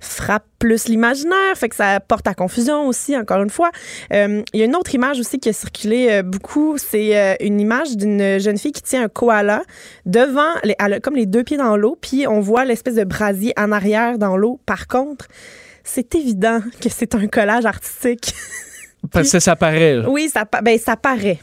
[0.00, 3.70] frappe plus l'imaginaire, fait que ça porte à confusion aussi, encore une fois.
[4.12, 6.76] Euh, il y a une autre image aussi qui a circulé euh, beaucoup.
[6.78, 9.33] C'est euh, une image d'une jeune fille qui tient un koala
[10.06, 13.04] devant, les, elle a comme les deux pieds dans l'eau, puis on voit l'espèce de
[13.04, 14.60] brasier en arrière dans l'eau.
[14.66, 15.26] Par contre,
[15.82, 18.32] c'est évident que c'est un collage artistique.
[19.12, 19.96] Parce que ça paraît.
[19.96, 20.08] là.
[20.08, 21.38] Oui, ça, ben, ça paraît.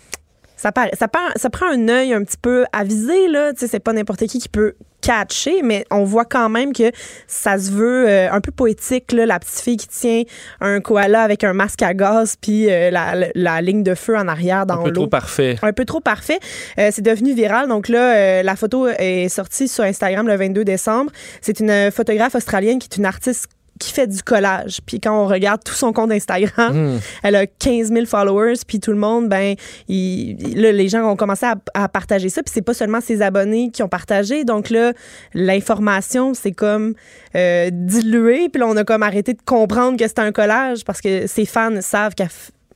[0.57, 0.91] Ça, paraît.
[0.97, 3.53] Ça, par- ça prend un œil un petit peu avisé, là.
[3.53, 6.91] Tu sais, c'est pas n'importe qui qui peut catcher, mais on voit quand même que
[7.27, 9.25] ça se veut euh, un peu poétique, là.
[9.25, 10.23] La petite fille qui tient
[10.61, 14.15] un koala avec un masque à gaz, puis euh, la, la- la ligne de feu
[14.17, 14.93] en arrière dans Un peu l'eau.
[15.01, 15.57] trop parfait.
[15.61, 16.39] Un peu trop parfait.
[16.79, 17.67] Euh, c'est devenu viral.
[17.67, 21.11] Donc là, la photo est sortie sur Instagram le 22 décembre.
[21.41, 23.47] C'est une photographe australienne qui est une artiste
[23.81, 24.79] qui fait du collage.
[24.85, 26.99] Puis quand on regarde tout son compte Instagram, Hmm.
[27.23, 28.53] elle a 15 000 followers.
[28.67, 29.55] Puis tout le monde, ben,
[29.89, 32.43] il- là, les gens ont commencé à, à partager ça.
[32.43, 34.43] Puis c'est pas seulement ses abonnés qui ont partagé.
[34.45, 34.93] Donc là,
[35.33, 36.93] l'information, c'est comme
[37.35, 38.49] euh, dilué.
[38.49, 41.45] Puis là, on a comme arrêté de comprendre que c'était un collage parce que ses
[41.45, 42.29] fans savent qu'elle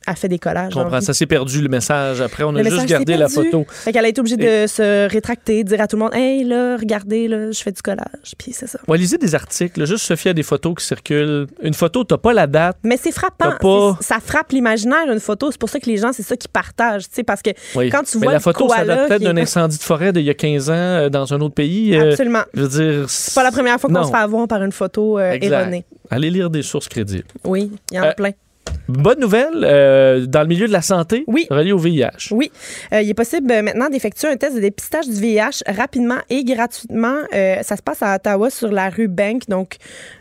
[0.06, 0.72] elle fait des collages.
[0.72, 1.00] Je comprends.
[1.00, 2.20] Ça s'est perdu le message.
[2.20, 3.66] Après, on a Le juste gardé la photo.
[3.68, 6.44] Fait qu'elle a été obligée de se rétracter, de dire à tout le monde Hey,
[6.44, 8.34] là, regardez, là, je fais du collage.
[8.38, 8.78] Puis c'est ça.
[8.88, 11.46] Ouais, lisez des articles, juste se fier à des photos qui circulent.
[11.62, 12.76] Une photo, t'as pas la date.
[12.84, 13.52] Mais c'est frappant.
[13.60, 15.50] Pas- Ça frappe l'imaginaire, une photo.
[15.50, 17.08] C'est pour ça que les gens, c'est ça qu'ils partagent.
[17.08, 17.90] tu sais, Parce que Oui.
[17.90, 20.12] quand tu Mais vois la photo, ça date peut-être qui est- d'un incendie de forêt
[20.12, 21.94] d'il y a 15 ans euh, dans un autre pays.
[21.96, 22.42] euh, Absolument.
[22.54, 22.68] je veux
[22.98, 23.10] dire.
[23.10, 25.84] C'est pas la première fois qu'on se fait avoir par une photo euh, erronée.
[26.10, 27.24] Allez lire des sources crédibles.
[27.44, 28.30] Oui, il y en a Euh, plein.
[28.88, 31.46] Bonne nouvelle, euh, dans le milieu de la santé, Oui.
[31.50, 32.28] relié au VIH.
[32.30, 32.52] Oui,
[32.92, 36.44] Euh, il est possible euh, maintenant d'effectuer un test de dépistage du VIH rapidement et
[36.44, 37.16] gratuitement.
[37.62, 39.76] Ça se passe à Ottawa sur la rue Bank, donc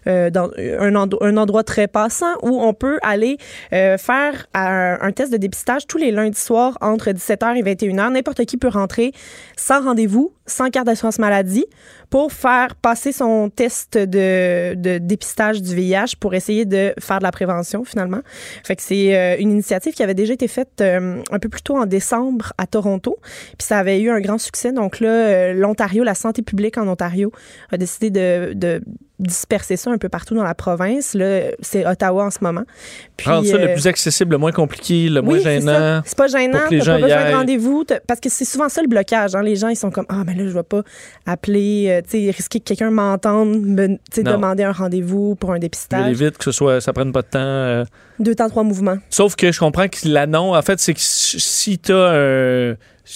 [0.06, 3.38] dans un, endo- un endroit très passant où on peut aller
[3.72, 8.12] faire un, un test de dépistage tous les lundis soirs entre 17h et 21h.
[8.12, 9.12] N'importe qui peut rentrer
[9.58, 11.66] sans rendez-vous, sans carte d'assurance maladie,
[12.10, 17.24] pour faire passer son test de, de dépistage du VIH pour essayer de faire de
[17.24, 18.22] la prévention finalement.
[18.64, 21.62] Fait que c'est euh, une initiative qui avait déjà été faite euh, un peu plus
[21.62, 23.18] tôt en décembre à Toronto.
[23.58, 24.72] Puis ça avait eu un grand succès.
[24.72, 27.32] Donc là, euh, l'Ontario, la santé publique en Ontario
[27.72, 28.82] a décidé de, de
[29.20, 31.14] disperser ça un peu partout dans la province.
[31.14, 32.64] Là, c'est Ottawa en ce moment.
[33.16, 36.02] Puis, Rendre ça euh, le plus accessible, le moins compliqué, le moins oui, gênant.
[36.06, 36.60] C'est pas gênant.
[36.60, 37.86] pour que les T'as gens pas besoin de rendez-vous.
[38.08, 39.34] Parce que c'est souvent ça le blocage.
[39.36, 39.42] hein.
[39.42, 40.82] Les gens, ils sont comme Ah, mais là, je vais pas
[41.26, 46.04] appeler, euh, tu sais, risquer que quelqu'un m'entende, me demander un rendez-vous pour un dépistage.
[46.04, 47.40] aller vite, que ce soit, ça prenne pas de temps.
[47.40, 47.86] euh.
[48.20, 48.98] Deux temps, trois mouvements.
[49.10, 52.76] Sauf que je comprends que l'annonce, en fait, c'est que si t'as un,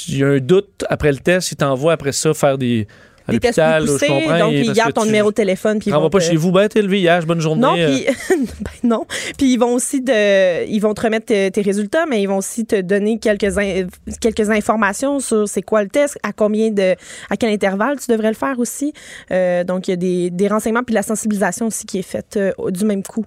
[0.09, 2.85] y a un doute après le test, il t'envoie après ça faire des,
[3.29, 5.79] à des tests l'hôpital, je comprends, donc ils gardent ton tu- numéro de téléphone.
[5.79, 7.61] Puis ils vont pas te- chez vous, ben t'es le VIH, bonne journée.
[7.61, 7.87] Non, euh.
[7.87, 8.05] puis
[8.61, 9.05] ben non.
[9.37, 12.37] Puis ils vont aussi de, ils vont te remettre tes, tes résultats, mais ils vont
[12.37, 13.87] aussi te donner quelques in-
[14.19, 16.95] quelques informations sur c'est quoi le test, à combien de,
[17.29, 18.93] à quel intervalle tu devrais le faire aussi.
[19.31, 22.03] Euh, donc il y a des, des renseignements puis de la sensibilisation aussi qui est
[22.03, 23.25] faite euh, du même coup.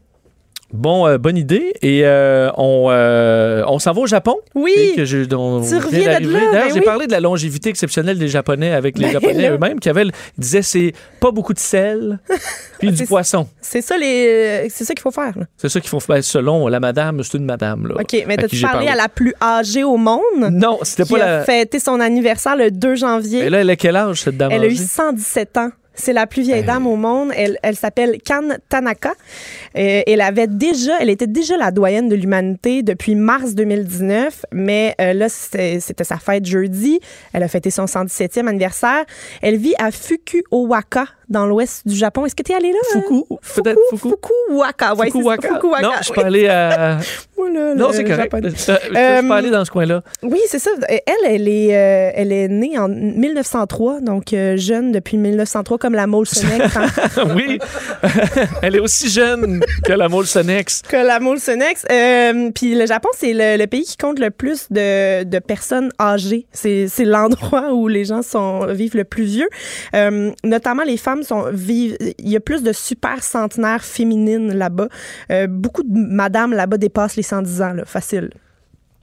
[0.73, 1.75] Bon, euh, bonne idée.
[1.83, 4.37] Et euh, on, euh, on s'en va au Japon?
[4.55, 4.95] Oui.
[4.97, 6.85] Que je- on Tu reviens de là, D'ailleurs, ben j'ai oui.
[6.85, 10.07] parlé de la longévité exceptionnelle des Japonais avec les Ben Japonais eux-mêmes qui avaient,
[10.39, 12.19] disaient c'est pas beaucoup de sel
[12.79, 13.47] puis du C'est- poisson.
[13.61, 15.35] C'est ça les, c'est ça qu'il faut faire.
[15.59, 17.97] C'est ça qu'il faut faire selon la madame, c'est une madame là.
[18.01, 18.89] Ok, mais t'as-tu parlé, parlé?
[18.89, 20.21] à la plus âgée au monde?
[20.51, 21.45] Non, c'était pas a la.
[21.45, 23.41] fêté son anniversaire le 2 janvier?
[23.41, 24.77] Et là, elle a quel âge cette dame Elle a eu âgée?
[24.85, 25.71] 117 ans.
[25.95, 27.33] C'est la plus vieille dame au monde.
[27.37, 29.13] Elle, elle s'appelle Kan Tanaka.
[29.77, 34.95] Euh, elle avait déjà, elle était déjà la doyenne de l'humanité depuis mars 2019, mais
[35.01, 36.99] euh, là c'était sa fête jeudi.
[37.33, 39.05] Elle a fêté son 117e anniversaire.
[39.43, 42.27] Elle vit à Fukuoka dans l'ouest du Japon.
[42.27, 42.79] Est-ce que tu es allé là?
[42.97, 43.01] euh?
[43.01, 43.25] Fuku,
[43.63, 44.09] peut-être Fuku.
[44.49, 45.49] Fukuoka, ouais, Fukuoka.
[45.55, 45.83] Fukuoka.
[45.83, 46.99] Non, je suis pas allé à.
[47.53, 48.23] Là, Non, c'est correct.
[48.33, 48.49] japonais.
[48.49, 50.03] Euh, Je suis Euh, pas allé dans ce coin-là.
[50.23, 50.71] Oui, c'est ça.
[50.89, 55.95] Elle, elle est, euh, elle est née en 1903, donc euh, jeune depuis 1903, comme
[55.95, 56.77] la Molsonex.
[56.77, 56.87] hein.
[57.37, 57.59] oui.
[58.63, 60.83] elle est aussi jeune que la Molsonex.
[60.83, 61.85] que la Molsonex.
[61.91, 65.91] Euh, Puis le Japon, c'est le, le pays qui compte le plus de, de personnes
[66.01, 66.47] âgées.
[66.53, 69.49] C'est c'est l'endroit où les gens sont vivent le plus vieux.
[69.95, 71.97] Euh, notamment, les femmes sont vivent.
[72.19, 74.89] Il y a plus de super centenaires féminines là-bas.
[75.31, 78.31] Euh, beaucoup de madames là-bas dépassent les 110 ans, là, facile.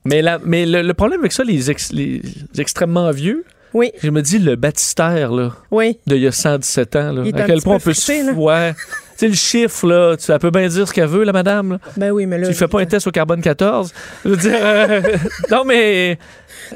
[0.06, 2.22] Mais, la, mais le, le problème avec ça, les, ex- les
[2.58, 3.44] extrêmement vieux,
[3.74, 5.98] Oui, je me dis le baptistère là, oui.
[6.08, 8.74] de il y a 117 ans, là, à quel point on peu peut se ouais.
[9.20, 11.74] Tu sais, le chiffre, là, tu, elle peut bien dire ce qu'elle veut, la madame.
[11.74, 11.80] Là.
[11.98, 12.48] Ben oui, mais là.
[12.48, 13.92] Tu fais pas un test au carbone 14.
[14.24, 15.02] Je veux dire, euh,
[15.52, 16.18] non, mais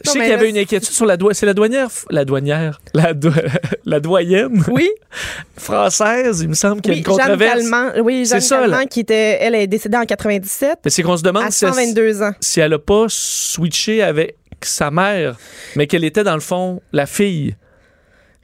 [0.04, 1.38] je sais qu'il y avait une inquiétude sur la douanière.
[1.38, 3.32] C'est la douanière, la douanière, la, do-
[3.86, 4.90] la doyenne Oui,
[5.58, 7.70] française, il me semble qu'il y a oui une Jeanne controverse.
[7.70, 7.92] Calment.
[8.04, 11.24] Oui, Jeanne ça, Calment, qui était, elle est décédée en 97 Mais c'est qu'on se
[11.24, 12.32] demande à si elle, 122 ans.
[12.42, 15.38] si elle a pas switché avec sa mère,
[15.78, 17.56] mais qu'elle était dans le fond la fille.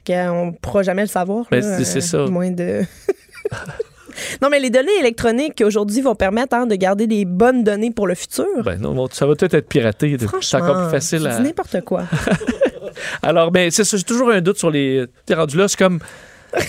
[0.06, 1.44] qu'on ne pourra jamais le savoir.
[1.50, 2.24] Ben, c'est euh, ça.
[2.30, 2.80] Moins de...
[4.42, 8.06] non, mais les données électroniques aujourd'hui vont permettre hein, de garder des bonnes données pour
[8.06, 8.46] le futur.
[8.64, 10.16] Ben non, ça va peut-être être piraté.
[10.40, 11.38] C'est encore plus facile à.
[11.40, 12.04] n'importe quoi.
[13.22, 15.04] Alors, ben, c'est ça, j'ai toujours un doute sur les.
[15.26, 16.00] T'es rendu là, c'est comme.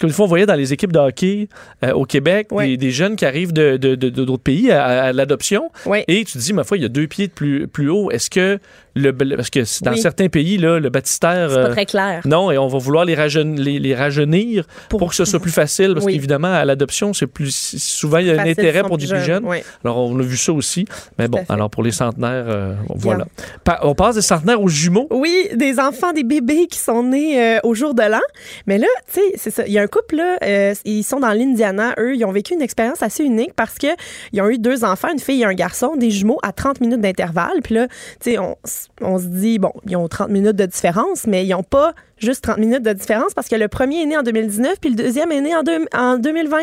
[0.00, 1.48] Comme une fois, on voyait dans les équipes de hockey
[1.84, 2.68] euh, au Québec, Ouais.
[2.68, 5.72] des, des jeunes qui arrivent de, d'autres pays à, à l'adoption.
[6.06, 8.08] Et tu te dis, ma foi, il y a deux pieds de plus, plus haut.
[8.12, 8.60] Est-ce que.
[9.00, 9.98] Le, parce que dans Oui.
[10.00, 11.48] certains pays, là, le baptistère.
[11.50, 12.22] C'est pas euh, très clair.
[12.24, 15.40] non, et on va vouloir les, rajeun- les, les rajeunir pour, Pour- que ce soit
[15.48, 16.14] plus facile, parce Oui.
[16.14, 19.44] qu'évidemment, à l'adoption, c'est plus souvent il y a un intérêt pour des plus jeunes.
[19.46, 19.58] Oui.
[19.84, 20.86] Alors, on a vu ça aussi.
[21.18, 23.26] Mais bon, alors pour les centenaires, euh, voilà.
[23.64, 25.06] Pa- on passe des centenaires aux jumeaux.
[25.10, 28.20] Oui, des enfants, des bébés qui sont nés euh, au jour de l'an.
[28.66, 29.66] Mais là, tu sais, c'est ça.
[29.66, 31.94] Il y a un couple, là, ils sont dans l'Indiana.
[31.98, 33.86] Eux, ils ont vécu une expérience assez unique parce que
[34.32, 37.00] ils ont eu deux enfants, une fille et un garçon, des jumeaux à 30 minutes
[37.00, 37.60] d'intervalle.
[37.62, 37.86] Puis là,
[38.20, 38.56] tu sais, on,
[39.00, 42.42] on se dit, bon, ils ont 30 minutes de différence, mais ils n'ont pas juste
[42.44, 45.30] 30 minutes de différence parce que le premier est né en 2019 puis le deuxième
[45.32, 46.58] est né en, deux- en 2020.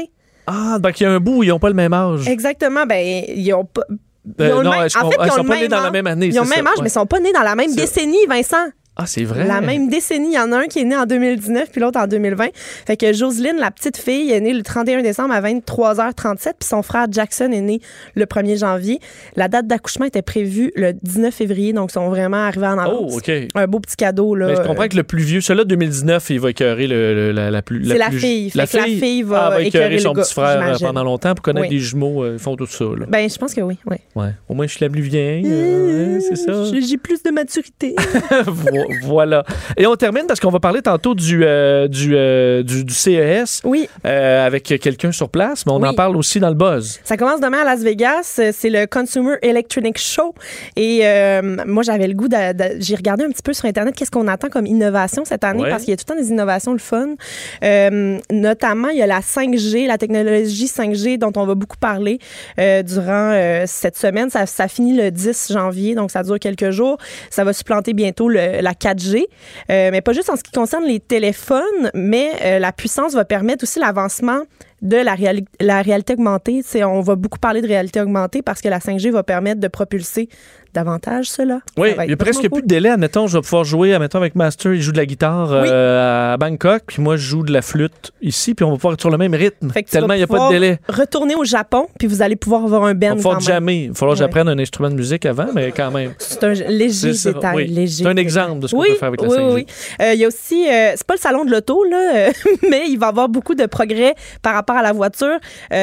[0.48, 2.28] Ah, donc il y a un bout ils n'ont pas le même âge.
[2.28, 2.86] Exactement.
[2.86, 3.82] Ben, ils ont pas.
[3.90, 5.82] ils Euh, le non, même- je en fait, ils ils ont sont pas nés dans
[5.82, 6.84] la même année, Ils ont le même âge, ouais.
[6.84, 8.66] mais ils sont pas nés dans la même décennie, Vincent.
[8.98, 9.46] Ah, c'est vrai?
[9.46, 10.30] La même décennie.
[10.30, 12.48] Il y en a un qui est né en 2019 puis l'autre en 2020.
[12.88, 16.82] Fait que Jocelyne, la petite fille, est née le 31 décembre à 23h37 puis son
[16.82, 17.82] frère Jackson est né
[18.16, 19.00] le 1er janvier.
[19.36, 23.12] La date d'accouchement était prévue le 19 février, donc ils sont vraiment arrivés en avance.
[23.14, 23.32] Oh, OK.
[23.56, 24.48] Un beau petit cadeau, là.
[24.48, 27.52] Mais je comprends que le plus vieux, celui-là 2019, il va écœurer le, le- la,
[27.52, 27.86] la plus.
[27.86, 28.50] C'est la plus- fille.
[28.52, 31.04] Fait que la fille va Ah, va écœurer son le petit gars, frère euh, pendant
[31.04, 31.76] longtemps pour connaître Oui.
[31.76, 32.24] des jumeaux.
[32.24, 32.86] euh, ils font tout ça.
[32.86, 33.06] Là.
[33.10, 33.98] Ben, je pense que oui, oui.
[34.16, 34.30] Ouais.
[34.48, 35.44] Au moins, je suis la plus vieille.
[35.46, 36.64] euh, ouais, c'est ça.
[36.80, 37.96] J'ai plus de maturité.
[39.02, 39.44] Vo- voilà.
[39.78, 43.62] Et on termine parce qu'on va parler tantôt du, euh, du, euh, du, du CES
[43.64, 43.88] oui.
[44.06, 45.88] euh, avec quelqu'un sur place, mais on Oui.
[45.88, 47.00] en parle aussi dans le buzz.
[47.04, 48.40] Ça commence demain à Las Vegas.
[48.52, 50.34] C'est le Consumer Electronic Show.
[50.76, 51.02] Et
[51.66, 52.36] moi, j'avais le goût de.
[52.80, 55.70] J'ai regardé un petit peu sur Internet qu'est-ce qu'on attend comme innovation cette année Ouais.
[55.70, 57.16] parce qu'il y a tout le temps des innovations le fun.
[58.32, 62.20] Notamment, il y a la 5G, la technologie 5G dont on va beaucoup parler
[62.58, 64.30] durant cette semaine.
[64.30, 66.98] Ça, ça finit le 10 janvier, donc ça dure quelques jours.
[67.30, 69.24] Ça va supplanter bientôt le- la 4G.
[69.72, 73.26] Euh, mais pas juste en ce qui concerne les téléphones, mais euh, la puissance va
[73.26, 74.42] permettre aussi l'avancement
[74.82, 76.62] de la, réali- la réalité augmentée.
[76.84, 80.30] On va beaucoup parler de réalité augmentée parce que la 5G va permettre de propulser
[80.76, 81.60] davantage cela?
[81.78, 82.90] Oui, il y a presque plus de délai.
[82.90, 85.68] Admettons, je vais pouvoir jouer, admettons, avec Master, il joue de la guitare Oui.
[85.72, 88.94] euh, à Bangkok, puis moi, je joue de la flûte ici, puis on va pouvoir
[88.94, 89.72] être sur le même rythme.
[89.90, 90.80] Tellement il n'y a pas de délai.
[90.88, 93.84] Retourner au Japon, puis vous allez pouvoir avoir un Il band va falloir jamais.
[93.86, 96.14] Il va falloir que j'apprenne un instrument de musique avant, mais quand même.
[96.20, 97.56] C'est un léger détail.
[97.56, 97.68] oui.
[97.68, 99.54] léger C'est un exemple de ce qu'on oui, peut faire avec la oui, 5G.
[99.54, 99.66] Oui,
[100.02, 102.32] Euh, Il y a aussi, euh, c'est pas le salon de l'auto, là, euh,
[102.70, 105.38] mais il va y avoir beaucoup de progrès par rapport à la voiture,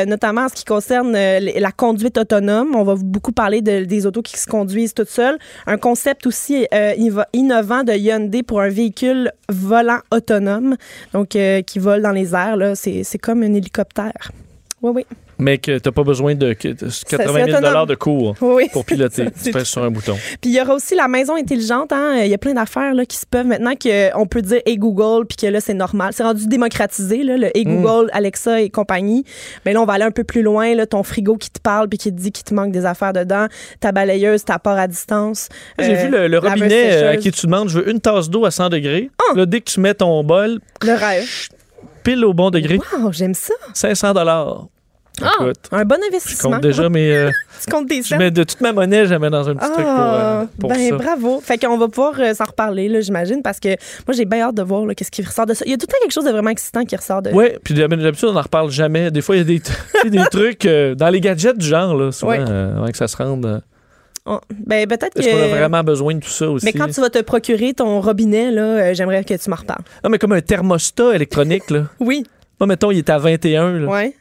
[0.06, 2.74] notamment en ce qui concerne la conduite autonome.
[2.74, 5.38] On va beaucoup parler de- des autos qui se conduisent toutes seules.
[5.66, 10.76] Un concept aussi euh, inno- innovant de Hyundai pour un véhicule volant autonome,
[11.12, 12.56] donc euh, qui vole dans les airs.
[12.74, 14.30] C'est comme un hélicoptère.
[14.82, 15.06] Oui, oui.
[15.42, 17.86] Mais que tu n'as pas besoin de que- de 80 000 autonome.
[17.86, 19.26] de cours Oui, pour piloter.
[19.44, 20.16] tu pèses sur un bouton.
[20.40, 21.92] Puis il y aura aussi la maison intelligente.
[21.92, 22.20] Hein?
[22.22, 25.36] Il y a plein d'affaires qui se peuvent maintenant qu'on peut dire Hey Google, puis
[25.36, 26.12] que là, c'est normal.
[26.12, 27.82] C'est rendu démocratisé, là, le Hey Mm.
[27.82, 29.24] Google, Alexa et compagnie.
[29.66, 30.74] Mais là, on va aller un peu plus loin.
[30.74, 33.12] Là, ton frigo qui te parle, puis qui te dit qu'il te manque des affaires
[33.12, 33.46] dedans.
[33.80, 35.48] Ta balayeuse, ta part à distance.
[35.78, 38.44] J'ai Euh, vu le, robinet euh, à qui tu demandes je veux une tasse d'eau
[38.44, 39.10] à 100 degrés.
[39.18, 39.36] Ah!
[39.36, 41.28] Là, dès que tu mets ton bol, Le rêve.
[42.04, 43.54] pile au bon degré, Wow, j'aime ça.
[43.74, 44.66] 500 dollars.
[45.24, 46.50] Ah, Écoute, un bon je investissement.
[46.52, 47.10] compte déjà mes.
[47.12, 47.30] euh,
[47.64, 49.84] tu comptes des je mets de toute ma monnaie, je mets dans un petit truc
[49.84, 50.96] pour, euh, Ah, pour ben ça.
[50.96, 51.40] bravo.
[51.42, 53.68] Fait qu'on va pouvoir euh, s'en reparler, là, j'imagine, parce que
[54.06, 55.64] moi, j'ai bien hâte de voir là, qu'est-ce qui ressort de ça.
[55.66, 57.46] Il y a tout le temps quelque chose de vraiment excitant qui ressort de Oui,
[57.64, 59.10] puis d'habitude, on n'en reparle jamais.
[59.10, 59.44] Des fois, il y a
[60.04, 62.38] des, des trucs dans les gadgets du genre, là, souvent, Ouais.
[62.40, 63.62] avant que ça se rende.
[64.24, 66.64] Oh, Ben, peut-être Est-ce qu'on a vraiment besoin de tout ça aussi?
[66.64, 69.82] Mais quand tu vas te procurer ton robinet, là, euh, j'aimerais que tu m'en reparles.
[70.04, 71.86] Non, mais comme un thermostat électronique, là.
[72.00, 72.24] Oui,
[72.60, 73.88] Moi, mettons, il est à 21, là.
[73.88, 74.14] ouais.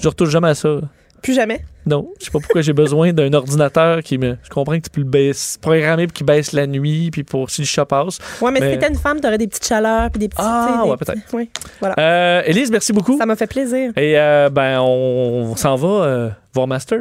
[0.00, 0.80] Je retouche jamais à ça.
[1.22, 1.62] Plus jamais?
[1.84, 4.38] Non, je sais pas pourquoi j'ai besoin d'un ordinateur qui me.
[4.42, 7.50] Je comprends que tu peux le baisser, programmer pour qu'il baisse la nuit, puis pour
[7.50, 8.18] si le chat passe.
[8.40, 10.40] Ouais, mais, Mais- si t'étais une femme, t'aurais des petites chaleurs puis des petits.
[10.42, 11.34] Ah, ouais, petits- peut-être.
[11.34, 11.94] Oui, voilà.
[11.98, 13.18] Euh, Élise, merci beaucoup.
[13.18, 13.92] Ça m'a fait plaisir.
[13.98, 17.00] Et euh, ben, on, s'en va euh, voir Master.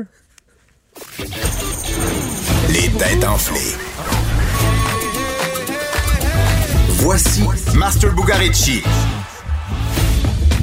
[2.69, 3.77] Les têtes enflées.
[7.01, 7.43] Voici
[7.75, 8.83] Master Bugarici.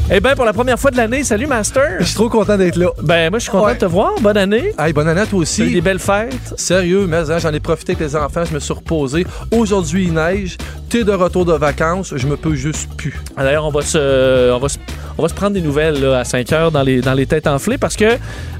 [0.08, 1.96] Eh bien, pour la première fois de l'année, salut Master.
[1.98, 2.90] Je suis trop content d'être là.
[3.02, 3.74] Ben, moi, je suis content Ouais.
[3.74, 4.12] de te voir.
[4.20, 4.72] Bonne année.
[4.78, 5.80] Hey, bonne année à toi eu des aussi.
[5.80, 6.54] belles fêtes.
[6.56, 9.26] Sérieux, mais hein, j'en ai profité avec les enfants, je me suis reposé.
[9.50, 10.56] Aujourd'hui, il neige.
[10.88, 13.20] T'es de retour de vacances, je me peux juste plus.
[13.36, 14.78] Ah, D'ailleurs, on va se, on va se,
[15.18, 17.48] on va se prendre des nouvelles là, à 5 heures dans les, dans les têtes
[17.48, 18.04] enflées parce que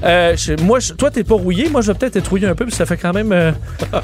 [0.03, 1.69] euh, moi, je- toi, t'es pas rouillé.
[1.69, 3.51] Moi, je vais peut-être être rouillé un peu, puis ça fait quand même euh,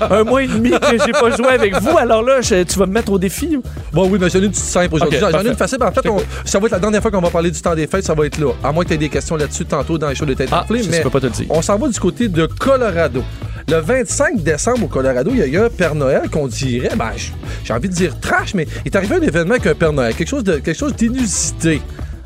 [0.09, 1.97] un mois et demi que j'ai pas joué avec vous.
[1.97, 3.57] Alors là, je- tu vas me mettre au défi.
[3.91, 5.19] Bon, oui, mais j'en ai une petite simple aujourd'hui.
[5.19, 5.79] J'en ai une facile.
[5.83, 7.87] En fait, on- ça va être la dernière fois qu'on va parler du temps des
[7.87, 8.53] fêtes, ça va être là.
[8.63, 10.65] À moins que tu aies des questions là-dessus tantôt dans les shows des têtes Ah,
[10.69, 11.45] mais peux pas te le dire.
[11.49, 13.23] on s'en va du côté de Colorado.
[13.69, 17.11] Le 25 décembre au Colorado, il y a eu un Père Noël qu'on dirait, ben,
[17.63, 20.13] j'ai envie de dire trash, mais il est arrivé un événement avec un Père Noël,
[20.15, 21.81] quelque chose de quelque chose d'inusité.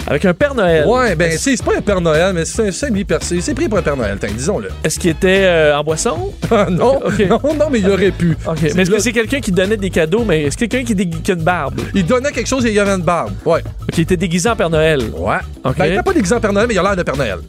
[0.10, 0.86] Avec un Père Noël.
[0.88, 3.42] Ouais, ben, c'est pas un Père Noël, mais c'est un semi-percé.
[3.42, 4.70] C'est pris pour un Père Noël, tiens, disons-le.
[4.84, 6.32] Est-ce qu'il était euh, en boisson?
[6.70, 7.20] non, Ok.
[7.30, 8.38] non, non, mais il aurait pu.
[8.48, 8.58] OK.
[8.62, 11.10] C'est Mais est-ce que c'est quelqu'un qui donnait des cadeaux, mais est-ce quelqu'un qui, dé-
[11.10, 11.82] qui a une barbe?
[11.94, 13.34] Il donnait quelque chose et il y avait une barbe.
[13.46, 13.62] Ouais.
[13.92, 15.02] Qui était déguisé en Père Noël?
[15.14, 15.36] Ouais.
[15.66, 15.76] OK.
[15.78, 17.40] Ben, il était pas déguisé en Père Noël, mais il a l'air de Père Noël.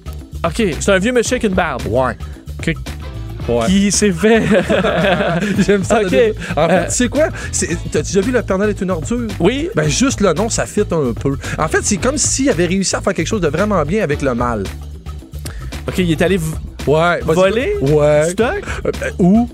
[0.45, 0.63] OK.
[0.81, 1.83] C'est un vieux monsieur avec une barbe.
[1.89, 2.15] Ouais.
[3.49, 3.67] Ouais.
[3.67, 4.43] Qui s'est fait.
[5.67, 6.03] J'aime ça.
[6.03, 6.09] Le-
[6.57, 6.85] En fait, Euh.
[6.87, 7.29] tu sais quoi?
[7.91, 9.29] T'as-tu déjà vu Le Père Noël est une ordure?
[9.41, 9.71] oui.
[9.75, 11.37] Ben, juste le nom, ça fit un peu.
[11.59, 14.21] En fait, c'est comme s'il avait réussi à faire quelque chose de vraiment bien avec
[14.23, 14.65] le mal.
[15.87, 16.39] OK, il est allé
[16.87, 17.21] Ouais.
[17.23, 17.75] voler?
[17.81, 18.27] Ouais.
[18.27, 18.63] du stock?
[18.87, 19.49] Euh, ben, où?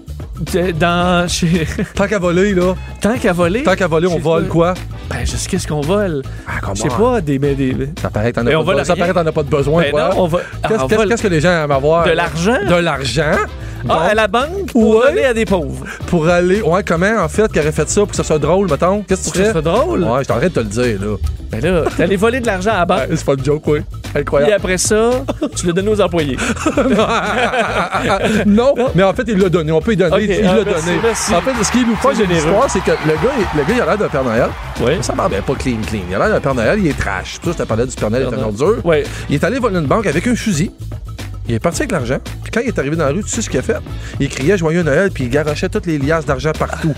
[0.52, 1.28] de- dans.
[1.28, 1.66] Chez...
[1.94, 2.74] Tant qu'à voler, là.
[3.00, 3.62] Tant qu'à voler?
[3.62, 4.74] Tant qu'à voler, on vole quoi?
[5.08, 6.22] Ben, je sais qu'est-ce qu'on vole?
[6.48, 6.74] Ah, comment?
[6.74, 7.38] Je sais pas, des.
[7.38, 8.84] des, des- Ça paraît que t'en as pas de.
[8.84, 10.08] Ça paraît que t'en as pas de besoin, Ben quoi.
[10.08, 10.38] non, on va.
[10.38, 12.04] Qu'est-ce on qu'est-ce- vole qu'est-ce que les gens aiment avoir?
[12.06, 12.58] de l'argent?
[12.68, 13.36] De l'argent.
[13.88, 15.08] Ah, à la banque pour Ouais.
[15.10, 15.84] donner à des pauvres.
[16.06, 16.62] Pour aller.
[16.62, 19.02] Ouais, comment, en fait, qui aurait fait ça pour que ça soit drôle, mettons?
[19.02, 19.62] Qu'est-ce Pour que que tu ça ferais?
[19.62, 20.02] soit drôle?
[20.04, 20.66] Ouais, je t'arrête de te le
[20.96, 21.16] dire, là.
[21.50, 22.98] Ben là, t'es allé voler de l'argent à la banque.
[23.10, 23.78] Ouais, c'est pas le joke, oui.
[24.14, 24.52] Et Incroyable.
[24.54, 25.10] après ça,
[25.56, 26.36] tu l'as donné aux employés.
[28.46, 29.72] non, mais en fait, il l'a donné.
[29.72, 30.24] On peut lui donner.
[30.24, 30.98] Il ah, l'a donné.
[31.02, 31.34] merci.
[31.34, 33.64] En fait, ce qui est loufoque C'est de l'histoire, c'est que le gars, il- le
[33.64, 34.48] gars, il a l'air d'un Père Noël.
[34.80, 34.92] Oui.
[35.02, 36.00] Ça ben, pas clean, clean.
[36.08, 37.34] Il a l'air d'un Père Noël, il est trash.
[37.44, 38.76] Ça, je te parlais du Père Noël, il est un ordure.
[38.84, 39.02] Oui.
[39.28, 40.70] Il est allé voler une banque avec un fusil.
[41.46, 42.18] Il est parti avec l'argent.
[42.42, 43.76] Puis quand il est arrivé dans la rue, tu sais ce qu'il a fait?
[44.18, 46.94] Il criait Joyeux Noël, puis il garochait toutes les liasses d'argent partout.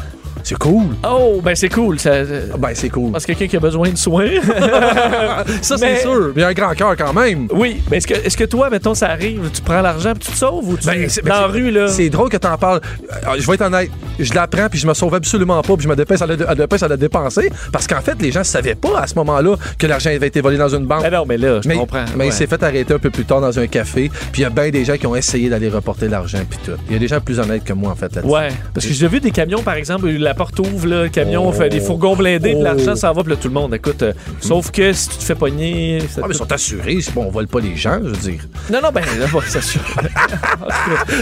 [0.49, 0.85] C'est cool.
[1.05, 1.99] Oh, ben c'est cool.
[1.99, 2.23] Ça,
[2.57, 3.11] Ben, c'est cool.
[3.11, 4.29] parce que quelqu'un qui a besoin de soins.
[5.61, 6.33] Ça, c'est sûr.
[6.37, 7.49] Mais il a un grand cœur quand même.
[7.53, 10.31] oui, mais est-ce que, est-ce que toi, mettons, ça arrive, tu prends l'argent puis tu
[10.33, 11.89] te sauves ou tu Ben, ben, dans la c'est- rue, là?
[11.89, 12.81] C'est drôle que t'en parles.
[13.27, 13.91] Euh, Je vais être honnête.
[14.21, 16.55] Je l'apprends puis je me sauve absolument pas puis je me dépêche à le, à
[16.55, 20.29] le dépenser parce qu'en fait, les gens savaient pas à ce moment-là que l'argent avait
[20.29, 21.03] été volé dans une banque.
[21.03, 22.05] Ben non, mais là, je mais comprends.
[22.15, 22.27] mais ouais.
[22.29, 24.11] il s'est fait arrêter un peu plus tard dans un café.
[24.33, 26.79] Puis il y a bien des gens qui ont essayé d'aller reporter l'argent puis tout.
[26.89, 28.33] Il y a des gens plus honnêtes que moi, en fait, là-dessus.
[28.33, 31.51] Ouais, parce que j'ai vu des camions, par exemple, la, porte ouvre, là, le camion
[31.53, 32.63] fait des fourgons blindés, Oh.
[32.63, 34.03] l'argent s'en va, puis là, tout le monde, écoute.
[34.03, 35.99] euh, sauf que si tu te fais pogner.
[36.17, 36.99] Ah, mais ils sont assurés.
[37.01, 38.41] C'est bon, on vole pas les gens, je veux dire.
[38.73, 39.81] Non, non, ben, là, bon, c'est sûr.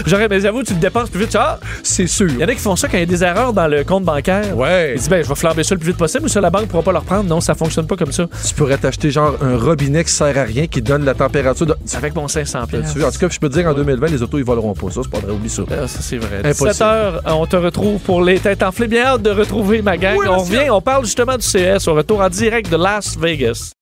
[0.05, 1.29] J'aurais, mais j'avoue, tu le dépenses plus vite.
[1.29, 2.27] tu- Ah, C'est sûr.
[2.29, 3.83] il y en a qui font ça quand il y a des erreurs dans le
[3.83, 4.55] compte bancaire.
[4.57, 4.93] Ouais.
[4.95, 6.67] Ils disent, ben, je vais flamber ça le plus vite possible, ou ça, la banque
[6.67, 7.23] pourra pas le reprendre.
[7.29, 8.25] Non, ça fonctionne pas comme ça.
[8.47, 11.65] Tu pourrais t'acheter genre un robinet qui sert à rien, qui donne la température.
[11.65, 11.75] De...
[11.95, 12.91] Avec mon 500 Tu pièces.
[13.03, 14.89] En tout cas, je peux te dire, en 2020, les autos, ils voleront pas.
[14.91, 15.63] Ça, c'est pas vrai, oublie ça.
[15.71, 16.39] Ah, ça, c'est vrai.
[16.43, 16.69] Impossible.
[16.69, 18.87] 17 heures, on te retrouve pour les têtes enflées.
[18.95, 20.17] Bien hâte de retrouver ma gang.
[20.25, 23.73] on revient, on parle justement du CS au retour en direct de Las Vegas.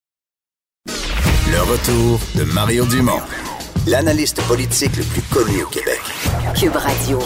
[0.88, 3.22] Le retour de Mario Dumont,
[3.86, 6.02] l'analyste politique le plus connu au Québec.
[6.60, 7.20] Cube Radio.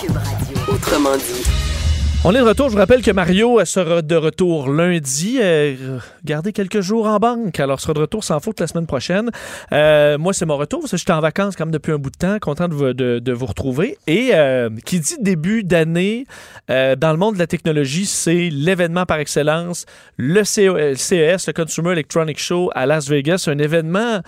[0.68, 1.57] Autrement dit.
[2.24, 2.68] On est de retour.
[2.68, 5.38] Je vous rappelle que Mario sera de retour lundi.
[5.40, 7.60] Euh, gardez quelques jours en banque.
[7.60, 9.30] Alors, sera de retour sans faute la semaine prochaine.
[9.72, 10.82] Euh, moi, c'est mon retour.
[10.82, 12.38] parce que J'étais en vacances quand même depuis un bout de temps.
[12.40, 13.98] Content de vous, retrouver.
[14.08, 16.26] Et euh, qui dit début d'année
[16.68, 19.86] dans le monde de la technologie, c'est l'événement par excellence,
[20.18, 23.46] le CES, le Consumer Electronic Show à Las Vegas.
[23.48, 24.22] Un événement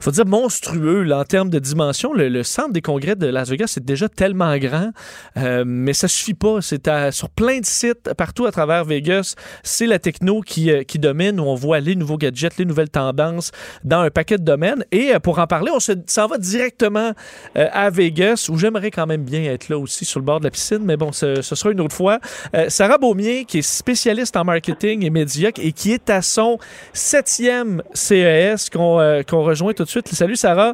[0.00, 2.12] faut dire monstrueux là, en termes de dimension.
[2.12, 4.90] Le, centre des congrès de Las Vegas c'est déjà tellement grand,
[5.36, 6.60] euh, mais ça suffit pas.
[6.60, 9.34] C'est sur plein de sites partout à travers Vegas.
[9.62, 12.90] C'est la techno qui, euh, qui domine, où on voit les nouveaux gadgets, les nouvelles
[12.90, 13.52] tendances
[13.84, 14.84] dans un paquet de domaines.
[14.90, 17.12] Et euh, pour en parler, on se- s'en va directement
[17.54, 20.50] à Vegas, où j'aimerais quand même bien être là aussi sur le bord de la
[20.50, 22.20] piscine, mais bon, ce, sera une autre fois.
[22.68, 26.58] Sarah Beaumier, qui est spécialiste en marketing et médias et qui est à son
[26.92, 30.08] septième CES qu'on qu'on rejoint tout de suite.
[30.08, 30.72] Salut Sarah.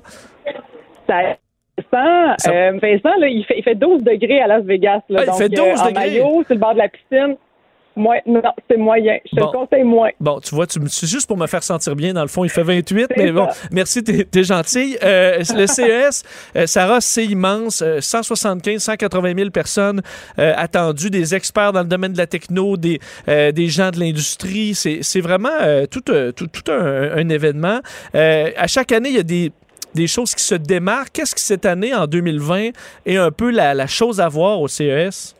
[1.06, 1.36] Ça-
[1.92, 5.02] Vincent, euh, Vincent là, il, fait, il fait 12 degrés à Las Vegas.
[5.10, 5.92] Là, il donc, fait 12 euh, en degrés?
[5.92, 7.36] maillot, sur le bord de la piscine.
[7.96, 9.16] Moi, non, c'est moyen.
[9.24, 9.46] Je te Bon.
[9.52, 10.10] le conseille moins.
[10.20, 12.12] Bon, tu vois, tu c'est juste pour me faire sentir bien.
[12.12, 13.68] Dans le fond, il fait 28, C'est mais bon, ça.
[13.72, 14.98] merci, t'es t'es gentille.
[15.02, 16.22] Euh, le CES,
[16.56, 17.80] euh, Sarah, c'est immense.
[17.82, 20.02] Euh, 175, 180 000 personnes
[20.38, 24.74] euh, attendues, des experts dans le domaine de la techno, des, des gens de l'industrie.
[24.74, 25.48] C'est c'est vraiment
[25.90, 27.80] tout, tout, tout un, un événement.
[28.12, 29.52] À chaque année, il y a des
[29.94, 31.12] des choses qui se démarquent.
[31.14, 32.68] Qu'est-ce qui cette année, en 2020,
[33.06, 35.34] est un peu la, la chose à voir au CES?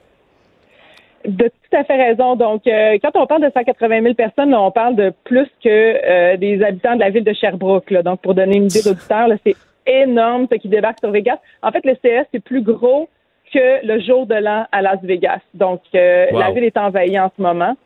[1.27, 2.37] De à fait raison.
[2.37, 5.69] Donc, euh, quand on parle de 180 000 personnes, là, on parle de plus que
[5.69, 7.91] euh, des habitants de la ville de Sherbrooke.
[7.91, 8.03] là.
[8.03, 9.55] Donc, pour donner une idée d'auditeur, là, c'est
[9.87, 11.39] énorme ce qui débarque sur Vegas.
[11.63, 13.09] En fait, le CS est plus gros
[13.53, 15.41] que le jour de l'an à Las Vegas.
[15.55, 16.39] Donc, euh, Wow.
[16.41, 17.77] la ville est envahie en ce moment.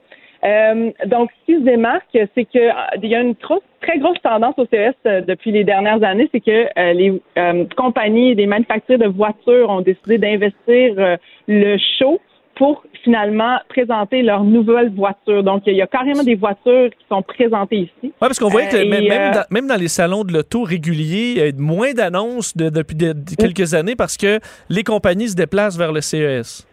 [0.42, 2.72] Euh, donc, ce qui se démarque, c'est que euh,
[3.02, 6.30] il y a une grosse- très grosse tendance au CES euh, depuis les dernières années,
[6.32, 7.20] c'est que euh, les
[7.76, 12.20] compagnies, des manufacturiers de voitures ont décidé d'investir le show
[12.60, 15.42] pour finalement présenter leurs nouvelles voitures.
[15.42, 17.92] Donc, il y a carrément des voitures qui sont présentées ici.
[18.02, 20.62] Oui, parce qu'on voyait que Euh, même, euh, dans, même dans les salons de l'auto
[20.64, 24.84] réguliers, il y a moins d'annonces de- depuis de- de quelques années parce que les
[24.84, 26.66] compagnies se déplacent vers le CES.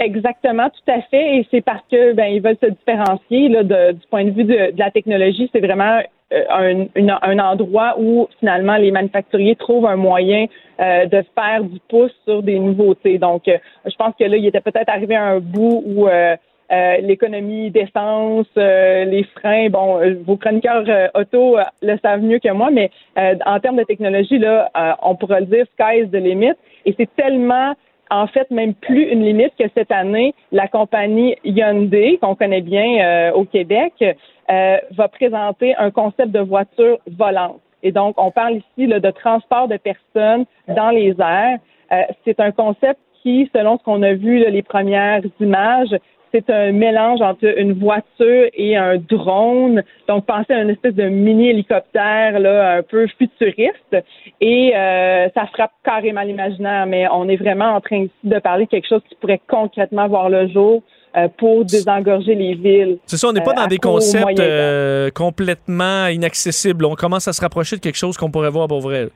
[0.00, 1.36] Exactement, tout à fait.
[1.36, 4.44] Et c'est parce que ben ils veulent se différencier là, de- du point de vue
[4.44, 5.48] de, de la technologie.
[5.52, 10.46] C'est vraiment un, une- un endroit où finalement les manufacturiers trouvent un moyen
[10.80, 13.18] euh, de faire du pouce sur des nouveautés.
[13.18, 16.36] Donc, euh, je pense que là, il était peut-être arrivé à un bout où euh,
[16.72, 22.22] euh, l'économie d'essence, euh, les freins, bon, euh, vos chroniqueurs euh, auto euh, le savent
[22.22, 25.66] mieux que moi, mais euh, en termes de technologie, là, euh, on pourrait le dire,
[25.74, 26.54] sky is the limit.
[26.86, 27.74] Et c'est tellement
[28.10, 32.98] en fait, même plus une limite que cette année, la compagnie Hyundai, qu'on connaît bien
[32.98, 37.60] euh, au Québec, euh, va présenter un concept de voiture volante.
[37.82, 41.58] Et donc, on parle ici là, de transport de personnes dans les airs.
[41.92, 45.94] Euh, c'est un concept qui, selon ce qu'on a vu, là, les premières images,
[46.34, 49.84] c'est un mélange entre une voiture et un drone.
[50.08, 53.96] Donc, pensez à une espèce de mini-hélicoptère là, un peu futuriste.
[54.40, 58.64] Et euh, ça frappe carrément l'imaginaire, mais on est vraiment en train ici de parler
[58.64, 60.82] de quelque chose qui pourrait concrètement voir le jour
[61.16, 62.98] euh, pour désengorger les villes.
[63.06, 66.84] C'est ça, on n'est pas euh, dans des concepts euh, complètement inaccessibles.
[66.84, 69.08] On commence à se rapprocher de quelque chose qu'on pourrait voir pour vrai.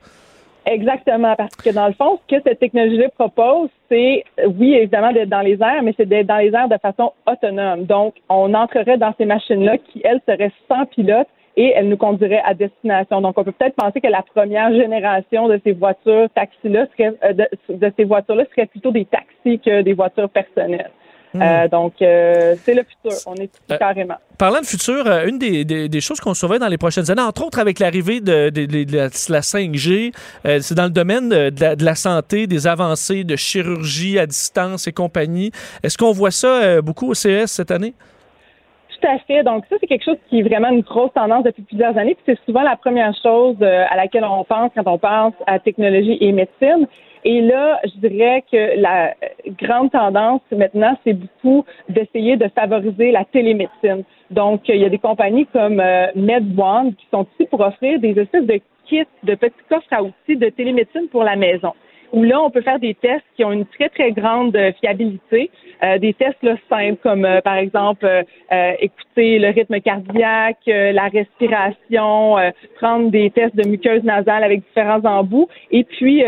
[0.71, 5.31] Exactement, parce que dans le fond, ce que cette technologie propose, c'est, oui, évidemment, d'être
[5.31, 7.85] dans les airs, mais c'est d'être dans les airs de façon autonome.
[7.85, 11.27] Donc, on entrerait dans ces machines-là qui, elles, seraient sans pilote
[11.57, 13.23] et elles nous conduiraient à destination.
[13.23, 17.47] Donc, on peut peut-être penser que la première génération de ces voitures taxis-là serait, euh,
[17.71, 20.91] de ces voitures-là serait plutôt des taxis que des voitures personnelles.
[21.35, 21.43] Hmm.
[21.43, 23.19] Euh, donc, euh, c'est le futur.
[23.27, 24.15] On est Euh, carrément.
[24.39, 27.21] Parlant de futur, euh, une des, des- des choses qu'on surveille dans les prochaines années,
[27.23, 30.13] entre autres avec l'arrivée de, de- de- de la, de la 5G,
[30.47, 34.27] euh, c'est dans le domaine de, la, de la santé, des avancées de chirurgie à
[34.27, 35.51] distance et compagnie.
[35.83, 37.93] Est-ce qu'on voit ça beaucoup au CES cette année?
[39.01, 39.43] Tout à fait.
[39.45, 42.17] Donc ça, c'est quelque chose qui est vraiment une grosse tendance depuis plusieurs années.
[42.17, 46.17] Puis c'est souvent la première chose à laquelle on pense quand on pense à technologie
[46.21, 46.87] et médecine.
[47.31, 49.13] Et là, je dirais que la
[49.61, 54.03] grande tendance maintenant, c'est beaucoup d'essayer de favoriser la télémédecine.
[54.31, 58.19] Donc, il y a des compagnies comme euh, MedOne qui sont ici pour offrir des
[58.19, 61.75] espèces de kits, de petits coffres à outils de télémédecine pour la maison
[62.13, 65.51] où là, on peut faire des tests qui ont une très, très grande euh, fiabilité.
[65.83, 68.07] Euh, des tests là, simples comme, euh, par exemple,
[68.81, 72.37] écouter le rythme cardiaque, la respiration,
[72.77, 76.25] prendre des tests de muqueuse nasale avec différents embouts et puis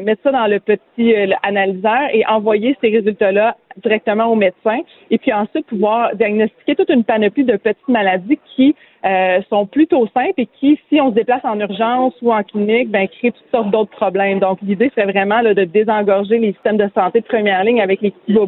[0.00, 4.80] mettre ça dans le petit analyseur et envoyer ces résultats-là directement au médecin
[5.10, 8.74] et puis ensuite pouvoir diagnostiquer toute une panoplie de petites maladies qui
[9.04, 12.90] euh, sont plutôt simples et qui, si on se déplace en urgence ou en clinique,
[12.90, 14.38] ben, créent toutes sortes d'autres problèmes.
[14.38, 18.12] Donc, l'idée, c'est vraiment de désengorger les systèmes de santé de première ligne avec les
[18.12, 18.38] petits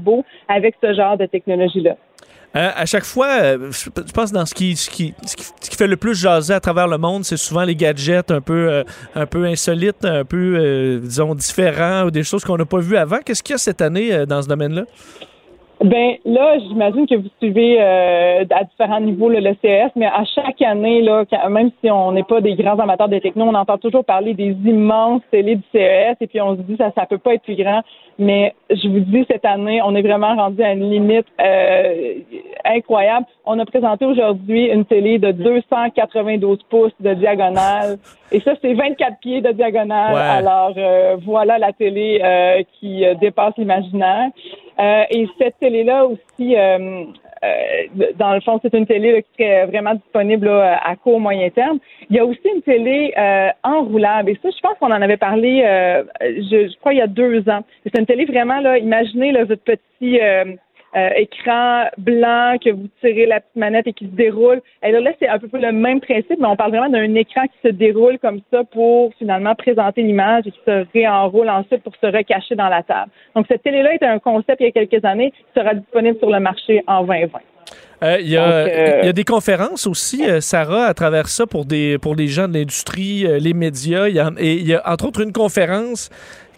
[0.49, 1.97] avec ce genre de technologie-là.
[2.57, 4.75] Euh, à chaque fois, euh, je pense dans ce qui,
[5.77, 8.83] fait le plus jaser à travers le monde, c'est souvent les gadgets un peu
[9.45, 13.19] insolites, un peu, disons, différents ou des choses qu'on n'a pas vues avant.
[13.25, 14.85] Qu'est-ce qu'il y a cette année dans ce domaine-là?
[15.85, 20.63] Ben là, j'imagine que vous suivez euh, à différents niveaux le CES, mais à chaque
[20.63, 24.05] année, là, même si on n'est pas des grands amateurs de techno, on entend toujours
[24.05, 27.35] parler des immenses télés du CES et puis on se dit ça, ça peut pas
[27.35, 27.83] être plus grand.
[28.19, 32.15] Mais je vous dis, cette année, on est vraiment rendu à une limite euh,
[32.65, 33.27] incroyable.
[33.45, 37.99] On a présenté aujourd'hui une télé de 292 pouces de diagonale.
[38.33, 40.17] Et ça, c'est 24 pieds de diagonale.
[40.17, 44.31] Alors, euh, voilà la télé euh, qui dépasse l'imaginaire.
[44.79, 46.55] Et cette télé-là aussi,
[48.17, 51.79] dans le fond, c'est une télé qui serait vraiment disponible à court moyen terme.
[52.11, 53.15] Il y a aussi une télé
[53.63, 54.31] enroulable.
[54.31, 55.63] Et ça, je pense qu'on en avait parlé,
[56.21, 57.61] je, je, crois, il y a deux ans.
[57.85, 60.21] C'est une télé vraiment, là, imaginez là, votre petit
[60.95, 64.63] euh, écran blanc que vous tirez la petite manette et qui se déroule.
[64.83, 67.69] Et là, c'est un peu le même principe, mais on parle vraiment d'un écran qui
[67.69, 72.07] se déroule comme ça pour finalement présenter l'image et qui se réenroule ensuite pour se
[72.07, 73.11] recacher dans la table.
[73.35, 76.31] Donc, cette télé-là était un concept il y a quelques années, qui sera disponible sur
[76.31, 77.41] le marché en 2020.
[78.03, 81.65] Euh, il, y a, y, a, des conférences aussi, euh, Sarah, à travers ça pour
[81.65, 84.09] des pour les gens de l'industrie, les médias.
[84.09, 86.11] Il y, a, et il y a entre autres une conférence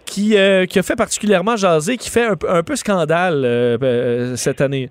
[0.09, 4.59] qui, euh, qui a fait particulièrement jaser, qui fait un, peu scandale euh, euh, cette
[4.59, 4.89] année.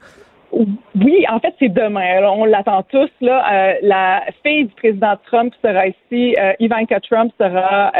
[0.51, 2.23] Oui, en fait, c'est demain.
[2.23, 3.11] on l'attend tous.
[3.21, 6.35] Là, la fille du président Trump sera ici.
[6.59, 7.93] Ivanka Trump sera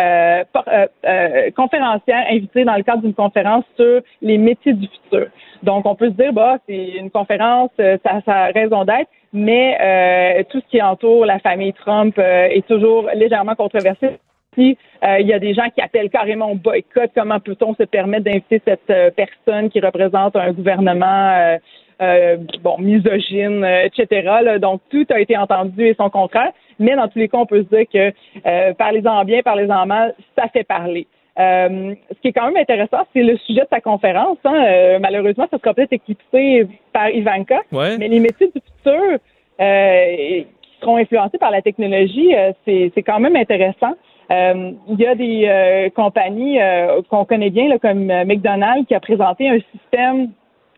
[1.55, 5.27] conférencière invitée dans le cadre d'une conférence sur les métiers du futur.
[5.63, 10.47] Donc, on peut se dire, bah, c'est une conférence, ça, ça a raison d'être, mais
[10.49, 14.19] tout ce qui entoure la famille Trump est toujours légèrement controversé.
[14.59, 17.11] Euh, il y a des gens qui appellent carrément au boycott.
[17.15, 21.57] Comment peut-on se permettre d'inviter cette euh, personne qui représente un gouvernement
[22.01, 24.59] euh, bon misogyne, etc.
[24.61, 26.53] Donc tout a été entendu et son contraire.
[26.79, 30.47] Mais dans tous les cas, on peut se dire que parlez-en bien, parlez-en mal, ça
[30.49, 31.09] fait parler.
[31.37, 34.39] ce qui est quand même intéressant, c'est le sujet de sa conférence.
[34.45, 34.99] Hein.
[35.01, 37.63] malheureusement, ça sera peut-être éclipsé par Ivanka.
[37.73, 39.19] Mais les métiers du futur
[39.59, 40.47] qui
[40.81, 42.33] seront influencés par la technologie,
[42.65, 43.97] c'est quand même intéressant.
[44.31, 48.95] Euh, il y a des euh, compagnies euh, qu'on connaît bien, là, comme McDonald's, qui
[48.95, 50.31] a présenté un système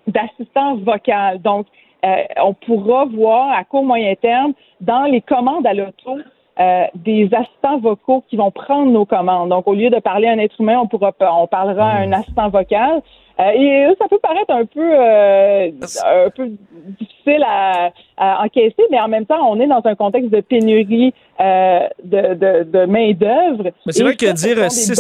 [0.07, 1.41] d'assistance vocale.
[1.43, 1.67] Donc,
[2.43, 6.19] on pourra voir à court moyen terme dans les commandes à l'auto
[6.95, 9.51] des assistants vocaux qui vont prendre nos commandes.
[9.51, 12.13] Donc, au lieu de parler à un être humain, on pourra on parlera à un
[12.13, 13.03] assistant vocal.
[13.41, 15.71] Euh, et ça peut paraître un peu, euh,
[16.27, 16.51] un peu
[16.99, 17.91] difficile à,
[18.43, 22.65] encaisser, mais en même temps, on est dans un contexte de pénurie euh, de, de,
[22.65, 23.71] de main d'œuvre.
[23.87, 24.93] Mais c'est vrai que dire six,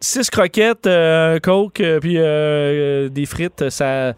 [0.00, 4.14] six, croquettes, un coke, puis des frites, ça,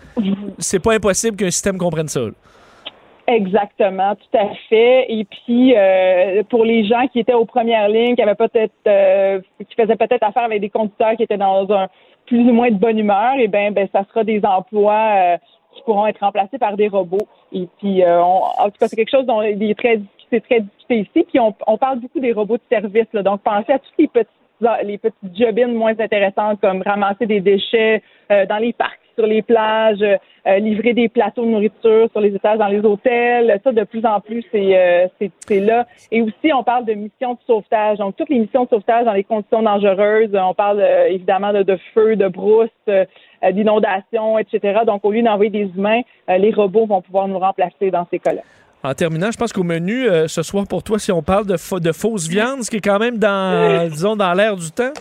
[0.59, 2.20] c'est pas impossible qu'un système comprenne ça.
[3.28, 5.07] Exactement, tout à fait.
[5.09, 5.74] Et puis
[6.48, 8.73] pour les gens qui étaient aux premières lignes, qui avaient peut-être,
[9.59, 11.89] qui faisaient peut-être affaire avec des conducteurs qui étaient dans un
[12.27, 15.36] plus ou moins de bonne humeur, et ben, ben ça sera des emplois euh,
[15.74, 17.28] qui pourront être remplacés par des robots.
[17.53, 20.01] Et puis, euh, en tout cas, c'est quelque chose dont il est très,
[20.31, 21.27] c'est très discuté ici.
[21.28, 23.07] Puis, on, on, parle beaucoup des robots de service.
[23.12, 24.28] Là, donc, pensez à tous les petits
[24.85, 29.43] les petites jobines moins intéressantes comme ramasser des déchets euh, dans les parcs sur les
[29.43, 33.61] plages, euh, livrer des plateaux de nourriture sur les étages dans les hôtels.
[33.65, 35.07] Ça, de plus en plus, c'est euh,
[35.49, 35.87] c'est là.
[36.13, 37.99] Et aussi, on parle de missions de sauvetage.
[37.99, 40.31] Donc, toutes les missions de sauvetage dans les conditions dangereuses.
[40.35, 42.69] On parle euh, évidemment de, de, feu, de brousse,
[43.53, 44.81] d'inondation, etc.
[44.87, 48.43] Donc, au lieu d'envoyer des humains, les robots vont pouvoir nous remplacer dans ces cas-là.
[48.83, 51.93] En terminant, je pense qu'au menu ce soir pour toi, si on parle de, de
[51.93, 54.93] fausses viandes, ce qui est quand même dans, disons, dans l'air du temps.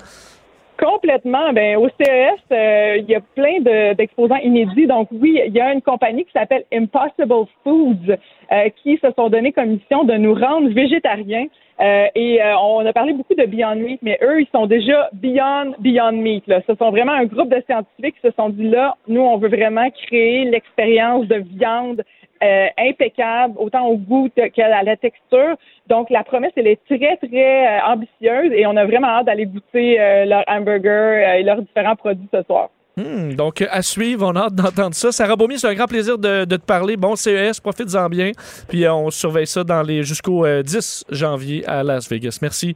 [0.77, 1.53] Complètement.
[1.53, 3.61] Ben, au CES, euh, il y a plein
[3.93, 4.87] d'exposants inédits.
[4.87, 8.17] Donc oui, il y a une compagnie qui s'appelle Impossible Foods
[8.51, 11.47] euh, qui se sont donné comme mission de nous rendre végétariens.
[11.81, 15.09] Euh, et euh, on a parlé beaucoup de Beyond Meat, mais eux, ils sont déjà
[15.13, 16.47] Beyond Beyond Meat.
[16.47, 16.61] Là.
[16.67, 19.49] Ce sont vraiment un groupe de scientifiques qui se sont dit là, nous, on veut
[19.49, 22.03] vraiment créer l'expérience de viande
[22.43, 25.55] euh, impeccable, autant au goût qu'à la texture.
[25.87, 29.45] Donc, la promesse, elle est très, très euh, ambitieuse et on a vraiment hâte d'aller
[29.45, 32.69] goûter euh, leurs hamburgers et leurs différents produits ce soir.
[32.97, 35.11] Hmm, donc, à suivre, on a hâte d'entendre ça.
[35.11, 36.95] Sarah Beaumier, c'est un grand plaisir de, de te parler.
[36.95, 38.31] Bon CES, profites-en bien.
[38.69, 42.39] Puis, on surveille ça dans les jusqu'au euh, 10 janvier à Las Vegas.
[42.41, 42.75] Merci.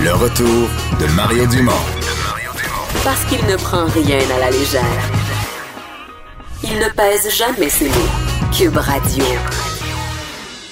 [0.00, 0.68] Le retour
[1.00, 1.72] de Mario Dumont.
[3.04, 5.13] Parce qu'il ne prend rien à la légère.
[6.66, 8.50] Il ne pèse jamais ses mots.
[8.56, 9.22] Cube Radio.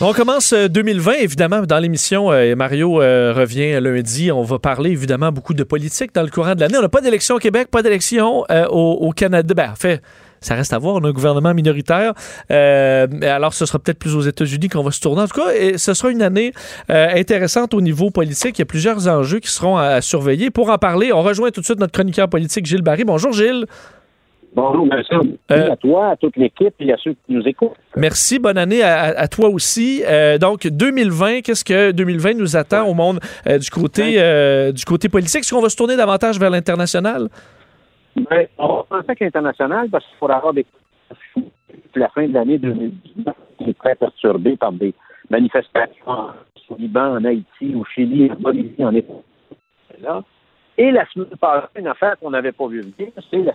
[0.00, 2.32] On commence euh, 2020, évidemment, dans l'émission.
[2.32, 4.32] euh, Mario euh, revient lundi.
[4.32, 6.78] On va parler, évidemment, beaucoup de politique dans le courant de l'année.
[6.78, 9.52] On n'a pas d'élection au Québec, pas d'élection euh, au, Canada.
[9.54, 10.00] Ben, en fait,
[10.40, 10.94] ça reste à voir.
[10.94, 12.14] On a un gouvernement minoritaire.
[12.50, 15.20] Euh, alors, ce sera peut-être plus aux États-Unis qu'on va se tourner.
[15.22, 16.54] En tout cas, ce sera une année
[16.90, 18.58] euh, intéressante au niveau politique.
[18.58, 20.50] Il y a plusieurs enjeux qui seront à, à surveiller.
[20.50, 23.04] Pour en parler, on rejoint tout de suite notre chroniqueur politique, Gilles Barry.
[23.04, 23.66] Bonjour, Gilles.
[24.54, 25.38] Bonjour, merci.
[25.50, 27.72] Euh, à toi, à toute l'équipe et à ceux qui nous écoutent.
[27.96, 30.02] Merci, bonne année à, toi aussi.
[30.06, 34.20] Euh, donc 2020, qu'est-ce que 2020 nous attend au monde euh, du côté
[34.72, 35.40] du côté politique?
[35.40, 37.28] Est-ce qu'on va se tourner davantage vers l'international?
[38.14, 40.66] Ben, on va penser avec l'international parce qu'il faudra avoir des
[41.94, 44.94] la fin de l'année 2019 qui est très perturbée par des
[45.30, 46.32] manifestations
[46.68, 48.92] au Liban, en Haïti, au Chili, en Bolivie, en.
[50.00, 50.22] Là.
[50.78, 53.52] Et la semaine passée, une affaire qu'on n'avait pas vue venir, c'est la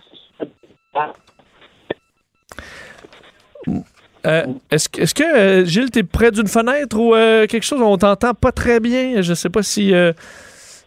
[4.26, 7.80] Euh, Est-ce que, est-ce que euh, Gilles, t'es près d'une fenêtre ou euh, quelque chose?
[7.80, 9.22] On t'entend pas très bien.
[9.22, 10.12] Je sais pas si euh,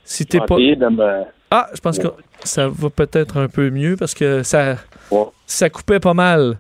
[0.03, 0.55] si t'es pas.
[0.75, 2.07] de me- Ah, je pense que
[2.43, 4.75] ça va peut-être un peu mieux parce que ça
[5.45, 6.59] ça coupait pas mal.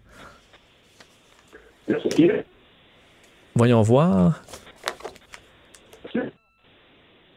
[3.55, 4.41] Voyons voir.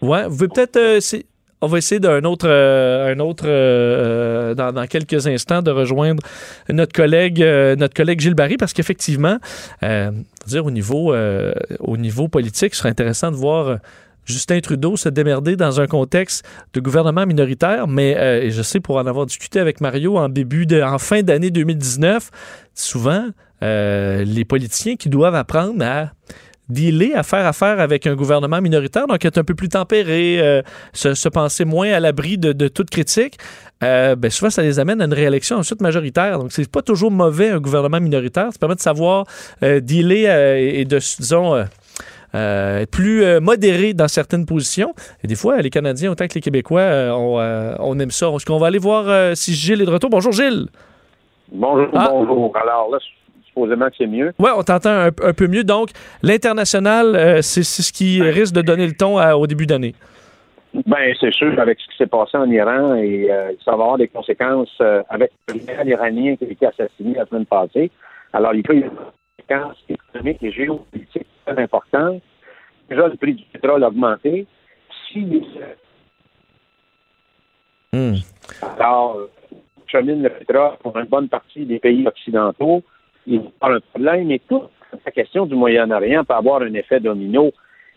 [0.01, 0.76] Ouais, vous pouvez peut-être.
[0.76, 1.26] euh, essayer-
[1.60, 6.22] on va essayer d'un autre, euh, un autre euh, dans, quelques instants de rejoindre
[6.68, 9.39] notre collègue, euh, notre collègue Gilles Barry, parce qu'effectivement,
[9.82, 10.10] euh,
[10.55, 11.14] au niveau,
[11.81, 13.78] au niveau politique, ce serait intéressant de voir.
[14.26, 19.06] Justin Trudeau se démerder dans un contexte de gouvernement minoritaire, mais je sais pour en
[19.06, 22.31] avoir discuté avec Mario en début de, en fin d'année 2019,
[22.74, 23.26] souvent
[23.60, 26.12] les politiciens qui doivent apprendre à
[26.69, 30.62] dealer, à faire affaire avec un gouvernement minoritaire, donc être un peu plus tempéré, euh,
[30.93, 33.36] se, se penser moins à l'abri de, de toute critique,
[33.82, 36.39] euh, ben souvent ça les amène à une réélection ensuite majoritaire.
[36.39, 39.27] Donc c'est pas toujours mauvais un gouvernement minoritaire, ça permet de savoir
[39.62, 41.65] euh, dealer euh, et de, disons, euh,
[42.35, 44.95] euh, être plus euh, modéré dans certaines positions.
[45.23, 47.39] Et des fois, les Canadiens, autant que les Québécois, euh, on,
[47.78, 48.28] on aime ça.
[48.47, 50.11] Qu'on va aller voir si Gilles est de retour?
[50.11, 50.66] Bonjour Gilles!
[51.53, 52.09] Bonjour, Ah.
[52.11, 52.53] bonjour.
[52.57, 52.99] Alors là,
[53.55, 54.32] supposément c'est mieux.
[54.39, 55.64] Ouais, on t'entend un, un peu mieux.
[55.64, 55.90] Donc,
[56.22, 59.94] l'international, euh, c'est ce qui risque de donner le ton à- au début d'année.
[60.86, 63.98] Ben, c'est sûr, avec ce qui s'est passé en Iran, et euh, ça va avoir
[63.98, 67.93] des conséquences euh, avec le général iranien qui a été assassiné la semaine passée.
[68.32, 72.20] Alors, il peut y avoir des conséquences économiques et géopolitiques très importantes.
[72.90, 74.47] Déjà, le prix du pétrole a augmenté.
[75.12, 75.43] Si
[78.78, 79.31] alors, euh,
[79.86, 82.82] chemine le pétrole pour une bonne partie des pays occidentaux,
[83.27, 84.31] il va avoir un problème.
[84.31, 84.71] Et toute
[85.05, 87.53] la question du Moyen-Orient peut avoir un effet domino.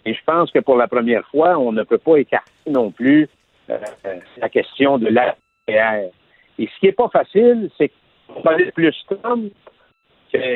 [0.05, 3.27] Et je pense que pour la première fois, on ne peut pas écarter non plus
[3.69, 6.11] euh, euh, la question de l'APR.
[6.59, 7.91] Et ce qui n'est pas facile, c'est
[8.27, 9.51] qu'on aller plus Trump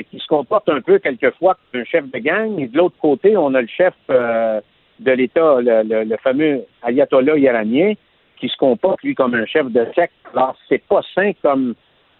[0.10, 2.60] qui se comporte un peu quelquefois comme un chef de gang.
[2.60, 4.61] Et de l'autre côté, on a le chef euh,
[4.99, 7.93] de l'État, le fameux ayatollah iranien,
[8.38, 10.14] qui se comporte, lui, comme un chef de secte.
[10.34, 11.76] Alors, c'est pas sain comme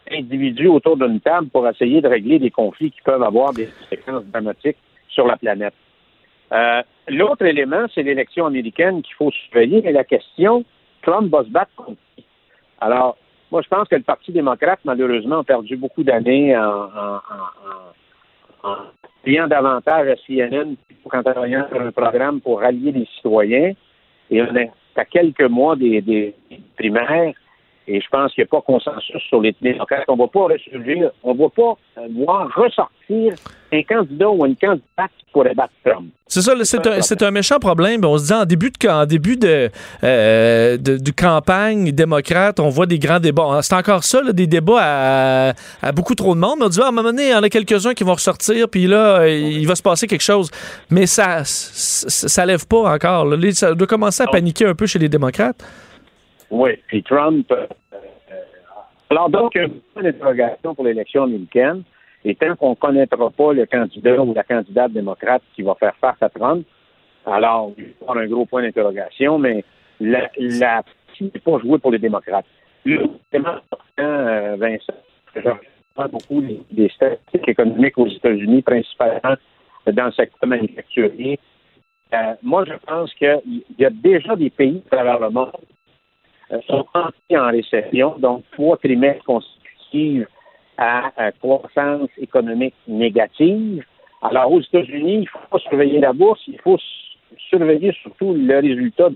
[0.10, 4.26] individu autour d'une table pour essayer de régler des conflits qui peuvent avoir des conséquences
[4.26, 4.78] dramatiques
[5.10, 5.73] sur la planète.
[6.52, 10.64] Euh, L'autre élément, c'est l'élection américaine qu'il faut surveiller, mais la question,
[11.02, 12.23] Trump va se battre contre qui?
[12.80, 13.18] Alors,
[13.52, 17.19] moi, je pense que le Parti démocrate, malheureusement, a perdu beaucoup d'années en,
[18.64, 20.76] en, davantage à CNN
[21.10, 23.73] qu'en travaillant sur un programme pour rallier les citoyens.
[24.30, 26.34] Et on est à quelques mois des
[26.78, 27.34] primaires.
[27.87, 30.03] Et je pense qu'il n'y a pas consensus sur les démocrates.
[30.07, 33.33] On ne va pas ressurgir, on ne va pas euh, voir ressortir
[33.73, 36.09] un candidat ou une candidate qui pourrait battre Trump.
[36.27, 38.05] C'est ça, c'est un, méchant problème.
[38.05, 39.69] On se dit en début de, en début de,
[40.03, 43.59] euh, de, de campagne démocrate, on voit des grands débats.
[43.61, 46.59] C'est encore ça, là, des débats à, à beaucoup trop de monde.
[46.59, 48.13] Mais on dit, ah, à un moment donné, il y en a quelques-uns qui vont
[48.13, 50.49] ressortir, puis là, il va se passer quelque chose.
[50.89, 53.25] Mais ça ça lève pas encore.
[53.25, 53.37] là.
[53.51, 55.61] Ça doit commencer à paniquer un peu chez les démocrates.
[56.52, 57.52] Oui, puis Trump.
[57.52, 58.36] euh, euh,
[59.10, 61.84] alors donc, un point d'interrogation pour l'élection américaine.
[62.23, 65.95] Et tant qu'on ne connaîtra pas le candidat ou la candidate démocrate qui va faire
[65.95, 66.65] face à Trump,
[67.26, 69.64] alors, il y un gros point d'interrogation, mais
[69.99, 70.84] la, la
[71.19, 72.45] n'est pas jouée pour les démocrates?
[72.86, 74.94] Vraiment important, euh, Vincent,
[75.36, 76.41] je beaucoup
[76.72, 79.36] les statistiques économiques aux États-Unis, principalement
[79.86, 81.40] dans le secteur manufacturier.
[82.14, 85.80] Euh, moi, je pense qu'il y a déjà des pays à travers le monde euh,
[86.68, 90.28] sont entrés en récession, donc trois trimestres consécutifs
[90.78, 93.84] à, croissance économique négative.
[94.22, 96.78] Alors, aux États-Unis, il faut surveiller la bourse, il faut
[97.49, 99.10] surveiller surtout le résultat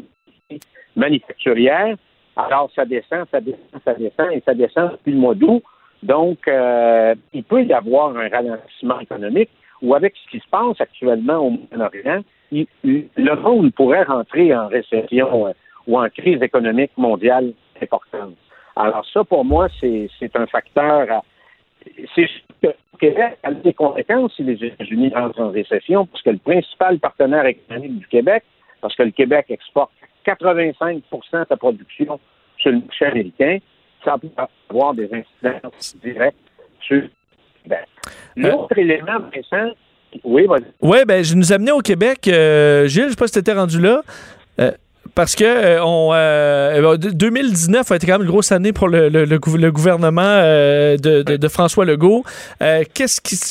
[0.95, 1.95] manufacturière.
[2.36, 5.64] Alors, ça descend, ça descend, ça descend, et ça descend depuis le mois d'août.
[6.03, 9.49] Donc, euh, il peut y avoir un ralentissement économique,
[9.82, 12.22] ou avec ce qui se passe actuellement au Moyen-Orient,
[12.52, 15.52] le monde pourrait rentrer en récession euh,
[15.88, 18.36] ou en crise économique mondiale importante.
[18.76, 21.12] Alors ça, pour moi, c'est un facteur.
[21.12, 21.24] à-
[22.16, 26.24] C'est sûr que le Québec a des conséquences si les États-Unis rentrent en récession, parce
[26.24, 28.44] que le principal partenaire économique du Québec,
[28.82, 29.91] parce que le Québec exporte
[30.26, 32.20] 85% de sa production
[32.57, 33.60] sur le marché américain,
[34.03, 34.30] ça peut
[34.70, 36.38] avoir des incidences directes
[36.82, 37.10] sur le
[37.64, 37.86] Québec.
[38.36, 39.74] L'autre élément, Vincent,
[40.24, 40.64] oui, vas-y.
[40.82, 42.28] Oui, ben, je nous amenais au Québec.
[42.28, 44.02] euh, Gilles, je sais pas si tu étais rendu là.
[44.60, 44.72] euh,
[45.14, 48.88] parce que euh, on, euh, euh, 2019 a été quand même une grosse année pour
[48.88, 52.23] le, le- le gouv- le gouvernement euh, de, François Legault.
[52.61, 53.06] Euh, qui,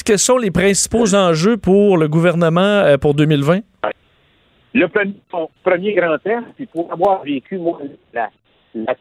[0.04, 3.60] quels sont les principaux enjeux pour le gouvernement euh, pour 2020?
[4.74, 5.14] Le premier,
[5.62, 7.60] premier grand test, puis pour avoir vécu,
[8.12, 8.28] la,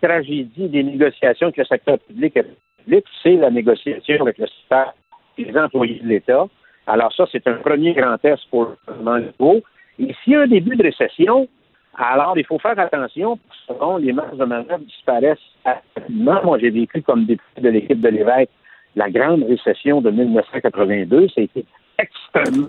[0.01, 2.37] tragédie des négociations avec le secteur public
[2.85, 4.93] public, c'est la négociation avec le secteur
[5.37, 6.45] des employés de l'État.
[6.85, 9.61] Alors ça, c'est un premier grand test pour le gouvernement Legault.
[9.99, 11.47] Et s'il y a un début de récession,
[11.95, 13.37] alors il faut faire attention,
[13.67, 16.41] parce que les marges de manœuvre disparaissent rapidement.
[16.43, 18.49] Moi, j'ai vécu comme député de l'équipe de l'évêque
[18.95, 21.27] la grande récession de 1982.
[21.29, 21.65] Ça a été
[21.97, 22.67] extrêmement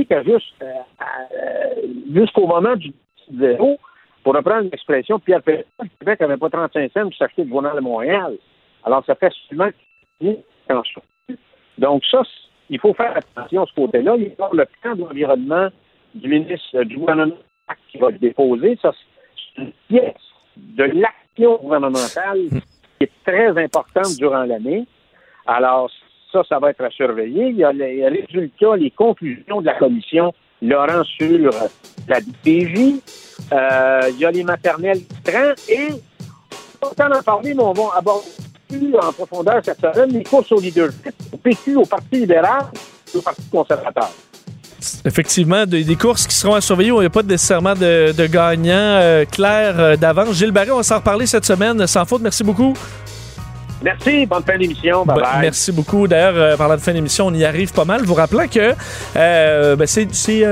[0.00, 1.82] euh, euh,
[2.14, 2.92] jusqu'au moment du
[3.38, 3.78] zéro,
[4.22, 7.74] pour reprendre l'expression Pierre Perrin, le Québec n'avait pas 35 cents pour s'acheter le journal
[7.76, 8.36] de Montréal.
[8.84, 9.70] Alors, ça fait seulement
[10.20, 10.34] je-
[11.78, 12.22] Donc, ça,
[12.70, 14.16] il faut faire attention à ce côté-là.
[14.16, 15.68] Il y a le plan de l'environnement
[16.14, 17.36] du ministre du gouvernement
[17.90, 18.78] qui va le déposer.
[18.80, 20.14] Ça, c'est une pièce
[20.56, 24.86] de l'action gouvernementale qui est très importante durant l'année.
[25.46, 25.90] Alors,
[26.32, 27.48] ça, ça va être à surveiller.
[27.48, 31.50] Il y a les résultats, les conclusions de la commission Laurent sur
[32.08, 33.00] la DPJ.
[33.52, 35.88] Euh, il y a les maternelles trans et,
[36.96, 38.26] temps d'en parler, mais on va aborder
[38.68, 42.64] plus en profondeur cette semaine les courses au leadership, au PQ, au Parti libéral
[43.14, 44.10] et au Parti conservateur.
[45.08, 48.12] Effectivement, des, des courses qui seront à surveiller où il n'y a pas nécessairement de,
[48.12, 50.36] de gagnant euh, clair euh, d'avance.
[50.36, 51.86] Gilles Barré, on va s'en reparler cette semaine.
[51.86, 52.74] Sans faute, merci beaucoup.
[53.82, 55.06] Merci, bonne fin d'émission.
[55.06, 55.40] Bye Ben, bye.
[55.40, 56.06] merci beaucoup.
[56.06, 58.02] D'ailleurs, euh, parlant de fin d'émission, on y arrive pas mal.
[58.04, 58.74] Vous rappelant que
[59.16, 60.44] euh, ben, c'est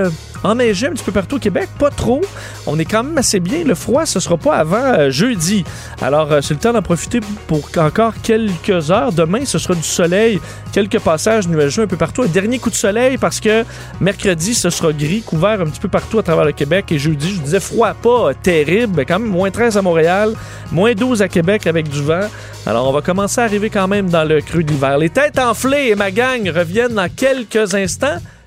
[0.44, 2.20] enneigé un petit peu partout au Québec, pas trop.
[2.66, 3.64] On est quand même assez bien.
[3.64, 5.64] Le froid, ce sera pas avant euh, jeudi.
[6.02, 9.12] Alors, euh, c'est le temps d'en profiter pour encore quelques heures.
[9.12, 10.40] Demain, ce sera du soleil,
[10.72, 12.22] quelques passages nuageux un peu partout.
[12.22, 13.64] Un dernier coup de soleil parce que
[14.00, 16.86] mercredi, ce sera gris, couvert un petit peu partout à travers le Québec.
[16.90, 20.34] Et jeudi, je vous disais froid, pas terrible, mais quand même moins 13 à Montréal,
[20.72, 22.28] moins 12 à Québec avec du vent.
[22.66, 24.98] Alors, on va commencer à arriver quand même dans le creux de l'hiver.
[24.98, 28.18] Les têtes enflées et ma gang reviennent dans quelques instants.